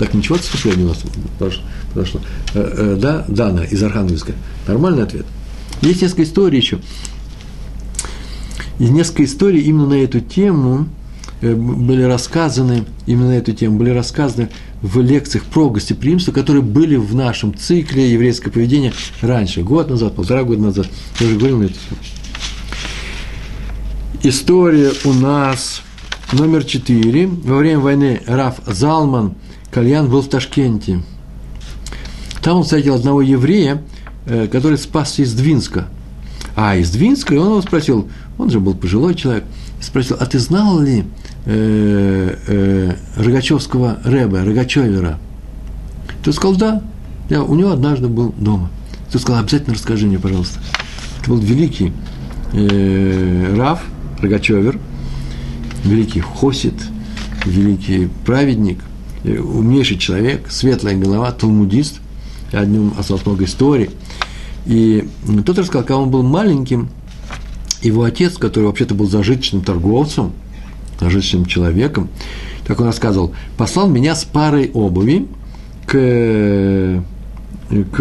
Так, 0.02 0.14
ничего 0.14 0.34
отступления 0.34 0.84
у 0.84 0.88
нас 0.88 0.98
подошло. 1.94 2.20
Э, 2.54 2.74
э, 2.76 2.96
да, 3.00 3.24
Дана 3.28 3.62
из 3.62 3.80
Архангельска. 3.84 4.32
Нормальный 4.66 5.04
ответ. 5.04 5.24
Есть 5.80 6.02
несколько 6.02 6.24
историй 6.24 6.58
еще. 6.58 6.80
И 8.80 8.86
несколько 8.86 9.24
историй 9.24 9.60
именно 9.60 9.86
на 9.86 9.94
эту 9.94 10.18
тему 10.18 10.88
э, 11.40 11.54
были 11.54 12.02
рассказаны, 12.02 12.84
именно 13.06 13.28
на 13.28 13.34
эту 13.34 13.52
тему 13.52 13.78
были 13.78 13.90
рассказаны 13.90 14.48
в 14.80 15.00
лекциях 15.00 15.44
про 15.44 15.70
гостеприимство, 15.70 16.32
которые 16.32 16.64
были 16.64 16.96
в 16.96 17.14
нашем 17.14 17.56
цикле 17.56 18.12
еврейское 18.12 18.50
поведение 18.50 18.92
раньше, 19.20 19.62
год 19.62 19.88
назад, 19.88 20.16
полтора 20.16 20.42
года 20.42 20.62
назад. 20.62 20.88
Я 21.20 21.28
уже 21.28 21.36
говорил 21.36 21.58
на 21.58 21.64
эту 21.66 21.74
тему. 21.74 22.00
История 24.24 24.90
у 25.04 25.12
нас 25.12 25.80
номер 26.32 26.64
четыре. 26.64 27.28
Во 27.28 27.58
время 27.58 27.78
войны 27.78 28.20
Раф 28.26 28.56
Залман 28.66 29.36
Кальян 29.72 30.08
был 30.08 30.20
в 30.20 30.28
Ташкенте. 30.28 31.00
Там 32.42 32.58
он 32.58 32.62
встретил 32.64 32.94
одного 32.94 33.22
еврея, 33.22 33.82
э, 34.26 34.46
который 34.46 34.76
спасся 34.76 35.22
из 35.22 35.32
Двинска. 35.32 35.86
А 36.54 36.76
из 36.76 36.90
Двинска, 36.90 37.34
и 37.34 37.38
он 37.38 37.48
его 37.48 37.62
спросил, 37.62 38.08
он 38.36 38.50
же 38.50 38.60
был 38.60 38.74
пожилой 38.74 39.14
человек, 39.14 39.44
спросил, 39.80 40.16
а 40.20 40.26
ты 40.26 40.38
знал 40.38 40.78
ли 40.78 41.04
э, 41.46 42.36
э, 42.46 42.94
Рогачевского 43.16 43.98
Рэба, 44.04 44.44
Рогачевера? 44.44 45.18
Тот 46.22 46.34
сказал, 46.34 46.56
да, 46.56 46.82
я 47.30 47.42
у 47.42 47.54
него 47.54 47.70
однажды 47.70 48.08
был 48.08 48.34
дома. 48.36 48.70
Тот 49.10 49.22
сказал, 49.22 49.40
обязательно 49.40 49.74
расскажи 49.74 50.06
мне, 50.06 50.18
пожалуйста. 50.18 50.60
Это 51.20 51.30
был 51.30 51.38
великий 51.38 51.92
э, 52.52 53.54
Раф, 53.56 53.82
Рогачевер, 54.20 54.78
великий 55.84 56.20
Хосит, 56.20 56.74
великий 57.46 58.10
праведник, 58.26 58.78
умнейший 59.24 59.98
человек, 59.98 60.50
светлая 60.50 60.96
голова, 60.96 61.30
талмудист, 61.32 62.00
о 62.52 62.64
нем 62.64 62.94
осталось 62.98 63.24
много 63.24 63.44
историй. 63.44 63.90
И 64.66 65.08
тот 65.44 65.58
рассказал, 65.58 65.82
когда 65.82 65.96
он 65.98 66.10
был 66.10 66.22
маленьким, 66.22 66.88
его 67.82 68.04
отец, 68.04 68.38
который 68.38 68.64
вообще-то 68.64 68.94
был 68.94 69.08
зажиточным 69.08 69.62
торговцем, 69.62 70.32
зажиточным 71.00 71.46
человеком, 71.46 72.08
так 72.66 72.80
он 72.80 72.86
рассказывал, 72.86 73.34
послал 73.56 73.88
меня 73.88 74.14
с 74.14 74.24
парой 74.24 74.70
обуви 74.72 75.26
к, 75.86 77.02
к, 77.68 77.96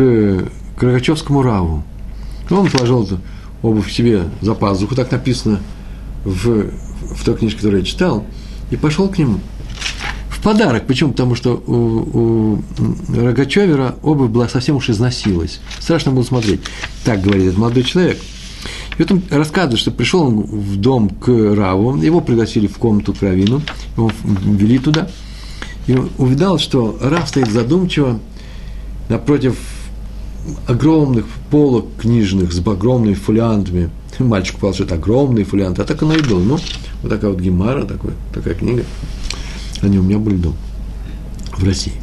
к 0.76 0.84
Рогачевскому 0.84 1.42
Раву. 1.42 1.84
Он 2.50 2.70
положил 2.70 3.08
обувь 3.64 3.92
себе 3.92 4.26
за 4.42 4.54
пазуху, 4.54 4.96
так 4.96 5.12
написано 5.12 5.62
в, 6.26 6.72
в 7.16 7.26
той 7.26 7.38
книжке, 7.38 7.58
которую 7.58 7.80
я 7.82 7.86
читал, 7.86 8.26
и 8.70 8.76
пошел 8.76 9.08
к 9.10 9.18
нему. 9.18 9.40
Подарок. 10.44 10.88
Почему? 10.88 11.12
Потому 11.12 11.36
что 11.36 11.64
у, 11.68 11.74
у 12.20 12.64
Рогачевера 13.16 13.96
обувь 14.02 14.32
была 14.32 14.48
совсем 14.50 14.76
уж 14.76 14.90
износилась. 14.90 15.60
Страшно 15.80 16.12
было 16.12 16.24
смотреть. 16.24 16.62
Так 17.04 17.22
говорит 17.22 17.48
этот 17.48 17.58
молодой 17.58 17.84
человек– 17.84 18.18
и 18.98 19.04
вот 19.04 19.12
он 19.12 19.24
рассказывает, 19.30 19.80
что 19.80 19.92
пришел 19.92 20.28
он 20.28 20.42
в 20.42 20.76
дом 20.78 21.10
к 21.10 21.28
Раву, 21.28 21.96
его 21.98 22.22
пригласили 22.22 22.68
в 22.68 22.78
комнату 22.78 23.14
к 23.14 23.22
Равину, 23.22 23.62
его 23.96 24.12
ввели 24.24 24.80
туда, 24.80 25.10
и 25.88 25.98
увидал, 26.18 26.60
что 26.60 26.98
Рав 27.02 27.28
стоит 27.28 27.50
задумчиво 27.50 28.20
напротив 29.10 29.58
огромных 30.68 31.26
полок 31.50 31.86
книжных 32.00 32.52
с 32.52 32.60
огромными 32.60 33.14
фолиантами. 33.14 33.90
Мальчик 34.20 34.56
попал, 34.56 34.74
что 34.74 34.84
это 34.84 34.96
огромные 34.96 35.46
фолианты, 35.46 35.82
а 35.82 35.86
так 35.86 36.02
оно 36.04 36.14
и 36.14 36.22
было. 36.22 36.40
Ну, 36.40 36.60
вот 37.02 37.10
такая 37.10 37.32
вот 37.32 37.40
гемара, 37.40 37.86
такой, 37.86 38.12
такая 38.34 38.54
книга. 38.54 38.84
Они 39.82 39.98
у 39.98 40.04
меня 40.04 40.20
были 40.20 40.38
дома 40.38 40.56
в 41.58 41.64
России. 41.64 41.94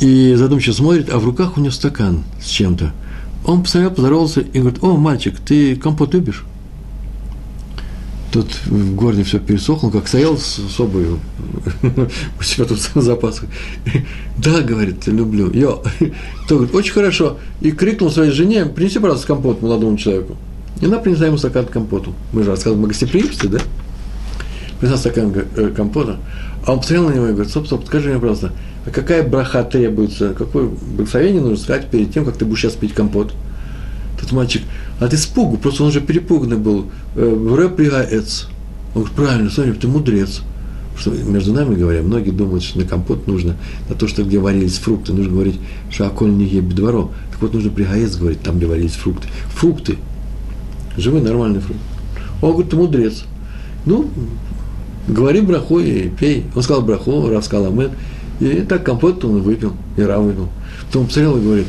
И 0.00 0.34
задумчиво 0.34 0.74
смотрит, 0.74 1.10
а 1.10 1.18
в 1.18 1.24
руках 1.24 1.56
у 1.56 1.60
него 1.60 1.72
стакан 1.72 2.24
с 2.42 2.48
чем-то. 2.48 2.92
Он 3.44 3.62
посмотрел, 3.62 3.90
поздоровался 3.90 4.40
и 4.40 4.58
говорит, 4.60 4.82
о, 4.82 4.96
мальчик, 4.96 5.38
ты 5.38 5.76
компот 5.76 6.14
любишь? 6.14 6.44
Тут 8.32 8.46
в 8.64 8.94
городе 8.94 9.24
все 9.24 9.38
пересохло, 9.38 9.90
как 9.90 10.08
стоял 10.08 10.38
с, 10.38 10.56
с 10.56 10.80
у 12.40 12.42
себя 12.42 12.64
тут 12.64 12.80
в. 12.80 13.46
Да, 14.38 14.62
говорит, 14.62 15.06
люблю. 15.06 15.50
Я. 15.52 15.76
То 16.48 16.56
говорит, 16.56 16.74
очень 16.74 16.92
хорошо. 16.92 17.38
И 17.60 17.72
крикнул 17.72 18.10
своей 18.10 18.30
жене, 18.30 18.64
принеси, 18.64 19.00
пожалуйста, 19.00 19.26
компот 19.26 19.60
молодому 19.60 19.98
человеку. 19.98 20.36
И 20.80 20.86
она 20.86 20.98
принесла 20.98 21.26
ему 21.26 21.36
стакан 21.36 21.66
компоту. 21.66 22.14
Мы 22.32 22.42
же 22.42 22.50
рассказываем 22.50 22.86
о 22.86 22.88
гостеприимстве, 22.88 23.50
да? 23.50 23.58
Принесла 24.82 24.98
стакан 24.98 25.32
э, 25.32 25.68
компота. 25.76 26.16
А 26.66 26.72
он 26.72 26.80
посмотрел 26.80 27.08
на 27.08 27.14
него 27.14 27.26
и 27.28 27.30
говорит, 27.30 27.50
стоп, 27.50 27.66
стоп, 27.66 27.86
скажи 27.86 28.08
мне, 28.08 28.18
пожалуйста, 28.18 28.50
а 28.84 28.90
какая 28.90 29.22
браха 29.22 29.62
требуется? 29.62 30.34
Какое 30.34 30.70
благословение 30.96 31.40
нужно 31.40 31.56
сказать 31.56 31.86
перед 31.88 32.12
тем, 32.12 32.24
как 32.24 32.36
ты 32.36 32.44
будешь 32.44 32.62
сейчас 32.62 32.72
пить 32.72 32.92
компот? 32.92 33.32
Тот 34.20 34.32
мальчик, 34.32 34.62
от 34.98 35.14
испугу, 35.14 35.56
просто 35.56 35.84
он 35.84 35.90
уже 35.90 36.00
перепуганный 36.00 36.56
был. 36.56 36.86
Э, 37.14 37.32
Вре 37.32 37.68
пригаец. 37.68 38.48
Он 38.96 39.02
говорит, 39.02 39.16
правильно, 39.16 39.50
смотри, 39.50 39.72
ты 39.74 39.86
мудрец. 39.86 40.40
Что 40.98 41.12
между 41.12 41.52
нами 41.52 41.76
говоря, 41.76 42.02
многие 42.02 42.32
думают, 42.32 42.64
что 42.64 42.80
на 42.80 42.84
компот 42.84 43.28
нужно, 43.28 43.54
на 43.88 43.94
то, 43.94 44.08
что 44.08 44.24
где 44.24 44.40
варились 44.40 44.78
фрукты, 44.78 45.12
нужно 45.12 45.32
говорить, 45.32 45.60
что 45.90 46.08
околь 46.08 46.32
не 46.32 46.60
бедворо. 46.60 47.12
Так 47.30 47.40
вот, 47.40 47.54
нужно 47.54 47.70
пригаец 47.70 48.16
говорить, 48.16 48.42
там, 48.42 48.56
где 48.56 48.66
варились 48.66 48.94
фрукты. 48.94 49.28
Фрукты. 49.54 49.98
Живые, 50.96 51.22
нормальные 51.22 51.60
фрукты. 51.60 51.84
Он 52.40 52.50
говорит, 52.50 52.70
ты 52.72 52.76
мудрец. 52.76 53.22
Ну, 53.86 54.10
говори 55.08 55.40
браху 55.40 55.78
и 55.80 56.08
пей. 56.08 56.44
Он 56.54 56.62
сказал 56.62 56.82
браху, 56.82 57.28
Рав 57.28 57.44
сказал 57.44 57.66
амен. 57.66 57.92
И 58.40 58.62
так 58.62 58.84
компот 58.84 59.24
он 59.24 59.42
выпил, 59.42 59.74
и 59.96 60.02
Рав 60.02 60.22
выпил. 60.22 60.48
Потом 60.86 61.06
посмотрел 61.06 61.36
и 61.38 61.42
говорит, 61.42 61.66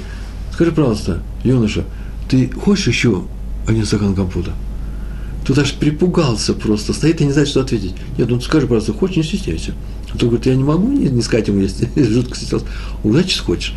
скажи, 0.52 0.72
пожалуйста, 0.72 1.22
юноша, 1.44 1.84
ты 2.30 2.50
хочешь 2.50 2.88
еще 2.88 3.24
один 3.68 3.86
стакан 3.86 4.16
компота? 4.16 4.52
Тут 5.46 5.58
аж 5.58 5.74
припугался 5.74 6.54
просто, 6.54 6.94
стоит 6.94 7.20
и 7.22 7.26
не 7.26 7.32
знает, 7.32 7.50
что 7.50 7.62
ответить. 7.62 7.94
Нет, 8.18 8.30
ну 8.30 8.40
скажи, 8.40 8.66
пожалуйста, 8.66 8.94
хочешь, 8.94 9.18
не 9.18 9.24
стесняйся. 9.24 9.74
А 10.14 10.18
то 10.18 10.28
говорит, 10.28 10.46
я 10.46 10.56
не 10.56 10.64
могу 10.64 10.88
не, 10.88 11.10
не 11.10 11.22
сказать 11.22 11.48
ему, 11.48 11.60
если 11.60 11.90
жутко 12.04 12.36
стеснялся. 12.36 12.66
Значит, 13.04 13.40
хочешь. 13.40 13.74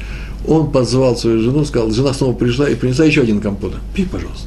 Он 0.46 0.70
позвал 0.70 1.16
свою 1.16 1.40
жену, 1.40 1.64
сказал, 1.64 1.90
жена 1.90 2.14
снова 2.14 2.34
пришла 2.34 2.68
и 2.68 2.76
принесла 2.76 3.04
еще 3.04 3.22
один 3.22 3.40
компота. 3.40 3.78
Пей, 3.94 4.06
пожалуйста. 4.06 4.46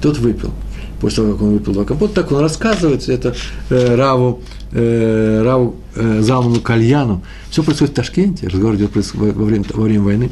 Тот 0.00 0.18
выпил 0.18 0.52
после 1.00 1.22
того, 1.24 1.32
как 1.32 1.42
он 1.42 1.52
выпил 1.54 1.72
два 1.72 1.84
компота, 1.84 2.14
так 2.14 2.32
он 2.32 2.40
рассказывает, 2.40 3.08
это 3.08 3.34
э, 3.70 3.94
Раву, 3.94 4.40
э, 4.72 5.42
Раву 5.42 5.76
э, 5.94 6.20
Залману 6.20 6.60
Кальяну. 6.60 7.22
Все 7.50 7.62
происходит 7.62 7.92
в 7.92 7.96
Ташкенте, 7.96 8.48
разговор 8.48 8.76
идет 8.76 8.90
во 8.94 9.44
время, 9.44 9.64
во 9.72 9.82
время 9.82 10.02
войны. 10.02 10.30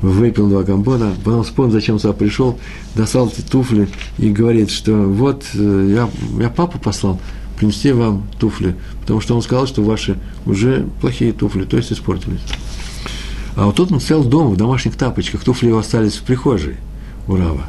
Выпил 0.00 0.48
два 0.48 0.62
компота, 0.62 1.12
потом 1.24 1.42
вспомнил, 1.42 1.72
зачем 1.72 1.98
сюда 1.98 2.12
пришел, 2.12 2.56
достал 2.94 3.28
эти 3.28 3.40
туфли 3.40 3.88
и 4.16 4.30
говорит, 4.30 4.70
что 4.70 4.92
вот 4.92 5.44
э, 5.54 5.92
я, 5.94 6.08
я 6.40 6.50
папу 6.50 6.78
послал 6.78 7.20
принести 7.58 7.90
вам 7.90 8.28
туфли, 8.38 8.76
потому 9.00 9.20
что 9.20 9.34
он 9.34 9.42
сказал, 9.42 9.66
что 9.66 9.82
ваши 9.82 10.16
уже 10.46 10.86
плохие 11.00 11.32
туфли, 11.32 11.64
то 11.64 11.76
есть 11.76 11.92
испортились. 11.92 12.40
А 13.56 13.66
вот 13.66 13.74
тут 13.74 13.90
он 13.90 14.00
стоял 14.00 14.22
дома 14.22 14.50
в 14.50 14.56
домашних 14.56 14.94
тапочках, 14.94 15.42
туфли 15.42 15.66
его 15.66 15.78
остались 15.78 16.14
в 16.14 16.22
прихожей 16.22 16.76
у 17.26 17.34
Рава. 17.34 17.66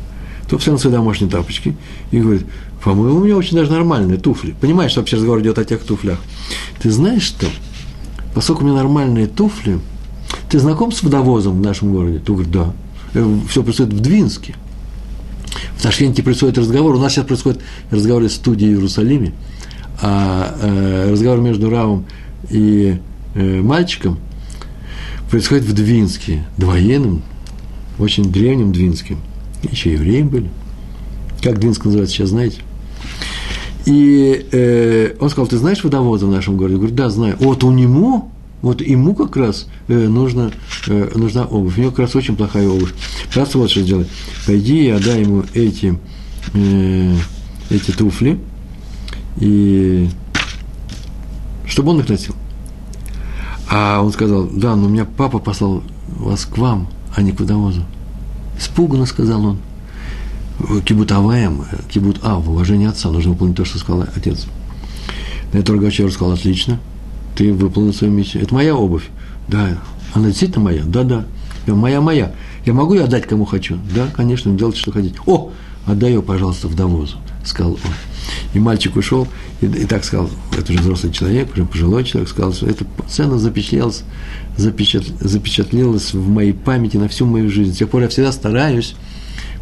Тот 0.50 0.62
стоял 0.62 0.78
на 0.78 0.82
свои 0.82 0.92
домашние 0.94 1.30
тапочки 1.30 1.76
и 2.12 2.20
говорит, 2.20 2.46
по-моему, 2.84 3.20
у 3.20 3.24
меня 3.24 3.38
очень 3.38 3.56
даже 3.56 3.72
нормальные 3.72 4.18
туфли. 4.18 4.56
Понимаешь, 4.60 4.92
что 4.92 5.02
вообще 5.02 5.18
разговор 5.18 5.42
идет 5.42 5.60
о 5.60 5.66
тех 5.66 5.84
туфлях. 5.84 6.20
Ты 6.82 6.92
знаешь 6.92 7.24
что? 7.24 7.46
Поскольку 8.34 8.64
у 8.64 8.66
меня 8.66 8.78
нормальные 8.78 9.28
туфли, 9.28 9.80
ты 10.50 10.60
знаком 10.60 10.92
с 10.92 11.04
водовозом 11.04 11.58
в 11.58 11.62
нашем 11.62 11.92
городе? 11.92 12.20
Ты 12.20 12.34
говоришь, 12.34 12.52
да. 12.52 12.74
Все 13.50 13.64
происходит 13.64 13.94
в 13.94 14.00
Двинске. 14.00 14.56
В 15.78 15.82
Ташкенте 15.82 16.24
происходит 16.24 16.58
разговор. 16.58 16.96
У 16.96 17.00
нас 17.00 17.14
сейчас 17.14 17.26
происходит 17.26 17.62
разговор 17.92 18.24
из 18.24 18.36
студии 18.36 18.66
в 18.66 18.70
Иерусалиме. 18.70 19.34
А 20.02 20.56
э, 20.62 21.12
разговор 21.12 21.40
между 21.42 21.70
Равом 21.70 22.06
и 22.50 22.98
э, 23.36 23.62
мальчиком 23.62 24.18
происходит 25.30 25.66
в 25.66 25.74
Двинске, 25.74 26.46
двоенном, 26.58 27.22
очень 28.00 28.32
древнем 28.32 28.72
Двинске. 28.72 29.18
Еще 29.64 29.94
евреи 29.94 30.22
были. 30.22 30.50
Как 31.42 31.60
Двинск 31.60 31.86
называется 31.86 32.16
сейчас, 32.16 32.30
знаете? 32.30 32.62
И 33.86 34.48
э, 34.52 35.16
он 35.20 35.30
сказал, 35.30 35.48
ты 35.48 35.58
знаешь 35.58 35.84
водовоза 35.84 36.28
в 36.28 36.32
нашем 36.32 36.58
городе? 36.58 36.76
Я 36.76 36.80
говорю, 36.80 36.96
да, 36.96 37.10
знаю. 37.10 37.36
Вот 37.40 37.64
у 37.64 37.72
него, 37.72 38.30
вот 38.62 38.82
ему 38.82 39.16
как 39.16 39.36
раз 39.38 39.68
э, 39.88 40.08
нужно, 40.08 40.52
э, 40.88 41.12
нужна 41.16 41.46
обувь. 41.46 41.78
У 41.78 41.82
него 41.82 41.92
как 41.92 42.00
раз 42.00 42.16
очень 42.16 42.36
плохая 42.36 42.68
обувь. 42.68 42.94
Раз 43.34 43.56
вот 43.56 43.72
что 43.72 43.82
сделай. 43.82 44.08
Пойди 44.46 44.86
и 44.86 44.90
отдай 44.90 45.22
ему 45.22 45.44
эти, 45.54 45.98
э, 46.54 47.16
эти 47.70 47.92
туфли, 47.92 48.40
и 49.38 50.10
чтобы 51.66 51.92
он 51.92 52.02
их 52.02 52.10
носил. 52.10 52.36
А 53.70 54.02
он 54.02 54.12
сказал, 54.12 54.48
да, 54.52 54.76
но 54.76 54.88
у 54.88 54.90
меня 54.90 55.06
папа 55.06 55.40
послал 55.40 55.84
вас 56.08 56.46
к 56.46 56.58
вам, 56.58 56.90
а 57.16 57.22
не 57.22 57.32
к 57.32 57.40
водовозу. 57.40 57.84
Испуганно 58.60 59.06
сказал 59.06 59.46
он 59.46 59.60
кибутоваем, 60.86 61.64
кибут 61.90 62.20
а, 62.22 62.36
в 62.36 62.50
уважении 62.50 62.88
отца, 62.88 63.10
нужно 63.10 63.32
выполнить 63.32 63.56
то, 63.56 63.66
что 63.66 63.80
сказал 63.80 64.06
отец. 64.16 64.46
На 65.54 65.60
это 65.60 65.74
Рогачев 65.74 66.12
сказал, 66.12 66.34
отлично, 66.34 66.80
ты 67.36 67.54
выполнил 67.54 67.94
свою 67.94 68.14
миссию. 68.14 68.44
Это 68.44 68.54
моя 68.54 68.76
обувь. 68.76 69.08
Да, 69.48 69.78
она 70.14 70.28
действительно 70.28 70.66
моя? 70.66 70.84
Да, 70.84 71.04
да. 71.04 71.26
Моя, 71.66 72.02
моя. 72.02 72.34
Я 72.66 72.74
могу 72.74 72.94
ее 72.94 73.04
отдать 73.04 73.28
кому 73.28 73.46
хочу? 73.46 73.80
Да, 73.96 74.08
конечно, 74.08 74.52
делайте, 74.54 74.80
что 74.80 74.92
хотите. 74.92 75.16
О, 75.26 75.52
отдай 75.86 76.12
ее, 76.12 76.22
пожалуйста, 76.22 76.68
вдовозу, 76.68 77.18
сказал 77.46 77.74
он. 77.74 77.80
И 78.54 78.60
мальчик 78.60 78.96
ушел, 78.96 79.28
и, 79.62 79.66
и 79.66 79.86
так 79.86 80.04
сказал, 80.04 80.30
это 80.58 80.72
уже 80.72 80.82
взрослый 80.82 81.14
человек, 81.14 81.52
уже 81.54 81.66
пожилой 81.66 82.04
человек, 82.04 82.30
сказал, 82.30 82.54
что 82.54 82.68
эта 82.68 82.86
сцена 83.08 83.38
запечатлелась, 83.38 84.04
запечат, 84.58 85.06
запечатлелась 85.20 86.14
в 86.14 86.30
моей 86.30 86.54
памяти 86.54 86.98
на 86.98 87.08
всю 87.08 87.26
мою 87.26 87.50
жизнь. 87.50 87.74
С 87.74 87.78
тех 87.78 87.90
пор 87.90 88.04
я 88.04 88.10
всегда 88.10 88.32
стараюсь 88.32 88.96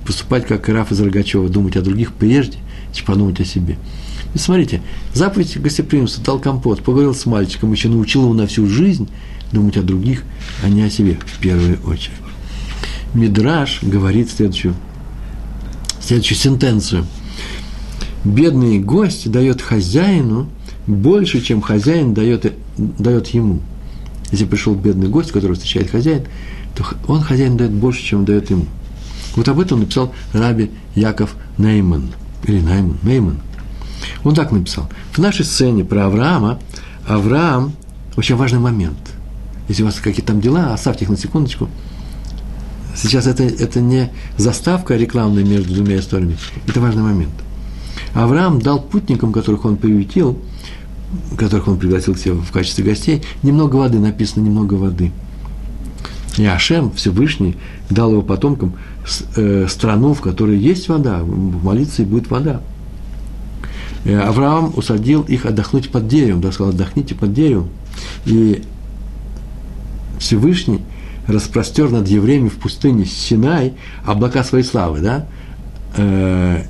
поступать 0.05 0.47
как 0.47 0.69
Раф 0.69 0.91
из 0.91 1.01
Рогачева, 1.01 1.49
думать 1.49 1.75
о 1.75 1.81
других 1.81 2.13
прежде, 2.13 2.57
чем 2.93 3.05
подумать 3.05 3.39
о 3.41 3.45
себе. 3.45 3.77
И 4.33 4.37
смотрите, 4.37 4.81
заповедь 5.13 5.57
гостеприимства, 5.59 6.23
дал 6.23 6.39
компот, 6.39 6.83
поговорил 6.83 7.13
с 7.13 7.25
мальчиком, 7.25 7.71
еще 7.71 7.89
научил 7.89 8.23
его 8.23 8.33
на 8.33 8.47
всю 8.47 8.67
жизнь 8.67 9.09
думать 9.51 9.77
о 9.77 9.81
других, 9.81 10.23
а 10.63 10.69
не 10.69 10.83
о 10.83 10.89
себе 10.89 11.17
в 11.25 11.39
первую 11.39 11.79
очередь. 11.85 12.15
Мидраш 13.13 13.79
говорит 13.81 14.29
следующую, 14.29 14.75
следующую 16.01 16.37
сентенцию. 16.37 17.05
Бедный 18.27 18.79
гость 18.79 19.31
дает 19.31 19.61
хозяину 19.61 20.49
больше, 20.85 21.39
чем 21.39 21.61
хозяин 21.61 22.13
дает, 22.13 22.53
дает 22.77 23.27
ему. 23.27 23.61
Если 24.31 24.43
пришел 24.43 24.75
бедный 24.75 25.07
гость, 25.07 25.31
который 25.31 25.53
встречает 25.53 25.89
хозяин, 25.89 26.23
то 26.75 26.85
он 27.07 27.21
хозяин 27.21 27.55
дает 27.55 27.71
больше, 27.71 28.03
чем 28.03 28.25
дает 28.25 28.49
ему. 28.49 28.65
Вот 29.37 29.47
об 29.47 29.61
этом 29.61 29.79
написал 29.79 30.13
Раби 30.33 30.71
Яков 30.93 31.37
Нейман. 31.57 32.09
Или 32.43 32.59
Нейман, 32.59 32.97
Нейман. 33.01 33.37
Он 34.25 34.35
так 34.35 34.51
написал. 34.51 34.89
В 35.13 35.19
нашей 35.19 35.45
сцене 35.45 35.85
про 35.85 36.07
Авраама, 36.07 36.59
Авраам, 37.07 37.71
очень 38.17 38.35
важный 38.35 38.59
момент. 38.59 38.97
Если 39.69 39.83
у 39.83 39.85
вас 39.85 39.95
какие-то 39.95 40.33
там 40.33 40.41
дела, 40.41 40.73
оставьте 40.73 41.05
их 41.05 41.09
на 41.09 41.17
секундочку. 41.17 41.69
Сейчас 42.93 43.25
это, 43.25 43.43
это 43.43 43.79
не 43.79 44.11
заставка 44.35 44.97
рекламная 44.97 45.45
между 45.45 45.73
двумя 45.73 45.99
историями. 45.99 46.35
Это 46.67 46.81
важный 46.81 47.03
момент. 47.03 47.31
Авраам 48.13 48.61
дал 48.61 48.81
путникам, 48.81 49.31
которых 49.31 49.65
он 49.65 49.77
приютил, 49.77 50.37
которых 51.37 51.67
он 51.67 51.77
пригласил 51.77 52.15
к 52.15 52.17
себе 52.17 52.33
в 52.33 52.51
качестве 52.51 52.83
гостей, 52.83 53.23
немного 53.43 53.75
воды, 53.77 53.99
написано 53.99 54.43
немного 54.43 54.75
воды. 54.75 55.11
И 56.37 56.45
Ашем, 56.45 56.91
Всевышний, 56.91 57.57
дал 57.89 58.11
его 58.11 58.21
потомкам 58.21 58.75
Э, 59.37 59.67
страну, 59.69 60.13
в 60.13 60.19
которой 60.19 60.57
есть 60.57 60.89
вода, 60.89 61.19
молиться 61.23 62.01
и 62.01 62.05
будет 62.05 62.29
вода. 62.29 62.59
Э, 64.03 64.19
Авраам 64.19 64.73
усадил 64.75 65.21
их 65.21 65.45
отдохнуть 65.45 65.89
под 65.89 66.09
деревом, 66.09 66.41
да, 66.41 66.51
сказал, 66.51 66.73
отдохните 66.73 67.15
под 67.15 67.33
деревом. 67.33 67.69
И 68.25 68.63
Всевышний 70.19 70.81
распростер 71.25 71.89
над 71.89 72.07
евреями 72.09 72.49
в 72.49 72.55
пустыне 72.55 73.05
Синай 73.05 73.75
облака 74.05 74.43
своей 74.43 74.65
славы, 74.65 74.99
да, 74.99 75.25
э, 75.95 76.63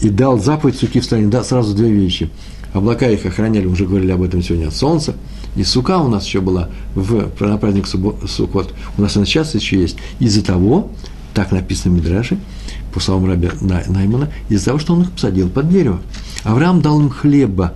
и 0.00 0.10
дал 0.10 0.38
заповедь 0.38 0.76
суки 0.76 1.00
в 1.00 1.04
стране, 1.04 1.26
да, 1.26 1.42
сразу 1.42 1.74
две 1.74 1.90
вещи. 1.90 2.30
Облака 2.72 3.08
их 3.08 3.24
охраняли, 3.24 3.66
уже 3.66 3.86
говорили 3.86 4.12
об 4.12 4.22
этом 4.22 4.42
сегодня, 4.42 4.68
от 4.68 4.74
солнца– 4.74 5.14
и 5.58 5.64
сука 5.64 5.98
у 5.98 6.08
нас 6.08 6.24
еще 6.24 6.40
была 6.40 6.68
в, 6.94 7.28
на 7.40 7.58
праздник 7.58 7.86
Сукот. 7.88 8.72
У 8.96 9.02
нас 9.02 9.16
она 9.16 9.26
сейчас 9.26 9.56
еще 9.56 9.80
есть. 9.80 9.96
Из-за 10.20 10.44
того, 10.44 10.88
так 11.34 11.50
написано 11.50 11.94
в 11.94 11.98
Мидраше, 11.98 12.38
по 12.94 13.00
словам 13.00 13.28
раби 13.28 13.50
Наймана, 13.60 14.30
из-за 14.48 14.66
того, 14.66 14.78
что 14.78 14.94
он 14.94 15.02
их 15.02 15.10
посадил 15.10 15.48
под 15.48 15.68
дерево. 15.68 16.00
Авраам 16.44 16.80
дал 16.80 17.00
им 17.00 17.10
хлеба, 17.10 17.74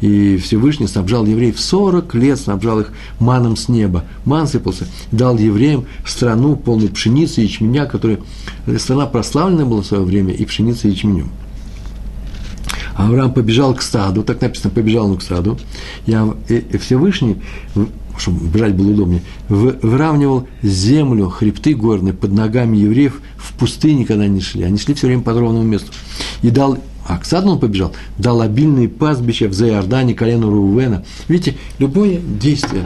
и 0.00 0.38
Всевышний 0.38 0.86
снабжал 0.86 1.26
евреев 1.26 1.60
40 1.60 2.14
лет, 2.14 2.40
снабжал 2.40 2.80
их 2.80 2.92
маном 3.18 3.56
с 3.56 3.68
неба. 3.68 4.04
Ман 4.24 4.46
сыпался, 4.46 4.86
дал 5.12 5.36
евреям 5.36 5.84
страну 6.06 6.56
полную 6.56 6.90
пшеницы 6.90 7.42
и 7.42 7.44
ячменя, 7.44 7.84
которая 7.84 8.20
страна 8.78 9.04
прославленная 9.04 9.66
была 9.66 9.82
в 9.82 9.86
свое 9.86 10.02
время, 10.02 10.32
и 10.32 10.46
пшеница 10.46 10.88
и 10.88 10.92
ячменем. 10.92 11.30
Авраам 12.98 13.32
побежал 13.32 13.74
к 13.76 13.82
стаду, 13.82 14.24
так 14.24 14.40
написано, 14.40 14.70
побежал 14.74 15.08
он 15.08 15.18
к 15.18 15.22
стаду, 15.22 15.56
Я, 16.04 16.34
и, 16.48 16.56
и 16.56 16.78
Всевышний, 16.78 17.36
чтобы 18.18 18.48
бежать 18.48 18.74
было 18.74 18.90
удобнее, 18.90 19.22
выравнивал 19.48 20.48
землю, 20.62 21.28
хребты 21.28 21.74
горные 21.74 22.12
под 22.12 22.32
ногами 22.32 22.76
евреев 22.76 23.20
в 23.36 23.52
пустыне, 23.52 24.04
когда 24.04 24.24
они 24.24 24.40
шли. 24.40 24.64
Они 24.64 24.78
шли 24.78 24.94
все 24.94 25.06
время 25.06 25.22
по 25.22 25.32
ровному 25.32 25.62
месту. 25.62 25.92
И 26.42 26.50
дал, 26.50 26.76
а 27.06 27.18
к 27.18 27.24
саду 27.24 27.50
он 27.50 27.60
побежал, 27.60 27.92
дал 28.18 28.40
обильные 28.40 28.88
пастбища 28.88 29.46
в 29.46 29.52
Зайордане, 29.52 30.14
колену 30.14 30.50
Рувена. 30.50 31.04
Видите, 31.28 31.56
любое 31.78 32.18
действие 32.18 32.84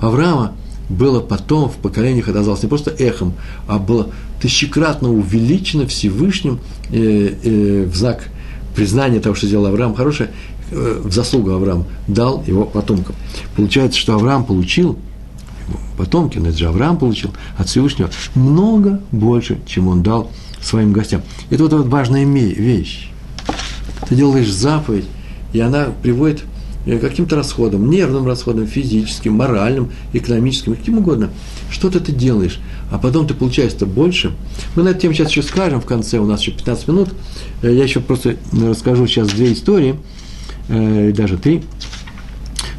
Авраама 0.00 0.54
было 0.88 1.20
потом 1.20 1.70
в 1.70 1.76
поколениях 1.76 2.26
отозвалось 2.26 2.64
не 2.64 2.68
просто 2.68 2.90
эхом, 2.90 3.34
а 3.68 3.78
было 3.78 4.08
тысячекратно 4.42 5.12
увеличено 5.12 5.86
Всевышним 5.86 6.58
э, 6.90 7.34
э, 7.44 7.84
в 7.84 7.94
знак 7.94 8.30
признание 8.74 9.20
того, 9.20 9.34
что 9.34 9.46
сделал 9.46 9.66
Авраам 9.66 9.94
хорошее, 9.94 10.30
э, 10.70 11.00
в 11.04 11.12
заслугу 11.12 11.50
Авраам 11.50 11.84
дал 12.08 12.42
его 12.46 12.64
потомкам. 12.64 13.14
Получается, 13.56 13.98
что 13.98 14.14
Авраам 14.14 14.44
получил, 14.44 14.98
потомки, 15.96 16.38
но 16.38 16.48
это 16.48 16.58
же 16.58 16.66
Авраам 16.68 16.98
получил 16.98 17.32
от 17.56 17.68
Всевышнего 17.68 18.10
много 18.34 19.00
больше, 19.12 19.58
чем 19.66 19.88
он 19.88 20.02
дал 20.02 20.30
своим 20.60 20.92
гостям. 20.92 21.22
Это 21.50 21.62
вот, 21.62 21.72
вот 21.72 21.86
важная 21.86 22.24
вещь. 22.24 23.10
Ты 24.08 24.14
делаешь 24.16 24.50
заповедь, 24.50 25.06
и 25.52 25.60
она 25.60 25.88
приводит 26.02 26.44
к 26.84 26.98
каким-то 27.00 27.36
расходам, 27.36 27.88
нервным 27.88 28.26
расходам, 28.26 28.66
физическим, 28.66 29.34
моральным, 29.34 29.90
экономическим, 30.12 30.74
каким 30.74 30.98
угодно. 30.98 31.30
Что-то 31.70 32.00
ты 32.00 32.12
делаешь, 32.12 32.60
а 32.94 32.98
потом 32.98 33.26
ты 33.26 33.34
получаешь 33.34 33.72
это 33.72 33.86
больше. 33.86 34.32
Мы 34.76 34.84
на 34.84 34.90
эту 34.90 35.00
тему 35.00 35.14
сейчас 35.14 35.28
еще 35.28 35.42
скажем 35.42 35.80
в 35.80 35.84
конце, 35.84 36.18
у 36.18 36.26
нас 36.26 36.40
еще 36.40 36.52
15 36.52 36.86
минут. 36.86 37.08
Э, 37.60 37.74
я 37.74 37.82
еще 37.82 37.98
просто 37.98 38.36
расскажу 38.52 39.08
сейчас 39.08 39.30
две 39.30 39.52
истории, 39.52 39.96
э, 40.68 41.10
даже 41.10 41.36
три. 41.36 41.64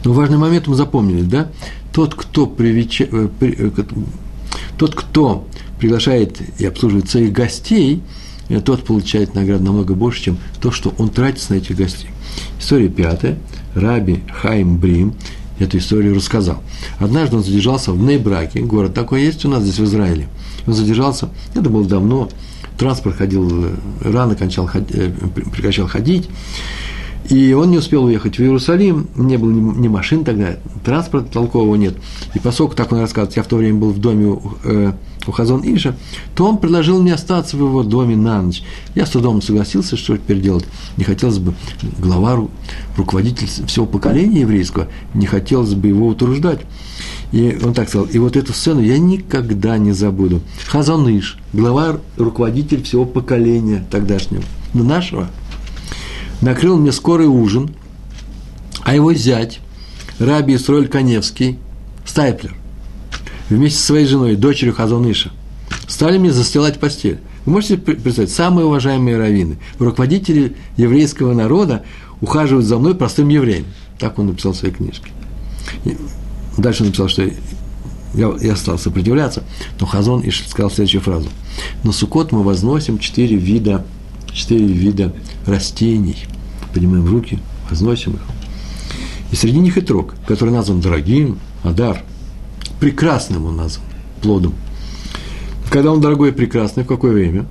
Но 0.05 0.13
важный 0.13 0.37
момент 0.37 0.67
мы 0.67 0.75
запомнили, 0.75 1.23
да? 1.23 1.49
Тот, 1.91 2.15
кто, 2.15 2.47
привеча... 2.47 3.05
Э, 3.11 3.27
тот, 4.77 4.95
кто 4.95 5.45
приглашает 5.79 6.37
и 6.61 6.65
обслуживает 6.65 7.09
своих 7.09 7.33
гостей, 7.33 8.01
тот 8.63 8.85
получает 8.85 9.35
награду 9.35 9.65
намного 9.65 9.95
больше, 9.95 10.23
чем 10.23 10.37
то, 10.61 10.71
что 10.71 10.93
он 10.97 11.09
тратит 11.09 11.49
на 11.49 11.55
этих 11.55 11.75
гостей. 11.75 12.09
История 12.57 12.87
пятая. 12.87 13.37
Раби 13.73 14.23
Хайм 14.31 14.77
Брим 14.77 15.13
эту 15.59 15.77
историю 15.77 16.15
рассказал. 16.15 16.61
Однажды 16.99 17.37
он 17.37 17.43
задержался 17.43 17.91
в 17.91 18.01
Нейбраке, 18.01 18.61
город 18.61 18.93
такой 18.93 19.23
есть 19.23 19.45
у 19.45 19.49
нас 19.49 19.63
здесь 19.63 19.79
в 19.79 19.83
Израиле. 19.85 20.27
Он 20.67 20.73
задержался, 20.73 21.29
это 21.53 21.69
было 21.69 21.85
давно, 21.85 22.29
транспорт 22.77 23.17
ходил, 23.17 23.69
рано 24.01 24.35
кончал, 24.35 24.69
э, 24.73 25.11
прекращал 25.51 25.87
ходить. 25.87 26.29
И 27.29 27.53
он 27.53 27.71
не 27.71 27.79
успел 27.79 28.03
уехать 28.03 28.37
в 28.37 28.41
Иерусалим, 28.41 29.07
не 29.15 29.37
было 29.37 29.49
ни 29.51 29.87
машин 29.87 30.23
тогда, 30.23 30.57
транспорта 30.83 31.31
толкового 31.31 31.75
нет. 31.75 31.95
И 32.35 32.39
поскольку, 32.39 32.75
так 32.75 32.91
он 32.91 32.99
рассказывает, 32.99 33.35
я 33.35 33.43
в 33.43 33.47
то 33.47 33.55
время 33.55 33.79
был 33.79 33.91
в 33.91 33.99
доме 33.99 34.37
у, 35.27 35.31
Хазон 35.31 35.61
Иша, 35.63 35.95
то 36.35 36.47
он 36.47 36.57
предложил 36.57 37.01
мне 37.01 37.13
остаться 37.13 37.57
в 37.57 37.59
его 37.59 37.83
доме 37.83 38.15
на 38.15 38.41
ночь. 38.41 38.63
Я 38.95 39.05
с 39.05 39.09
трудом 39.11 39.41
согласился, 39.41 39.97
что 39.97 40.17
теперь 40.17 40.41
делать. 40.41 40.65
Не 40.97 41.03
хотелось 41.03 41.39
бы, 41.39 41.53
глава, 41.99 42.47
руководитель 42.97 43.47
всего 43.67 43.85
поколения 43.85 44.41
еврейского, 44.41 44.87
не 45.13 45.25
хотелось 45.25 45.73
бы 45.73 45.87
его 45.87 46.07
утруждать. 46.07 46.61
И 47.31 47.57
он 47.63 47.73
так 47.73 47.89
сказал, 47.89 48.07
и 48.07 48.17
вот 48.17 48.35
эту 48.35 48.53
сцену 48.53 48.81
я 48.81 48.97
никогда 48.97 49.77
не 49.77 49.91
забуду. 49.91 50.41
Хазаныш, 50.67 51.37
глава, 51.53 51.97
руководитель 52.17 52.83
всего 52.83 53.05
поколения 53.05 53.85
тогдашнего, 53.89 54.43
нашего– 54.73 55.29
накрыл 56.41 56.77
мне 56.77 56.91
скорый 56.91 57.27
ужин, 57.27 57.71
а 58.83 58.95
его 58.95 59.13
зять, 59.13 59.59
Раби 60.19 60.55
Исроль 60.55 60.87
Коневский, 60.87 61.59
Стайплер, 62.05 62.55
вместе 63.49 63.79
со 63.79 63.85
своей 63.85 64.05
женой, 64.05 64.35
дочерью 64.35 64.73
Хазоныша, 64.73 65.31
стали 65.87 66.17
мне 66.17 66.31
застилать 66.31 66.79
постель. 66.79 67.19
Вы 67.45 67.53
можете 67.53 67.77
представить, 67.77 68.31
самые 68.31 68.65
уважаемые 68.65 69.17
раввины, 69.17 69.57
руководители 69.77 70.55
еврейского 70.77 71.33
народа 71.33 71.83
ухаживают 72.21 72.65
за 72.65 72.77
мной 72.77 72.95
простым 72.95 73.29
евреем. 73.29 73.65
Так 73.99 74.17
он 74.17 74.27
написал 74.27 74.53
в 74.53 74.57
своей 74.57 74.73
книжке. 74.73 75.11
И 75.83 75.95
дальше 76.57 76.83
он 76.83 76.87
написал, 76.87 77.07
что 77.07 77.23
я, 78.13 78.33
я 78.41 78.55
стал 78.55 78.79
сопротивляться, 78.79 79.43
но 79.79 79.85
Хазон 79.85 80.21
Иш 80.27 80.43
сказал 80.47 80.71
следующую 80.71 81.01
фразу. 81.01 81.29
На 81.83 81.91
Сукот 81.91 82.31
мы 82.31 82.43
возносим 82.43 82.97
четыре 82.97 83.35
вида 83.35 83.85
четыре 84.35 84.65
вида 84.65 85.13
растений. 85.45 86.17
Поднимаем 86.73 87.07
руки, 87.07 87.39
возносим 87.69 88.13
их. 88.13 88.21
И 89.31 89.35
среди 89.35 89.59
них 89.59 89.77
и 89.77 89.81
трог, 89.81 90.13
который 90.27 90.51
назван 90.51 90.81
дорогим, 90.81 91.39
адар. 91.63 92.03
Прекрасным 92.79 93.45
он 93.45 93.57
назван, 93.57 93.85
плодом. 94.21 94.53
Когда 95.69 95.91
он 95.91 96.01
дорогой 96.01 96.29
и 96.29 96.33
прекрасный, 96.33 96.83
в 96.83 96.87
какое 96.87 97.11
время? 97.11 97.45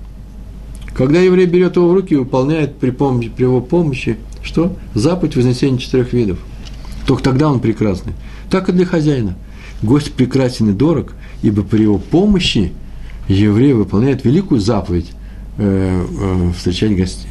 Когда 0.94 1.20
еврей 1.20 1.46
берет 1.46 1.76
его 1.76 1.88
в 1.88 1.94
руки 1.94 2.14
и 2.14 2.16
выполняет 2.16 2.76
при, 2.76 2.90
помощи, 2.90 3.28
при 3.28 3.44
его 3.44 3.60
помощи, 3.60 4.16
что? 4.42 4.76
Заповедь 4.94 5.36
вознесения 5.36 5.78
четырех 5.78 6.12
видов. 6.12 6.38
Только 7.06 7.22
тогда 7.22 7.50
он 7.50 7.60
прекрасный. 7.60 8.12
Так 8.50 8.68
и 8.68 8.72
для 8.72 8.86
хозяина. 8.86 9.36
Гость 9.82 10.12
прекрасен 10.12 10.70
и 10.70 10.72
дорог, 10.72 11.12
ибо 11.42 11.62
при 11.62 11.82
его 11.82 11.98
помощи 11.98 12.72
еврей 13.28 13.72
выполняет 13.72 14.24
великую 14.24 14.60
заповедь 14.60 15.10
Э, 15.56 16.04
э, 16.20 16.52
встречать 16.56 16.96
гостей. 16.96 17.30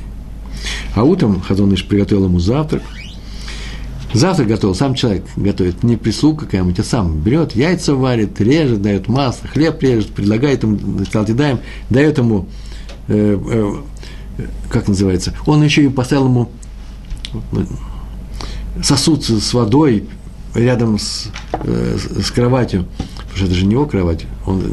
А 0.96 1.04
утром 1.04 1.42
Хазоныш 1.42 1.86
приготовил 1.86 2.26
ему 2.26 2.40
завтрак. 2.40 2.82
Завтрак 4.14 4.48
готовил 4.48 4.76
сам 4.76 4.94
человек, 4.94 5.26
готовит, 5.36 5.82
не 5.84 5.98
прислуга 5.98 6.46
какая-нибудь, 6.46 6.80
а 6.80 6.84
сам 6.84 7.20
берет, 7.20 7.56
яйца 7.56 7.96
варит, 7.96 8.40
режет, 8.40 8.82
дает 8.82 9.08
масло, 9.08 9.48
хлеб 9.48 9.82
режет, 9.82 10.14
предлагает 10.14 10.64
ему, 10.64 10.78
даем, 11.36 11.60
дает 11.90 12.18
ему, 12.20 12.48
э, 13.08 13.40
э, 14.38 14.46
как 14.70 14.88
называется, 14.88 15.34
он 15.48 15.64
еще 15.64 15.84
и 15.84 15.90
поставил 15.90 16.26
ему 16.26 16.50
сосуд 18.84 19.24
с 19.24 19.54
водой 19.54 20.08
рядом 20.54 21.00
с, 21.00 21.30
э, 21.54 21.98
с 21.98 22.30
кроватью, 22.32 22.86
потому 23.34 23.38
что 23.38 23.46
это 23.46 23.56
же 23.56 23.66
не 23.66 23.74
его 23.74 23.86
кровать, 23.86 24.26
он, 24.46 24.64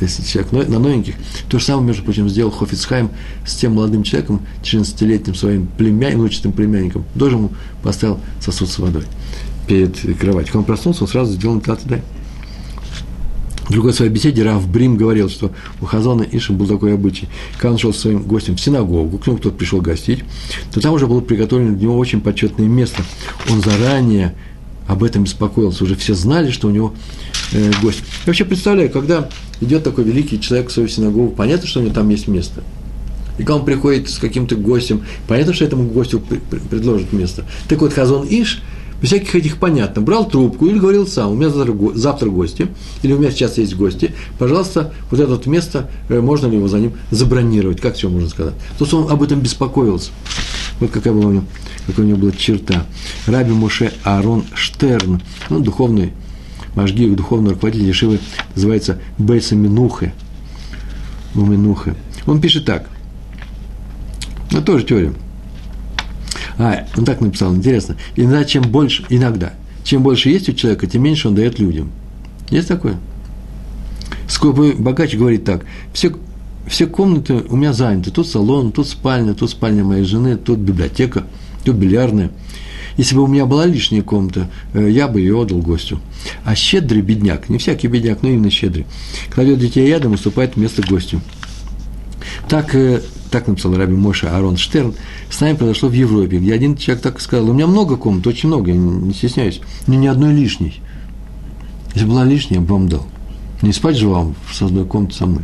если 0.00 0.22
человек 0.22 0.68
на 0.68 0.78
новеньких, 0.78 1.14
то 1.48 1.58
же 1.58 1.64
самое, 1.64 1.88
между 1.88 2.02
прочим, 2.02 2.28
сделал 2.28 2.50
Хофицхайм 2.50 3.10
с 3.46 3.54
тем 3.54 3.74
молодым 3.74 4.02
человеком, 4.02 4.40
14-летним 4.62 5.34
своим 5.34 5.66
племянником, 5.66 6.20
внучатым 6.22 6.52
племянником, 6.52 7.04
тоже 7.16 7.36
ему 7.36 7.52
поставил 7.82 8.18
сосуд 8.40 8.68
с 8.68 8.78
водой 8.78 9.04
перед 9.68 9.96
кроватью. 10.18 10.46
Когда 10.46 10.58
он 10.58 10.64
проснулся, 10.64 11.04
он 11.04 11.08
сразу 11.08 11.32
сделал 11.32 11.60
таты 11.60 12.02
в 13.68 13.70
другой 13.70 13.92
своей 13.92 14.10
беседе 14.10 14.42
Раф 14.44 14.66
Брим 14.66 14.96
говорил, 14.96 15.28
что 15.28 15.52
у 15.82 15.84
Хазона 15.84 16.22
Иша 16.22 16.54
был 16.54 16.66
такой 16.66 16.94
обычай. 16.94 17.28
Когда 17.58 17.72
он 17.72 17.78
шел 17.78 17.92
со 17.92 18.00
своим 18.00 18.22
гостем 18.22 18.56
в 18.56 18.60
синагогу, 18.62 19.18
к 19.18 19.26
нему 19.26 19.36
кто-то 19.36 19.56
пришел 19.56 19.82
гостить, 19.82 20.24
то 20.72 20.80
там 20.80 20.94
уже 20.94 21.06
было 21.06 21.20
приготовлено 21.20 21.76
для 21.76 21.82
него 21.82 21.98
очень 21.98 22.22
почетное 22.22 22.66
место. 22.66 23.02
Он 23.50 23.60
заранее 23.60 24.34
об 24.88 25.04
этом 25.04 25.24
беспокоился, 25.24 25.84
уже 25.84 25.94
все 25.94 26.14
знали, 26.14 26.50
что 26.50 26.66
у 26.66 26.70
него 26.70 26.94
э, 27.52 27.70
гость. 27.82 28.00
Я 28.00 28.26
вообще 28.26 28.46
представляю, 28.46 28.90
когда 28.90 29.28
идет 29.60 29.84
такой 29.84 30.02
великий 30.02 30.40
человек 30.40 30.70
в 30.70 30.72
свою 30.72 30.88
синагогу, 30.88 31.30
понятно, 31.30 31.68
что 31.68 31.80
у 31.80 31.82
него 31.82 31.94
там 31.94 32.08
есть 32.08 32.26
место. 32.26 32.62
И 33.36 33.42
когда 33.42 33.56
он 33.56 33.64
приходит 33.66 34.08
с 34.08 34.18
каким-то 34.18 34.56
гостем, 34.56 35.04
понятно, 35.28 35.52
что 35.52 35.66
этому 35.66 35.84
гостю 35.88 36.20
предложат 36.70 37.12
место. 37.12 37.44
Так 37.68 37.80
вот, 37.82 37.92
Хазон 37.92 38.26
Иш, 38.28 38.62
без 39.00 39.08
всяких 39.08 39.34
этих 39.34 39.56
понятно, 39.58 40.02
брал 40.02 40.28
трубку 40.28 40.66
или 40.66 40.78
говорил 40.78 41.06
сам, 41.06 41.32
у 41.32 41.34
меня 41.34 41.50
завтра, 41.50 42.28
гости, 42.30 42.68
или 43.02 43.12
у 43.12 43.18
меня 43.18 43.30
сейчас 43.30 43.58
есть 43.58 43.76
гости, 43.76 44.12
пожалуйста, 44.38 44.92
вот 45.10 45.20
это 45.20 45.30
вот 45.30 45.46
место, 45.46 45.90
э, 46.08 46.20
можно 46.20 46.46
ли 46.46 46.56
его 46.56 46.68
за 46.68 46.78
ним 46.78 46.92
забронировать, 47.10 47.80
как 47.80 47.94
все 47.94 48.08
можно 48.08 48.28
сказать. 48.28 48.54
То 48.78 48.84
есть 48.84 48.92
он 48.92 49.10
об 49.10 49.22
этом 49.22 49.40
беспокоился. 49.40 50.10
Вот 50.80 50.90
какая 50.90 51.12
была 51.12 51.26
у 51.26 51.32
него 51.32 51.44
какая 51.86 52.02
у 52.02 52.08
него 52.08 52.18
была 52.18 52.32
черта. 52.32 52.86
Раби 53.26 53.52
Муше 53.52 53.92
Аарон 54.04 54.44
Штерн, 54.54 55.22
ну, 55.48 55.60
духовный 55.60 56.12
Машгих, 56.74 57.16
духовный 57.16 57.52
руководитель 57.52 57.86
Ешивы, 57.86 58.20
называется 58.54 59.00
Бейса 59.16 59.56
Минухе. 59.56 60.12
Минухе. 61.34 61.94
Он 62.26 62.40
пишет 62.40 62.64
так. 62.64 62.88
Ну, 64.50 64.62
тоже 64.62 64.84
теория. 64.84 65.12
А, 66.58 66.86
он 66.96 67.04
так 67.04 67.20
написал, 67.20 67.54
интересно. 67.54 67.96
Иногда, 68.16 68.44
чем 68.44 68.62
больше, 68.64 69.04
иногда, 69.08 69.54
чем 69.84 70.02
больше 70.02 70.28
есть 70.28 70.48
у 70.48 70.52
человека, 70.52 70.86
тем 70.86 71.02
меньше 71.02 71.28
он 71.28 71.34
дает 71.34 71.58
людям. 71.58 71.90
Есть 72.50 72.68
такое? 72.68 72.96
Сколько 74.26 74.76
богач 74.76 75.14
говорит 75.14 75.44
так, 75.44 75.64
все, 75.92 76.12
все 76.66 76.86
комнаты 76.86 77.44
у 77.48 77.56
меня 77.56 77.72
заняты. 77.72 78.10
Тут 78.10 78.28
салон, 78.28 78.72
тут 78.72 78.88
спальня, 78.88 79.34
тут 79.34 79.50
спальня 79.50 79.84
моей 79.84 80.04
жены, 80.04 80.36
тут 80.36 80.58
библиотека– 80.58 81.24
то 81.68 81.74
бильярдная. 81.74 82.30
Если 82.96 83.14
бы 83.14 83.22
у 83.22 83.26
меня 83.26 83.46
была 83.46 83.66
лишняя 83.66 84.02
комната, 84.02 84.48
э, 84.72 84.88
я 84.90 85.06
бы 85.06 85.20
ее 85.20 85.36
отдал 85.36 85.58
гостю. 85.58 86.00
А 86.44 86.54
щедрый 86.54 87.02
бедняк, 87.02 87.48
не 87.48 87.58
всякий 87.58 87.86
бедняк, 87.88 88.22
но 88.22 88.30
именно 88.30 88.50
щедрый, 88.50 88.86
кладет 89.30 89.58
детей 89.58 89.86
рядом 89.86 90.12
и 90.12 90.14
уступает 90.14 90.56
место 90.56 90.82
гостю. 90.82 91.20
Так, 92.48 92.74
э, 92.74 93.00
так 93.30 93.46
написал 93.46 93.76
Раби 93.76 93.94
Моша 93.94 94.36
Арон 94.36 94.56
Штерн, 94.56 94.94
с 95.30 95.40
нами 95.40 95.56
произошло 95.56 95.88
в 95.88 95.92
Европе, 95.92 96.38
где 96.38 96.54
один 96.54 96.76
человек 96.76 97.02
так 97.02 97.20
сказал, 97.20 97.50
у 97.50 97.52
меня 97.52 97.66
много 97.66 97.96
комнат, 97.96 98.26
очень 98.26 98.48
много, 98.48 98.70
я 98.70 98.76
не 98.76 99.12
стесняюсь, 99.12 99.60
но 99.86 99.94
ни 99.94 100.06
одной 100.06 100.32
лишней. 100.32 100.80
Если 101.94 102.06
была 102.06 102.24
лишняя, 102.24 102.60
я 102.60 102.66
бы 102.66 102.72
вам 102.74 102.88
дал. 102.88 103.06
Не 103.62 103.72
спать 103.72 103.96
же 103.96 104.08
вам 104.08 104.34
в 104.46 104.62
одной 104.62 104.84
комнате 104.84 105.16
со 105.16 105.26
мной. 105.26 105.42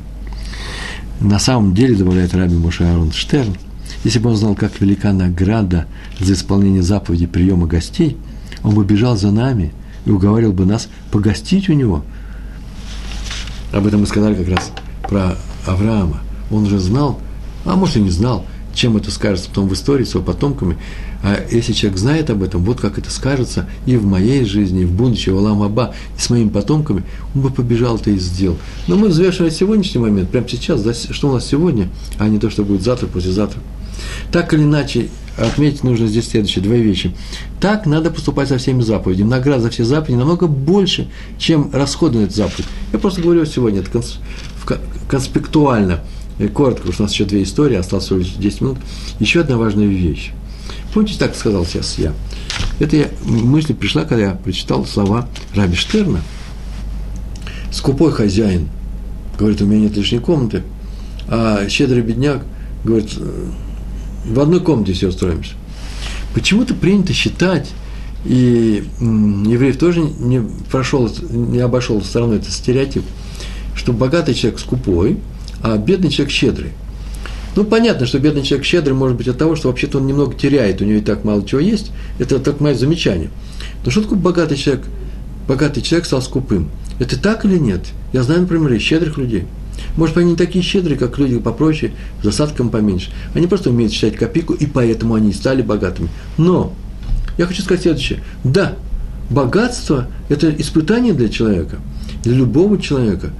На 1.21 1.39
самом 1.39 1.75
деле, 1.75 1.97
добавляет 1.97 2.35
Раби 2.35 2.57
Моша 2.57 2.91
Арон 2.91 3.13
Штерн, 3.13 3.57
если 4.05 4.19
бы 4.19 4.31
он 4.31 4.37
знал, 4.37 4.55
как 4.55 4.81
велика 4.81 5.13
награда 5.13 5.87
за 6.21 6.35
исполнение 6.35 6.83
заповеди 6.83 7.27
приема 7.27 7.67
гостей, 7.67 8.17
он 8.63 8.75
бы 8.75 8.85
бежал 8.85 9.17
за 9.17 9.31
нами 9.31 9.73
и 10.05 10.11
уговаривал 10.11 10.53
бы 10.53 10.67
нас 10.67 10.89
погостить 11.11 11.69
у 11.69 11.73
него. 11.73 12.05
Об 13.73 13.87
этом 13.87 14.01
мы 14.01 14.07
сказали 14.07 14.35
как 14.35 14.49
раз 14.49 14.71
про 15.09 15.37
Авраама. 15.67 16.21
Он 16.51 16.65
уже 16.65 16.79
знал, 16.79 17.19
а 17.65 17.77
может 17.77 17.97
и 17.97 18.01
не 18.01 18.11
знал, 18.11 18.45
чем 18.75 18.97
это 18.97 19.11
скажется 19.11 19.49
потом 19.49 19.69
в 19.69 19.75
истории 19.75 20.05
с 20.05 20.15
его 20.15 20.23
потомками. 20.23 20.77
А 21.23 21.43
если 21.51 21.73
человек 21.73 21.99
знает 21.99 22.29
об 22.29 22.43
этом, 22.43 22.63
вот 22.65 22.81
как 22.81 22.99
это 22.99 23.11
скажется 23.11 23.67
и 23.87 23.97
в 23.97 24.05
моей 24.05 24.45
жизни, 24.45 24.83
и 24.83 24.85
в 24.85 24.93
будущем, 24.93 25.35
в 25.35 25.39
Алам 25.39 25.63
Аба, 25.63 25.95
и 26.19 26.21
с 26.21 26.29
моими 26.29 26.51
потомками, 26.51 27.03
он 27.35 27.41
бы 27.41 27.51
побежал 27.51 27.97
это 27.97 28.11
и 28.11 28.19
сделал. 28.19 28.59
Но 28.89 28.97
мы 28.97 29.09
взвешиваем 29.09 29.53
сегодняшний 29.53 30.01
момент, 30.01 30.29
прямо 30.29 30.47
сейчас, 30.49 30.85
что 31.11 31.31
у 31.31 31.33
нас 31.33 31.47
сегодня, 31.47 31.89
а 32.19 32.29
не 32.29 32.39
то, 32.39 32.51
что 32.51 32.63
будет 32.63 32.83
завтра, 32.83 33.07
послезавтра. 33.07 33.61
Так 34.33 34.53
или 34.53 34.63
иначе, 34.65 35.09
отметить 35.39 35.83
нужно 35.85 36.07
здесь 36.07 36.29
следующие 36.29 36.63
две 36.63 36.83
вещи. 36.83 37.15
Так 37.61 37.87
надо 37.87 38.11
поступать 38.11 38.49
со 38.49 38.59
всеми 38.59 38.83
заповедями. 38.83 39.29
Награда 39.29 39.63
за 39.63 39.71
все 39.71 39.85
заповеди 39.85 40.19
намного 40.19 40.47
больше, 40.47 41.09
чем 41.39 41.71
расходы 41.73 42.19
на 42.19 42.25
эту 42.25 42.35
заповедь. 42.35 42.67
Я 42.93 42.99
просто 42.99 43.23
говорю 43.23 43.47
сегодня, 43.47 43.81
это 43.81 44.03
конспектуально, 45.09 46.01
коротко, 46.53 46.83
потому 46.83 46.93
что 46.93 47.03
у 47.03 47.07
нас 47.07 47.13
еще 47.13 47.25
две 47.25 47.43
истории, 47.43 47.77
осталось 47.77 48.07
всего 48.07 48.21
10 48.21 48.61
минут. 48.61 48.79
Еще 49.21 49.41
одна 49.41 49.57
важная 49.57 49.87
вещь. 49.87 50.33
Помните, 50.93 51.19
так 51.19 51.35
сказал 51.35 51.65
сейчас 51.65 51.99
я? 51.99 52.13
Это 52.79 53.11
мысль 53.25 53.75
пришла, 53.75 54.05
когда 54.05 54.25
я 54.25 54.31
прочитал 54.33 54.87
слова 54.87 55.29
Раби 55.55 55.77
Штерна. 55.77 56.21
Скупой 57.71 58.13
хозяин 58.13 58.69
говорит, 59.39 59.61
у 59.63 59.67
меня 59.67 59.89
нет 59.89 59.97
лишней 59.97 60.21
комнаты, 60.21 60.63
а 61.29 61.69
щедрый 61.69 62.03
бедняк 62.03 62.45
говорит, 62.85 63.13
в 64.25 64.41
одной 64.41 64.61
комнате 64.61 64.93
все 64.93 65.09
устроимся. 65.09 65.53
Почему-то 66.35 66.75
принято 66.75 67.13
считать, 67.13 67.71
и 68.25 68.85
евреев 69.01 69.77
тоже 69.77 70.01
не 70.01 70.41
прошел, 70.71 71.11
не 71.31 71.59
обошел 71.59 72.03
стороной 72.03 72.39
этот 72.39 72.53
стереотип, 72.53 73.03
что 73.75 73.93
богатый 73.93 74.35
человек 74.35 74.61
скупой, 74.61 75.19
а 75.65 75.79
бедный 75.79 76.11
человек 76.11 76.31
щедрый. 76.31 76.73
Ну, 77.57 77.65
понятно, 77.65 78.05
что 78.05 78.19
бедный 78.19 78.43
человек 78.43 78.67
щедрый 78.67 78.95
может 78.95 79.17
быть 79.17 79.29
от 79.29 79.39
того, 79.39 79.57
что 79.57 79.69
вообще-то 79.69 79.99
он 79.99 80.07
немного 80.07 80.35
теряет, 80.35 80.83
у 80.83 80.85
него 80.85 80.99
и 80.99 81.01
так 81.01 81.25
мало 81.25 81.43
чего 81.47 81.61
есть. 81.61 81.91
Это 82.19 82.39
так 82.39 82.61
мое 82.61 82.75
замечание. 82.75 83.31
Но 83.83 83.91
что 83.91 84.03
такое 84.03 84.19
богатый 84.19 84.59
человек? 84.59 84.85
Богатый 85.49 85.81
человек 85.81 86.05
стал 86.07 86.21
скупым. 86.21 86.69
Это 86.99 87.21
так 87.21 87.47
или 87.47 87.57
нет? 87.57 87.81
Я 88.13 88.23
знаю, 88.23 88.43
например, 88.43 88.79
щедрых 88.79 89.17
людей. 89.17 89.45
Может, 89.97 90.19
они 90.19 90.33
не 90.33 90.37
такие 90.37 90.63
щедрые, 90.63 90.99
как 90.99 91.19
люди 91.19 91.39
попроще, 91.39 91.93
с 92.21 92.25
засадком 92.25 92.69
поменьше. 92.69 93.11
Они 93.35 93.47
просто 93.47 93.71
умеют 93.71 93.93
считать 93.93 94.17
копейку, 94.17 94.53
и 94.53 94.67
поэтому 94.67 95.15
они 95.15 95.33
стали 95.33 95.63
богатыми. 95.63 96.11
Но 96.37 96.75
я 97.39 97.47
хочу 97.47 97.63
сказать 97.63 97.83
следующее. 97.83 98.23
Да, 98.45 98.75
богатство– 99.31 100.09
это 100.29 100.51
испытание 100.51 101.15
для 101.15 101.31
человека, 101.31 101.79
для 102.23 102.35
любого 102.35 102.79
человека. 102.79 103.31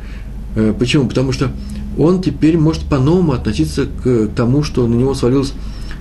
Э, 0.57 0.73
почему? 0.79 1.07
Потому 1.07 1.33
что 1.33 1.51
он 1.99 2.23
теперь 2.23 2.59
может 2.59 2.83
по-новому 2.83 3.33
относиться 3.33 3.87
к 3.87 4.29
тому, 4.35 4.63
что 4.63 4.87
на 4.87 4.95
него 4.95 5.15
свалилось, 5.15 5.53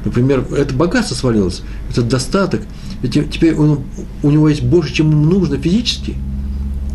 например, 0.06 0.46
это 0.56 0.74
богатство 0.74 1.16
свалилось, 1.16 1.62
это 1.90 2.02
достаток. 2.02 2.62
Ведь 3.02 3.14
теперь 3.32 3.56
он, 3.56 3.82
у 4.22 4.32
него 4.32 4.50
есть 4.50 4.64
больше, 4.64 4.94
чем 4.94 5.12
ему 5.12 5.26
нужно 5.26 5.58
физически. 5.58 6.16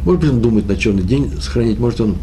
Может 0.05 0.21
быть, 0.23 0.31
он 0.31 0.41
думает 0.41 0.69
на 0.69 0.77
черный 0.77 1.03
день 1.03 1.33
сохранить, 1.41 1.79
может, 1.79 2.01
он 2.01 2.17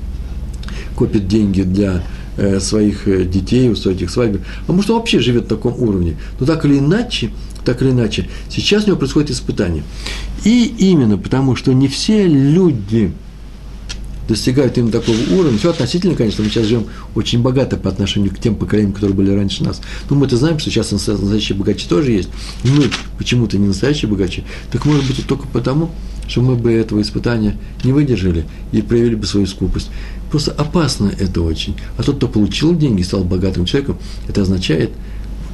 копит 0.96 1.28
деньги 1.28 1.62
для 1.62 2.04
э, 2.38 2.60
своих 2.60 3.08
э, 3.08 3.26
детей, 3.26 3.70
устроить 3.70 4.02
их 4.02 4.10
свадьбы, 4.10 4.42
а 4.68 4.72
может, 4.72 4.90
он 4.90 4.98
вообще 4.98 5.20
живет 5.20 5.44
на 5.44 5.50
таком 5.50 5.82
уровне. 5.82 6.18
Но 6.40 6.46
так 6.46 6.66
или 6.66 6.80
иначе, 6.80 7.32
так 7.64 7.82
или 7.82 7.92
иначе, 7.92 8.28
сейчас 8.50 8.86
у 8.86 8.88
него 8.88 8.98
происходит 8.98 9.32
испытание. 9.32 9.84
И 10.44 10.74
именно 10.78 11.18
потому, 11.18 11.56
что 11.56 11.74
не 11.74 11.88
все 11.88 12.28
люди– 12.28 13.12
достигают 14.28 14.78
именно 14.78 14.92
такого 14.92 15.18
уровня. 15.32 15.58
Все 15.58 15.70
относительно, 15.70 16.16
конечно, 16.16 16.44
мы 16.44 16.50
сейчас 16.50 16.66
живем 16.66 16.86
очень 17.14 17.42
богато 17.42 17.78
по 17.78 17.90
отношению 17.90 18.34
к 18.34 18.40
тем 18.40 18.56
поколениям, 18.56 18.94
которые 18.94 19.16
были 19.16 19.32
раньше 19.32 19.64
нас. 19.64 19.82
Но 20.10 20.16
мы-то 20.16 20.38
знаем, 20.38 20.60
что 20.60 20.70
сейчас 20.70 20.92
настоящие 20.92 21.58
богачи 21.58 21.88
тоже 21.88 22.12
есть. 22.12 22.30
Мы 22.64 22.90
почему-то 23.18 23.58
не 23.58 23.68
настоящие 23.68 24.10
богачи. 24.10 24.44
Так 24.72 24.86
может 24.86 25.06
быть 25.06 25.26
только 25.28 25.48
потому, 25.48 25.92
что 26.28 26.42
мы 26.42 26.56
бы 26.56 26.72
этого 26.72 27.02
испытания 27.02 27.58
не 27.84 27.92
выдержали 27.92 28.46
и 28.72 28.82
проявили 28.82 29.16
бы 29.16 29.26
свою 29.26 29.46
скупость. 29.46 29.90
Просто 30.32 30.52
опасно 30.52 31.12
это 31.18 31.42
очень. 31.42 31.76
А 31.98 32.04
тот, 32.04 32.18
кто 32.18 32.28
получил 32.28 32.76
деньги 32.76 33.02
и 33.02 33.04
стал 33.04 33.24
богатым 33.24 33.66
человеком, 33.66 34.00
это 34.28 34.42
означает, 34.42 34.92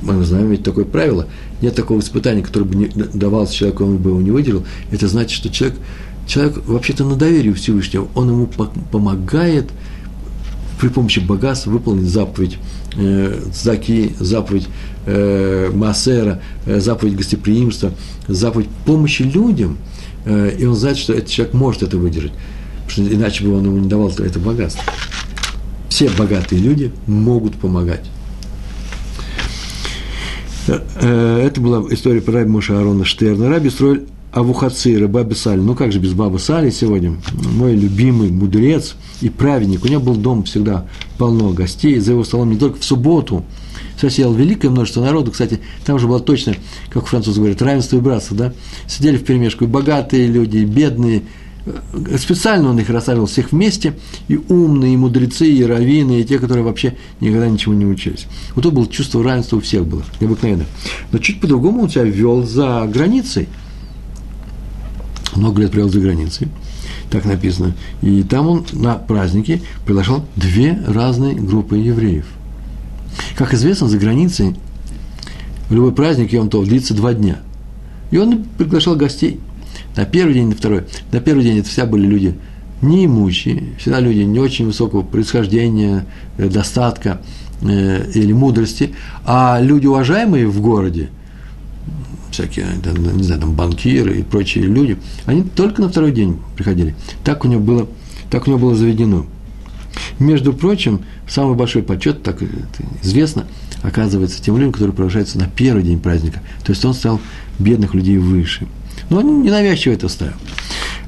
мы 0.01 0.23
знаем 0.23 0.49
ведь 0.49 0.63
такое 0.63 0.85
правило, 0.85 1.27
нет 1.61 1.75
такого 1.75 1.99
испытания, 1.99 2.41
которое 2.41 2.65
бы 2.65 2.75
не 2.75 2.87
давалось 2.87 3.51
человеку, 3.51 3.83
он 3.83 3.97
бы 3.97 4.11
его 4.11 4.21
не 4.21 4.31
выдержал, 4.31 4.63
это 4.91 5.07
значит, 5.07 5.31
что 5.31 5.49
человек 5.49 5.77
человек 6.31 6.65
вообще-то 6.65 7.03
на 7.03 7.17
доверие 7.17 7.53
Всевышнего, 7.53 8.07
он 8.15 8.29
ему 8.29 8.47
помогает 8.47 9.69
при 10.79 10.87
помощи 10.87 11.19
богатства 11.19 11.71
выполнить 11.71 12.07
заповедь 12.07 12.57
э, 12.95 13.43
Заки, 13.53 14.15
заповедь 14.17 14.67
э, 15.05 15.69
Массера, 15.73 16.41
э, 16.65 16.79
заповедь 16.79 17.17
гостеприимства, 17.17 17.91
заповедь 18.27 18.69
помощи 18.85 19.23
людям, 19.23 19.77
э, 20.25 20.55
и 20.57 20.65
он 20.65 20.75
знает, 20.75 20.97
что 20.97 21.13
этот 21.13 21.29
человек 21.29 21.53
может 21.53 21.83
это 21.83 21.97
выдержать, 21.97 22.31
потому 22.87 23.07
что 23.07 23.13
иначе 23.13 23.43
бы 23.43 23.57
он 23.57 23.65
ему 23.65 23.77
не 23.77 23.89
давал 23.89 24.09
это 24.09 24.39
богатство. 24.39 24.83
Все 25.89 26.09
богатые 26.17 26.61
люди 26.61 26.93
могут 27.07 27.55
помогать. 27.55 28.09
Э, 30.67 30.79
э, 30.95 31.43
это 31.45 31.59
была 31.59 31.83
история 31.93 32.21
про 32.21 32.31
Раби 32.31 32.49
Моша 32.49 32.77
Аарона 32.77 33.03
Штерна. 33.03 33.49
Раби 33.49 33.69
строил 33.69 34.07
Авухацира, 34.31 35.07
Баби 35.07 35.33
Сали. 35.33 35.59
Ну 35.59 35.75
как 35.75 35.91
же 35.91 35.99
без 35.99 36.13
Бабы 36.13 36.39
Сали 36.39 36.69
сегодня? 36.69 37.17
Мой 37.33 37.75
любимый 37.75 38.31
мудрец 38.31 38.95
и 39.19 39.29
праведник. 39.29 39.83
У 39.83 39.89
него 39.89 40.01
был 40.01 40.15
дом 40.15 40.43
всегда 40.43 40.87
полно 41.17 41.49
гостей. 41.49 41.99
За 41.99 42.13
его 42.13 42.23
столом 42.23 42.51
не 42.51 42.57
только 42.57 42.79
в 42.79 42.83
субботу 42.85 43.43
соседало 43.99 44.33
великое 44.33 44.69
множество 44.69 45.01
народу. 45.01 45.31
Кстати, 45.31 45.59
там 45.85 45.99
же 45.99 46.07
было 46.07 46.21
точно, 46.21 46.55
как 46.89 47.07
французы 47.07 47.39
говорят, 47.39 47.61
равенство 47.61 47.97
и 47.97 47.99
братство, 47.99 48.37
да? 48.37 48.53
Сидели 48.87 49.17
в 49.17 49.25
перемешку 49.25 49.65
и 49.65 49.67
богатые 49.67 50.27
люди, 50.27 50.57
и 50.57 50.65
бедные. 50.65 51.23
Специально 52.17 52.69
он 52.69 52.79
их 52.79 52.89
расставил 52.89 53.25
всех 53.25 53.51
вместе, 53.51 53.93
и 54.29 54.39
умные, 54.47 54.93
и 54.93 54.97
мудрецы, 54.97 55.45
и 55.45 55.63
раввины, 55.63 56.21
и 56.21 56.23
те, 56.23 56.39
которые 56.39 56.63
вообще 56.63 56.95
никогда 57.19 57.49
ничего 57.49 57.73
не 57.73 57.85
учились. 57.85 58.27
Вот 58.55 58.65
это 58.65 58.73
было 58.73 58.87
чувство 58.87 59.23
равенства 59.23 59.57
у 59.57 59.59
всех 59.59 59.85
было, 59.85 60.03
необыкновенно. 60.21 60.65
Но 61.11 61.19
чуть 61.19 61.41
по-другому 61.41 61.83
он 61.83 61.89
себя 61.89 62.03
вел 62.03 62.43
за 62.43 62.89
границей– 62.91 63.49
много 65.35 65.61
лет 65.61 65.71
провел 65.71 65.89
за 65.89 65.99
границей, 65.99 66.47
так 67.09 67.25
написано. 67.25 67.73
И 68.01 68.23
там 68.23 68.47
он 68.47 68.65
на 68.73 68.95
празднике 68.95 69.61
приглашал 69.85 70.25
две 70.35 70.77
разные 70.87 71.35
группы 71.35 71.77
евреев. 71.77 72.25
Как 73.37 73.53
известно, 73.53 73.87
за 73.87 73.97
границей 73.97 74.55
любой 75.69 75.93
праздник 75.93 76.33
Йом 76.33 76.49
То 76.49 76.63
длится 76.63 76.93
два 76.93 77.13
дня. 77.13 77.39
И 78.09 78.17
он 78.17 78.43
приглашал 78.57 78.95
гостей 78.95 79.39
на 79.95 80.05
первый 80.05 80.33
день, 80.33 80.47
на 80.49 80.55
второй. 80.55 80.83
На 81.11 81.19
первый 81.19 81.43
день 81.43 81.59
это 81.59 81.69
всегда 81.69 81.85
были 81.85 82.07
люди 82.07 82.35
неимущие, 82.81 83.75
всегда 83.77 83.99
люди 83.99 84.21
не 84.21 84.39
очень 84.39 84.65
высокого 84.65 85.01
происхождения, 85.01 86.05
э, 86.37 86.49
достатка 86.49 87.21
э, 87.61 88.11
или 88.15 88.33
мудрости, 88.33 88.93
а 89.23 89.59
люди 89.61 89.87
уважаемые 89.87 90.47
в 90.47 90.61
городе– 90.61 91.09
всякие, 92.31 92.65
не 93.13 93.23
знаю, 93.23 93.41
там 93.41 93.53
банкиры 93.53 94.19
и 94.19 94.23
прочие 94.23 94.65
люди, 94.65 94.97
они 95.25 95.43
только 95.43 95.81
на 95.81 95.89
второй 95.89 96.11
день 96.11 96.39
приходили. 96.55 96.95
Так 97.23 97.45
у 97.45 97.47
него 97.47 97.61
было, 97.61 97.87
так 98.29 98.47
у 98.47 98.49
него 98.49 98.59
было 98.59 98.75
заведено. 98.75 99.25
Между 100.19 100.53
прочим, 100.53 101.01
самый 101.27 101.55
большой 101.55 101.83
почет, 101.83 102.23
так 102.23 102.41
известно, 103.03 103.45
оказывается 103.81 104.41
тем 104.41 104.57
людям, 104.57 104.71
которые 104.71 104.95
провожаются 104.95 105.37
на 105.37 105.47
первый 105.47 105.83
день 105.83 105.99
праздника. 105.99 106.41
То 106.63 106.71
есть 106.71 106.83
он 106.85 106.93
стал 106.93 107.19
бедных 107.59 107.93
людей 107.93 108.17
выше. 108.17 108.67
Но 109.09 109.19
он 109.19 109.43
ненавязчиво 109.43 109.93
это 109.93 110.07
ставил. 110.07 110.33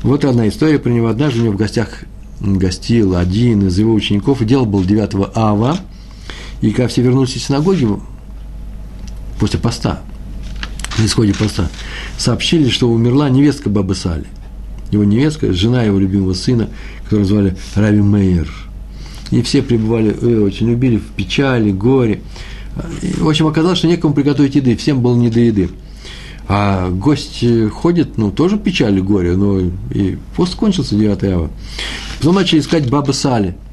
Вот 0.01 0.25
одна 0.25 0.47
история 0.47 0.79
про 0.79 0.89
него. 0.89 1.07
Однажды 1.07 1.39
у 1.39 1.43
него 1.43 1.53
в 1.53 1.57
гостях 1.57 2.03
гостил 2.41 3.15
один 3.15 3.67
из 3.67 3.77
его 3.79 3.93
учеников, 3.93 4.41
и 4.41 4.45
дело 4.45 4.65
было 4.65 4.83
9 4.83 5.31
ава, 5.35 5.77
и 6.61 6.71
когда 6.71 6.87
все 6.87 7.01
вернулись 7.01 7.35
из 7.35 7.45
синагоги 7.45 7.87
после 9.39 9.59
поста, 9.59 10.01
на 10.97 11.05
исходе 11.05 11.33
поста, 11.33 11.69
сообщили, 12.17 12.69
что 12.69 12.89
умерла 12.89 13.29
невестка 13.29 13.69
Бабы 13.69 13.95
Сали. 13.95 14.25
Его 14.91 15.03
невестка, 15.03 15.53
жена 15.53 15.83
его 15.83 15.99
любимого 15.99 16.33
сына, 16.33 16.69
которого 17.03 17.25
звали 17.25 17.57
Рави 17.75 18.01
Мейер. 18.01 18.49
И 19.31 19.41
все 19.41 19.63
пребывали, 19.63 20.15
э, 20.19 20.39
очень 20.39 20.69
любили 20.69 20.97
в 20.97 21.05
печали, 21.15 21.71
горе. 21.71 22.21
И, 23.01 23.13
в 23.19 23.27
общем, 23.27 23.47
оказалось, 23.47 23.79
что 23.79 23.87
некому 23.87 24.13
приготовить 24.13 24.55
еды, 24.55 24.75
всем 24.75 25.01
было 25.01 25.15
не 25.15 25.29
до 25.29 25.39
еды. 25.39 25.69
А 26.47 26.89
гость 26.89 27.43
ходит, 27.71 28.17
ну, 28.17 28.29
тоже 28.29 28.57
печаль 28.57 28.97
и 28.97 29.01
горе, 29.01 29.35
но 29.35 29.59
и 29.91 30.17
пост 30.35 30.55
кончился 30.55 30.95
9 30.95 31.23
ава. 31.23 31.49
Потом 32.19 32.35
начали 32.35 32.59
искать 32.59 32.89
Бабы 32.89 33.13
Сали– 33.13 33.55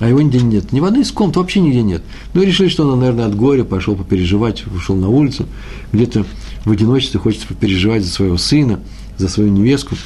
а 0.00 0.08
его 0.08 0.20
нигде 0.20 0.40
нет. 0.40 0.72
Ни 0.72 0.80
в 0.80 0.84
одной 0.84 1.02
из 1.02 1.10
комнат 1.10 1.36
вообще 1.36 1.60
нигде 1.60 1.82
нет. 1.82 2.02
Ну, 2.32 2.42
и 2.42 2.46
решили, 2.46 2.68
что 2.68 2.88
он, 2.88 3.00
наверное, 3.00 3.26
от 3.26 3.34
горя 3.34 3.64
пошел 3.64 3.96
попереживать, 3.96 4.64
вышел 4.66 4.94
на 4.94 5.08
улицу, 5.08 5.46
где-то 5.92 6.24
в 6.68 6.72
одиночестве 6.72 7.18
хочется 7.20 7.46
попереживать 7.46 8.04
за 8.04 8.10
своего 8.10 8.36
сына, 8.36 8.80
за 9.16 9.28
свою 9.28 9.50
невестку. 9.50 9.96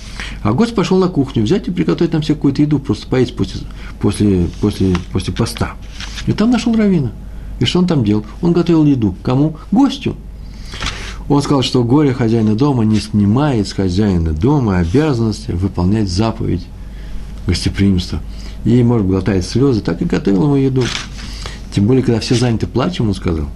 А 0.43 0.53
гость 0.53 0.75
пошел 0.75 0.99
на 0.99 1.09
кухню 1.09 1.43
взять 1.43 1.69
и 1.69 1.71
приготовить 1.71 2.13
нам 2.13 2.23
себе 2.23 2.37
какую-то 2.37 2.63
еду, 2.63 2.79
просто 2.79 3.07
поесть 3.07 3.37
после, 3.37 3.61
после, 4.01 4.47
после, 4.61 4.95
после 5.13 5.33
поста. 5.35 5.73
И 6.27 6.33
там 6.33 6.51
нашел 6.51 6.75
Равина. 6.75 7.13
И 7.61 7.65
что 7.65 7.81
он 7.81 7.87
там 7.87 8.05
делал? 8.05 8.25
Он 8.41 8.53
готовил 8.53 8.85
еду. 8.85 9.15
Кому? 9.23 9.57
Гостю. 9.71 10.17
Он 11.29 11.43
сказал, 11.43 11.63
что 11.63 11.85
горе 11.85 12.15
хозяина 12.15 12.57
дома 12.57 12.85
не 12.85 12.99
снимает 12.99 13.69
с 13.69 13.73
хозяина 13.73 14.33
дома 14.33 14.79
обязанности 14.79 15.53
выполнять 15.53 16.09
заповедь 16.09 16.67
гостеприимства– 17.47 18.21
ей, 18.65 18.83
может, 18.83 19.07
глотает 19.07 19.45
слезы, 19.45 19.81
так 19.81 20.01
и 20.03 20.05
готовил 20.05 20.45
ему 20.45 20.57
еду. 20.57 20.85
Тем 21.75 21.87
более, 21.87 22.03
когда 22.03 22.21
все 22.21 22.35
заняты 22.35 22.67
плачем, 22.67 23.09
он 23.09 23.15
сказал, 23.15 23.47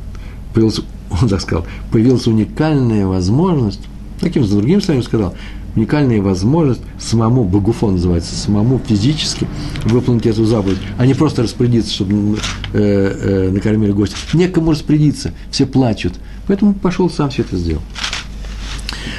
появился, 0.54 0.82
он 1.11 1.28
так 1.28 1.40
сказал, 1.40 1.66
появилась 1.90 2.26
уникальная 2.26 3.07
возможность, 3.07 3.80
таким 4.20 4.44
с 4.44 4.50
другим 4.50 4.80
словом 4.80 5.02
сказал, 5.02 5.34
уникальная 5.74 6.22
возможность 6.22 6.80
самому, 6.98 7.44
Багуфон 7.44 7.94
называется, 7.94 8.34
самому 8.34 8.80
физически 8.86 9.46
выполнить 9.84 10.26
эту 10.26 10.44
заповедь, 10.44 10.78
а 10.98 11.07
не 11.07 11.14
просто 11.14 11.42
распорядиться, 11.42 11.92
чтобы 11.92 12.38
э, 12.72 12.78
э, 12.78 13.50
накормили 13.50 13.92
гостя. 13.92 14.16
Некому 14.32 14.72
распорядиться, 14.72 15.32
все 15.50 15.66
плачут. 15.66 16.14
Поэтому 16.46 16.74
пошел 16.74 17.11
сам 17.11 17.30
все 17.30 17.42
это 17.42 17.57
сделал. 17.57 17.82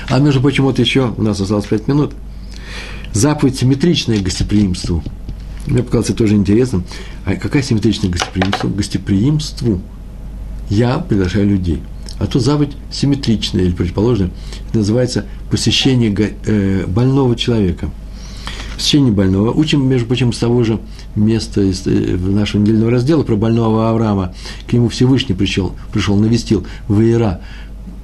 А 0.09 0.19
между 0.19 0.41
прочим, 0.41 0.63
вот 0.63 0.79
еще, 0.79 1.13
у 1.17 1.21
нас 1.21 1.39
осталось 1.39 1.65
пять 1.65 1.87
минут, 1.87 2.13
заповедь 3.13 3.57
симметричная 3.57 4.21
гостеприимству– 4.21 5.03
мне 5.67 5.83
показалось 5.83 6.09
это 6.09 6.19
тоже 6.19 6.35
интересным. 6.35 6.85
А 7.25 7.35
какая 7.35 7.61
симметричная 7.61 8.09
гостеприимство? 8.09 8.69
Гостеприимству 8.69 9.81
я 10.69 10.99
приглашаю 10.99 11.47
людей. 11.47 11.81
А 12.19 12.25
то 12.25 12.39
заповедь 12.39 12.75
симметричная 12.91 13.63
или 13.63 13.73
противоположная, 13.73 14.31
называется 14.73 15.25
посещение 15.51 16.15
э, 16.45 16.85
больного 16.87 17.35
человека. 17.35 17.89
посещение 18.75 19.11
больного. 19.11 19.51
Учим, 19.51 19.87
между 19.87 20.07
прочим, 20.07 20.33
с 20.33 20.39
того 20.39 20.63
же 20.63 20.79
места 21.15 21.61
из 21.61 21.85
э, 21.85 22.17
нашего 22.17 22.61
недельного 22.61 22.91
раздела 22.91 23.23
про 23.23 23.35
больного 23.35 23.89
Авраама. 23.89 24.33
К 24.67 24.73
нему 24.73 24.89
Всевышний 24.89 25.35
пришел, 25.35 25.73
пришел 25.91 26.15
навестил 26.15 26.65
в 26.87 26.99
Иера. 27.01 27.41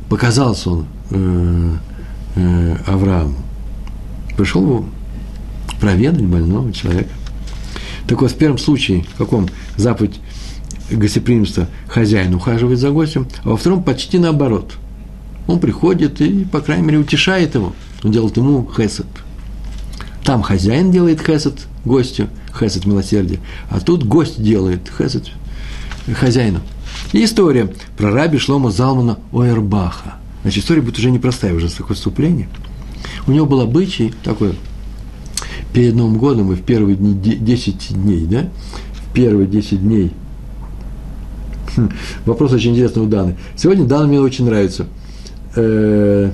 Показался 0.10 0.70
он 0.70 0.86
э, 1.10 1.76
э, 2.36 2.78
Аврааму. 2.86 3.36
Пришел 4.38 4.86
проведать 5.80 6.24
больного 6.24 6.72
человека. 6.72 7.10
Так 8.08 8.22
вот, 8.22 8.32
в 8.32 8.36
первом 8.36 8.58
случае, 8.58 9.04
в 9.14 9.18
каком 9.18 9.48
заповедь 9.76 10.20
гостеприимства 10.98 11.68
хозяин 11.88 12.34
ухаживает 12.36 12.80
за 12.80 12.92
гостем, 12.92 13.28
а 13.44 13.50
во 13.50 13.58
втором 13.58 13.84
почти 13.84 14.20
наоборот. 14.20 14.74
Он 15.48 15.60
приходит 15.60 16.22
и, 16.22 16.46
по 16.46 16.62
крайней 16.62 16.84
мере, 16.84 17.00
утешает 17.00 17.56
его. 17.56 17.74
Он 18.04 18.12
делает 18.12 18.38
ему 18.38 18.70
хесед. 18.76 19.06
Там 20.24 20.42
хозяин 20.42 20.92
делает 20.92 21.22
хесед 21.22 21.68
гостю, 21.84 22.30
хесед 22.58 22.86
милосердие, 22.86 23.40
а 23.70 23.80
тут 23.80 24.06
гость 24.06 24.42
делает 24.42 24.90
хесед 24.98 25.30
хозяину. 26.14 26.62
И 27.12 27.24
история 27.24 27.74
про 27.98 28.12
раби 28.12 28.38
Шлома 28.38 28.72
Залмана 28.72 29.20
Ойербаха. 29.32 30.16
Значит, 30.44 30.64
история 30.64 30.82
будет 30.82 30.98
уже 30.98 31.12
непростая, 31.12 31.54
уже 31.54 31.70
такое 31.70 31.96
вступление. 31.96 32.48
У 33.28 33.32
него 33.32 33.46
был 33.46 33.62
обычай 33.62 34.14
такой, 34.24 34.56
перед 35.74 35.96
Новым 35.96 36.18
годом 36.18 36.52
и 36.52 36.56
в 36.56 36.62
первые 36.62 36.96
дни, 36.96 37.14
10 37.14 37.94
дней, 37.94 38.26
да, 38.26 38.50
в 38.94 39.14
первые 39.14 39.48
10 39.48 39.82
дней. 39.82 40.12
Хм, 41.76 41.90
вопрос 42.26 42.54
очень 42.54 42.72
интересный 42.72 43.04
у 43.04 43.08
Даны. 43.08 43.36
Сегодня 43.56 43.86
Дана 43.86 44.08
мне 44.08 44.20
очень 44.20 44.46
нравится. 44.46 44.86
Э, 45.56 46.32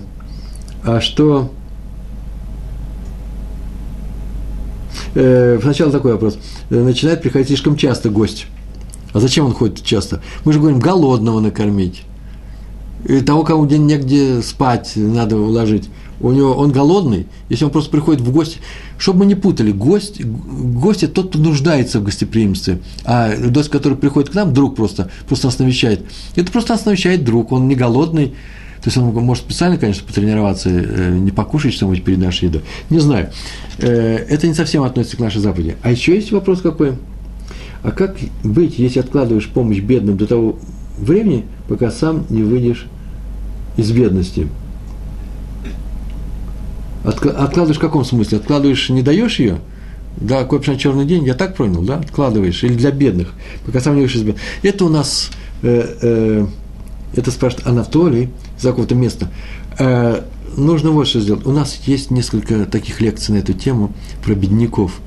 а 0.84 1.02
что... 1.02 1.52
Э, 5.16 5.60
сначала 5.62 5.92
такой 5.92 6.14
вопрос. 6.14 6.38
Э, 6.70 6.84
начинает 6.84 7.22
приходить 7.22 7.48
слишком 7.48 7.78
часто 7.78 8.10
гость. 8.10 8.48
А 9.14 9.20
зачем 9.20 9.46
он 9.46 9.54
ходит 9.54 9.84
часто? 9.84 10.22
Мы 10.46 10.54
же 10.54 10.60
говорим, 10.60 10.80
голодного 10.80 11.40
накормить. 11.40 12.04
И 13.06 13.22
того, 13.22 13.44
кому 13.44 13.66
день 13.66 13.86
негде 13.86 14.42
спать, 14.42 14.94
надо 14.96 15.38
уложить 15.38 15.90
у 16.22 16.32
него, 16.32 16.54
он 16.54 16.72
голодный, 16.72 17.28
если 17.50 17.66
он 17.66 17.72
просто 17.72 17.90
приходит 17.92 18.22
в 18.22 18.32
гости, 18.32 18.60
чтобы 18.98 19.20
мы 19.20 19.26
не 19.26 19.36
путали, 19.36 19.72
гость, 19.72 20.24
гость– 20.24 21.04
это 21.04 21.14
тот, 21.14 21.30
кто 21.30 21.40
нуждается 21.40 22.00
в 22.00 22.04
гостеприимстве, 22.04 22.80
а 23.06 23.36
гость, 23.36 23.70
который 23.70 23.98
приходит 23.98 24.30
к 24.30 24.34
нам, 24.34 24.54
друг 24.54 24.76
просто, 24.76 25.10
просто 25.28 25.48
нас 25.48 25.60
навещает. 25.60 26.06
Это 26.36 26.52
просто 26.52 26.74
нас 26.74 26.86
навещает 26.86 27.24
друг, 27.24 27.52
он 27.52 27.68
не 27.68 27.76
голодный, 27.76 28.34
то 28.82 28.88
есть 28.88 28.98
он 28.98 29.14
может 29.14 29.44
специально, 29.44 29.78
конечно, 29.78 30.06
потренироваться, 30.06 30.70
э, 30.70 31.18
не 31.18 31.32
покушать 31.32 31.74
что-нибудь 31.74 32.04
перед 32.04 32.20
нашей 32.20 32.46
едой. 32.46 32.62
Не 32.90 33.00
знаю. 33.00 33.30
Э, 33.78 34.16
это 34.30 34.48
не 34.48 34.54
совсем 34.54 34.84
относится 34.84 35.18
к 35.18 35.20
нашей 35.20 35.42
заповеди. 35.42 35.76
А 35.84 35.92
еще 35.92 36.16
есть 36.16 36.32
вопрос 36.32 36.62
какой? 36.62 36.94
А 37.84 37.92
как 37.92 38.16
быть, 38.44 38.80
если 38.80 39.00
откладываешь 39.00 39.48
помощь 39.48 39.80
бедным 39.80 40.18
до 40.18 40.28
того 40.28 40.60
времени, 40.98 41.46
пока 41.68 41.92
сам 41.92 42.26
не 42.30 42.44
выйдешь 42.44 42.86
из 43.76 43.92
бедности? 43.92 44.48
Откладываешь 47.10 47.78
в 47.78 47.82
каком 47.82 48.05
смысле? 48.05 48.38
Откладываешь, 48.38 48.89
не 48.89 49.01
даешь 49.01 49.39
ее? 49.39 49.60
Да, 50.18 50.43
копишь 50.43 50.68
на 50.68 50.78
черный 50.78 51.05
день, 51.05 51.24
я 51.26 51.34
так 51.34 51.55
понял, 51.55 51.82
да? 51.82 51.97
Откладываешь. 51.97 52.64
Или 52.64 52.74
для 52.74 52.91
бедных, 52.91 53.34
пока 53.66 53.80
сам 53.80 53.95
не 53.95 54.01
выйдешь 54.01 54.16
из 54.16 54.24
бедных. 54.24 54.41
Это 54.64 54.86
у 54.86 54.89
нас, 54.89 55.30
э, 55.62 55.95
э, 56.01 56.47
это 57.16 57.32
спрашивает 57.32 57.68
Анатолий 57.68 58.30
из 58.57 58.64
какого-то 58.64 58.95
места. 58.95 59.32
Э, 59.78 60.24
нужно 60.57 60.91
вот 60.91 61.07
что 61.07 61.22
сделать. 61.22 61.45
У 61.45 61.51
нас 61.51 61.80
есть 61.86 62.12
несколько 62.12 62.66
таких 62.66 63.01
лекций 63.01 63.34
на 63.34 63.39
эту 63.39 63.53
тему 63.53 63.93
про 64.24 64.34
бедняков. 64.34 64.99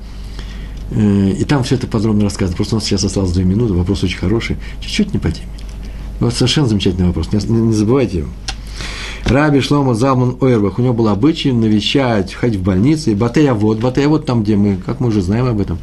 Э, 0.91 1.31
и 1.31 1.43
там 1.43 1.63
все 1.63 1.75
это 1.75 1.87
подробно 1.87 2.23
рассказано. 2.23 2.55
Просто 2.55 2.75
у 2.75 2.77
нас 2.77 2.85
сейчас 2.85 3.03
осталось 3.03 3.31
две 3.31 3.43
минуты, 3.43 3.73
вопрос 3.73 4.03
очень 4.03 4.17
хороший, 4.17 4.57
чуть-чуть 4.79 5.13
не 5.13 5.19
по 5.19 5.31
теме. 5.31 5.47
Вот 6.19 6.33
совершенно 6.33 6.67
замечательный 6.67 7.07
вопрос, 7.07 7.31
не, 7.31 7.39
не 7.39 7.73
забывайте 7.73 8.19
его. 8.19 8.29
Раби 9.25 9.61
Шлома 9.61 9.95
Залман 9.95 10.37
Ойрбах, 10.41 10.79
у 10.79 10.81
него 10.81 10.93
был 10.93 11.07
обычай 11.07 11.51
навещать, 11.51 12.33
ходить 12.33 12.59
в 12.59 12.63
больницы, 12.63 13.15
Батеявод, 13.15 13.79
Батеявод 13.79 14.25
там, 14.25 14.43
где 14.43 14.57
мы, 14.57 14.75
как 14.75 14.99
мы 14.99 15.07
уже 15.07 15.21
знаем 15.21 15.45
об 15.45 15.61
этом, 15.61 15.79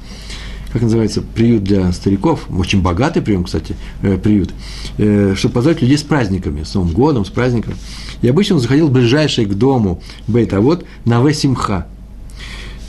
как 0.73 0.83
называется, 0.83 1.23
приют 1.23 1.65
для 1.65 1.91
стариков, 1.93 2.47
очень 2.51 2.83
богатый 2.83 3.23
прием, 3.23 3.45
кстати, 3.45 3.77
э, 4.03 4.19
приют, 4.19 4.51
э, 4.99 5.35
чтобы 5.37 5.55
позвать 5.55 5.81
людей 5.81 5.97
с 5.97 6.03
праздниками, 6.03 6.65
с 6.65 6.75
Новым 6.75 6.93
годом, 6.93 7.25
с 7.25 7.31
праздником. 7.31 7.75
И 8.21 8.29
обычно 8.29 8.57
он 8.57 8.61
заходил 8.61 8.89
ближайший 8.89 9.47
к 9.47 9.55
дому 9.55 10.03
Бейтавод 10.29 10.85
на 11.07 11.21
Весимха. 11.27 11.87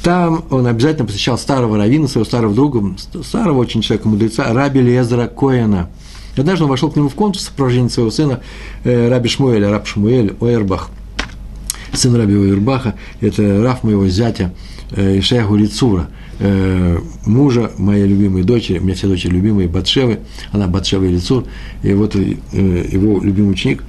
Там 0.04 0.44
он 0.50 0.68
обязательно 0.68 1.06
посещал 1.06 1.38
старого 1.38 1.78
равина, 1.78 2.08
своего 2.08 2.26
старого 2.26 2.54
друга, 2.54 2.96
старого 3.24 3.60
очень 3.60 3.82
человека, 3.82 4.10
мудреца, 4.10 4.52
Раби 4.54 4.82
Лезера 4.82 5.28
Коэна– 5.28 5.90
и 6.36 6.42
однажды 6.42 6.64
он 6.64 6.70
вошел 6.70 6.90
к 6.90 6.96
нему 6.96 7.10
в 7.10 7.16
комнату 7.16 7.40
в 7.40 7.42
сопровождении 7.42 7.90
своего 7.90 8.12
сына 8.12 8.42
э, 8.84 9.10
Раби 9.10 9.30
Шмуэля, 9.30 9.70
Раб 9.70 9.88
Шмуэль 9.88 10.36
Ойербах, 10.40 10.90
сын 11.94 12.16
Раби 12.16 12.36
Ойербаха, 12.36 12.96
это 13.20 13.62
Раф 13.64 13.84
моего 13.84 14.08
зятя 14.08 14.54
э, 14.92 15.20
Ишаяху 15.20 15.56
Лицура, 15.56 16.10
э, 16.40 16.98
мужа 17.26 17.72
моей 17.78 18.08
любимой 18.08 18.44
дочери, 18.44 18.80
у 18.80 18.84
меня 18.84 18.96
все 18.96 19.08
дочери 19.08 19.32
любимые, 19.32 19.68
Батшевы, 19.68 20.20
она 20.52 20.68
Батшева 20.68 21.04
и 21.04 21.10
Лицур, 21.10 21.46
и 21.84 21.94
вот 21.94 22.16
его 22.16 23.20
любимый 23.22 23.52
ученик 23.52 23.84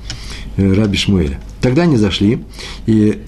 Раби 0.56 0.96
Шмуэля. 0.96 1.38
Тогда 1.60 1.82
они 1.82 1.96
зашли, 1.96 2.42
и 2.86 3.22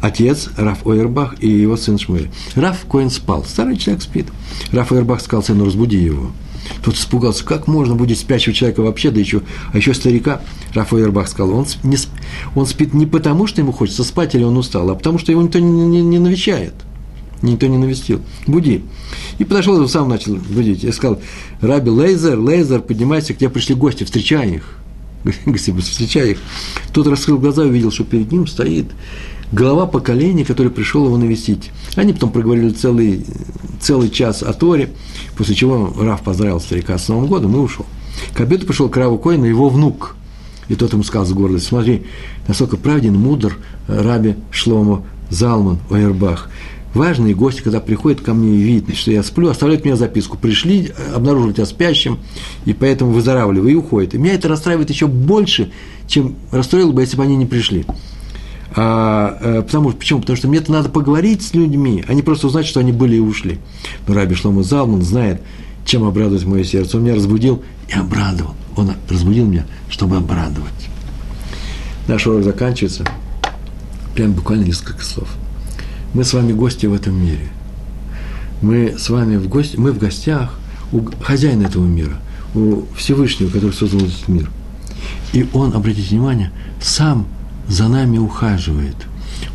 отец 0.00 0.50
Раф 0.56 0.86
Ойербах 0.86 1.42
и 1.42 1.48
его 1.48 1.76
сын 1.76 1.98
Шмуэль. 1.98 2.30
Раф 2.54 2.84
Коин 2.90 3.10
спал, 3.10 3.44
старый 3.44 3.76
человек 3.76 4.02
спит. 4.02 4.26
Раф 4.72 4.92
Ойербах 4.92 5.20
сказал 5.20 5.42
сыну, 5.42 5.64
разбуди 5.64 5.96
его. 5.96 6.30
Тот 6.84 6.94
испугался, 6.94 7.44
как 7.44 7.66
можно 7.66 7.94
будет 7.94 8.18
спящего 8.18 8.54
человека 8.54 8.80
вообще, 8.80 9.10
да 9.10 9.20
еще, 9.20 9.42
а 9.72 9.76
еще 9.76 9.92
старика, 9.94 10.40
Рафаэль 10.74 11.06
Рбах 11.06 11.28
сказал, 11.28 11.54
он, 11.54 11.66
не, 11.82 11.96
он 12.54 12.66
спит 12.66 12.94
не 12.94 13.06
потому, 13.06 13.46
что 13.46 13.60
ему 13.60 13.72
хочется 13.72 14.04
спать 14.04 14.34
или 14.34 14.44
он 14.44 14.56
устал, 14.56 14.88
а 14.90 14.94
потому, 14.94 15.18
что 15.18 15.32
его 15.32 15.42
никто 15.42 15.58
не, 15.58 15.86
не, 15.86 16.02
не 16.02 16.18
навещает. 16.18 16.74
Никто 17.42 17.66
не 17.66 17.78
навестил. 17.78 18.20
Буди. 18.46 18.82
И 19.38 19.44
подошел, 19.44 19.88
сам 19.88 20.10
начал 20.10 20.36
будить. 20.36 20.82
Я 20.82 20.92
сказал, 20.92 21.20
Раби 21.62 21.90
Лейзер, 21.90 22.38
Лейзер, 22.38 22.82
поднимайся, 22.82 23.32
к 23.32 23.38
тебе 23.38 23.48
пришли 23.48 23.74
гости, 23.74 24.04
встречай 24.04 24.56
их. 24.56 24.76
Встречай 25.80 26.32
их. 26.32 26.38
Тот 26.92 27.06
раскрыл 27.06 27.38
глаза 27.38 27.64
и 27.64 27.68
увидел, 27.68 27.90
что 27.90 28.04
перед 28.04 28.30
ним 28.32 28.46
стоит 28.46 28.86
глава 29.52 29.86
поколения, 29.86 30.44
который 30.44 30.70
пришел 30.70 31.06
его 31.06 31.16
навестить. 31.16 31.70
Они 31.96 32.12
потом 32.12 32.30
проговорили 32.30 32.70
целый, 32.70 33.24
целый 33.80 34.10
час 34.10 34.42
о 34.42 34.52
Торе, 34.52 34.90
после 35.36 35.54
чего 35.54 35.92
Раф 35.98 36.22
поздравил 36.22 36.60
старика 36.60 36.96
с 36.98 37.08
Новым 37.08 37.26
годом 37.26 37.54
и 37.56 37.58
ушел. 37.58 37.86
К 38.34 38.40
обеду 38.40 38.66
пришел 38.66 38.88
к 38.88 38.96
Раву 38.96 39.18
Коину 39.18 39.44
его 39.44 39.68
внук. 39.68 40.16
И 40.68 40.76
тот 40.76 40.92
ему 40.92 41.02
сказал 41.02 41.26
с 41.26 41.32
гордостью, 41.32 41.68
смотри, 41.70 42.02
насколько 42.46 42.76
праведен, 42.76 43.14
мудр 43.14 43.58
Раби 43.88 44.36
Шломо 44.52 45.04
Залман 45.28 45.80
Ойербах. 45.90 46.48
Важные 46.94 47.34
гости, 47.34 47.60
когда 47.62 47.80
приходят 47.80 48.20
ко 48.20 48.34
мне 48.34 48.56
и 48.56 48.62
видят, 48.62 48.96
что 48.96 49.10
я 49.10 49.22
сплю, 49.22 49.48
оставляют 49.48 49.84
мне 49.84 49.96
записку. 49.96 50.36
Пришли, 50.36 50.92
обнаружили 51.14 51.54
тебя 51.54 51.66
спящим, 51.66 52.18
и 52.66 52.72
поэтому 52.72 53.12
выздоравливай, 53.12 53.72
и 53.72 53.76
уходят. 53.76 54.14
И 54.14 54.18
меня 54.18 54.34
это 54.34 54.48
расстраивает 54.48 54.90
еще 54.90 55.06
больше, 55.06 55.72
чем 56.06 56.36
расстроило 56.52 56.92
бы, 56.92 57.02
если 57.02 57.16
бы 57.16 57.24
они 57.24 57.36
не 57.36 57.46
пришли. 57.46 57.84
А, 58.76 59.36
а, 59.40 59.62
потому, 59.62 59.90
почему? 59.92 60.20
Потому 60.20 60.36
что 60.36 60.48
мне 60.48 60.58
это 60.58 60.70
надо 60.70 60.88
поговорить 60.88 61.42
с 61.42 61.54
людьми, 61.54 62.04
а 62.06 62.14
не 62.14 62.22
просто 62.22 62.46
узнать, 62.46 62.66
что 62.66 62.80
они 62.80 62.92
были 62.92 63.16
и 63.16 63.20
ушли. 63.20 63.58
Но 64.06 64.14
Раби 64.14 64.34
Шлома 64.34 64.62
Залман 64.62 65.02
знает, 65.02 65.42
чем 65.84 66.04
обрадовать 66.04 66.44
мое 66.44 66.64
сердце. 66.64 66.96
Он 66.96 67.04
меня 67.04 67.16
разбудил 67.16 67.62
и 67.88 67.94
обрадовал. 67.94 68.54
Он 68.76 68.92
разбудил 69.08 69.46
меня, 69.46 69.66
чтобы 69.88 70.16
обрадовать. 70.16 70.70
Наш 72.06 72.26
урок 72.26 72.44
заканчивается. 72.44 73.04
Прям 74.14 74.32
буквально 74.32 74.64
несколько 74.64 75.04
слов. 75.04 75.28
Мы 76.14 76.24
с 76.24 76.32
вами 76.32 76.52
гости 76.52 76.86
в 76.86 76.94
этом 76.94 77.20
мире. 77.20 77.48
Мы 78.62 78.96
с 78.98 79.08
вами 79.08 79.36
в 79.36 79.48
гости, 79.48 79.76
мы 79.76 79.92
в 79.92 79.98
гостях 79.98 80.58
у 80.92 81.02
хозяина 81.22 81.66
этого 81.66 81.86
мира, 81.86 82.18
у 82.54 82.82
Всевышнего, 82.96 83.48
который 83.48 83.72
создал 83.72 84.00
этот 84.00 84.28
мир. 84.28 84.50
И 85.32 85.48
он, 85.52 85.74
обратите 85.74 86.10
внимание, 86.10 86.50
сам 86.80 87.26
за 87.70 87.88
нами 87.88 88.18
ухаживает. 88.18 88.96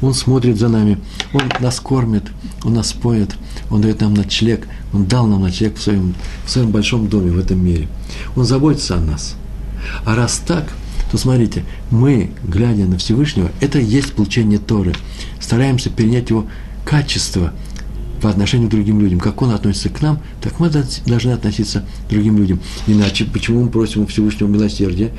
Он 0.02 0.14
смотрит 0.14 0.58
за 0.58 0.70
нами, 0.70 0.98
Он 1.34 1.44
нас 1.60 1.80
кормит, 1.80 2.24
Он 2.64 2.74
нас 2.74 2.94
поет, 2.94 3.36
Он 3.70 3.82
дает 3.82 4.02
нам 4.02 4.14
ночлег, 4.14 4.68
Он 4.94 5.06
дал 5.06 5.28
нам 5.28 5.42
ночлег 5.42 5.78
в 5.78 5.82
своем, 5.82 6.16
в 6.46 6.50
своем 6.50 6.72
большом 6.72 7.08
доме 7.08 7.32
в 7.32 7.38
этом 7.38 7.64
мире. 7.64 7.88
Он 8.36 8.46
заботится 8.46 8.96
о 8.96 9.02
нас. 9.02 9.36
А 10.06 10.16
раз 10.16 10.42
так, 10.46 10.72
то 11.12 11.18
смотрите, 11.18 11.64
мы, 11.92 12.32
глядя 12.44 12.86
на 12.86 12.98
Всевышнего, 12.98 13.52
это 13.60 13.80
и 13.80 13.86
есть 13.86 14.14
получение 14.14 14.60
Торы. 14.60 14.94
Стараемся 15.40 15.90
перенять 15.90 16.30
его 16.30 16.48
качество 16.86 17.54
по 18.22 18.30
отношению 18.30 18.70
к 18.70 18.72
другим 18.72 19.02
людям. 19.02 19.20
Как 19.20 19.42
он 19.42 19.52
относится 19.52 19.90
к 19.90 20.02
нам, 20.02 20.20
так 20.42 20.60
мы 20.60 20.70
должны 20.70 21.32
относиться 21.32 21.86
к 22.08 22.10
другим 22.10 22.38
людям. 22.38 22.60
Иначе, 22.88 23.26
почему 23.26 23.64
мы 23.64 23.70
просим 23.70 24.04
у 24.04 24.08
Всевышнего 24.08 24.48
милосердия? 24.48 25.12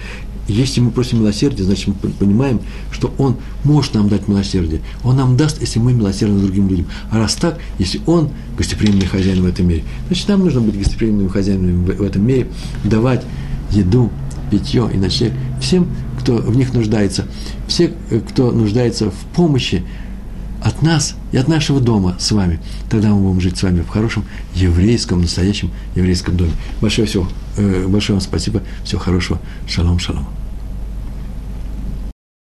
Если 0.49 0.81
мы 0.81 0.91
просим 0.91 1.21
милосердия, 1.21 1.65
значит, 1.65 1.89
мы 1.89 2.11
понимаем, 2.11 2.61
что 2.93 3.13
Он 3.19 3.37
может 3.65 3.95
нам 3.95 4.09
дать 4.09 4.29
милосердие. 4.29 4.81
Он 5.05 5.17
нам 5.17 5.37
даст, 5.37 5.61
если 5.61 5.79
мы 5.79 5.93
милосердны 5.93 6.41
другим 6.41 6.69
людям. 6.69 6.87
А 7.11 7.19
раз 7.19 7.35
так, 7.35 7.59
если 7.79 8.01
Он 8.07 8.31
гостеприимный 8.57 9.07
хозяин 9.07 9.43
в 9.43 9.47
этом 9.47 9.69
мире, 9.69 9.85
значит, 10.07 10.29
нам 10.29 10.41
нужно 10.41 10.61
быть 10.61 10.79
гостеприимными 10.79 11.29
хозяинами 11.29 11.85
в 11.85 12.03
этом 12.03 12.27
мире, 12.27 12.49
давать 12.85 13.25
еду, 13.71 14.11
питье 14.51 14.89
и 14.93 14.97
ночлег 14.97 15.33
всем, 15.61 15.89
кто 16.21 16.37
в 16.37 16.57
них 16.57 16.73
нуждается, 16.73 17.27
все, 17.67 17.93
кто 18.31 18.53
нуждается 18.53 19.11
в 19.11 19.19
помощи 19.35 19.83
от 20.63 20.83
нас 20.83 21.15
и 21.33 21.37
от 21.37 21.49
нашего 21.49 21.81
дома 21.81 22.17
с 22.19 22.33
вами. 22.33 22.61
Тогда 22.91 23.11
мы 23.11 23.21
будем 23.21 23.41
жить 23.41 23.57
с 23.57 23.63
вами 23.63 23.81
в 23.81 23.89
хорошем 23.89 24.25
еврейском, 24.55 25.21
настоящем 25.21 25.71
еврейском 25.95 26.37
доме. 26.37 26.53
Большое, 26.81 27.07
все, 27.07 27.29
э, 27.57 27.87
большое 27.87 28.15
вам 28.15 28.23
спасибо. 28.23 28.63
Всего 28.85 29.01
хорошего. 29.01 29.41
Шалом, 29.69 29.99
шалом. 29.99 30.27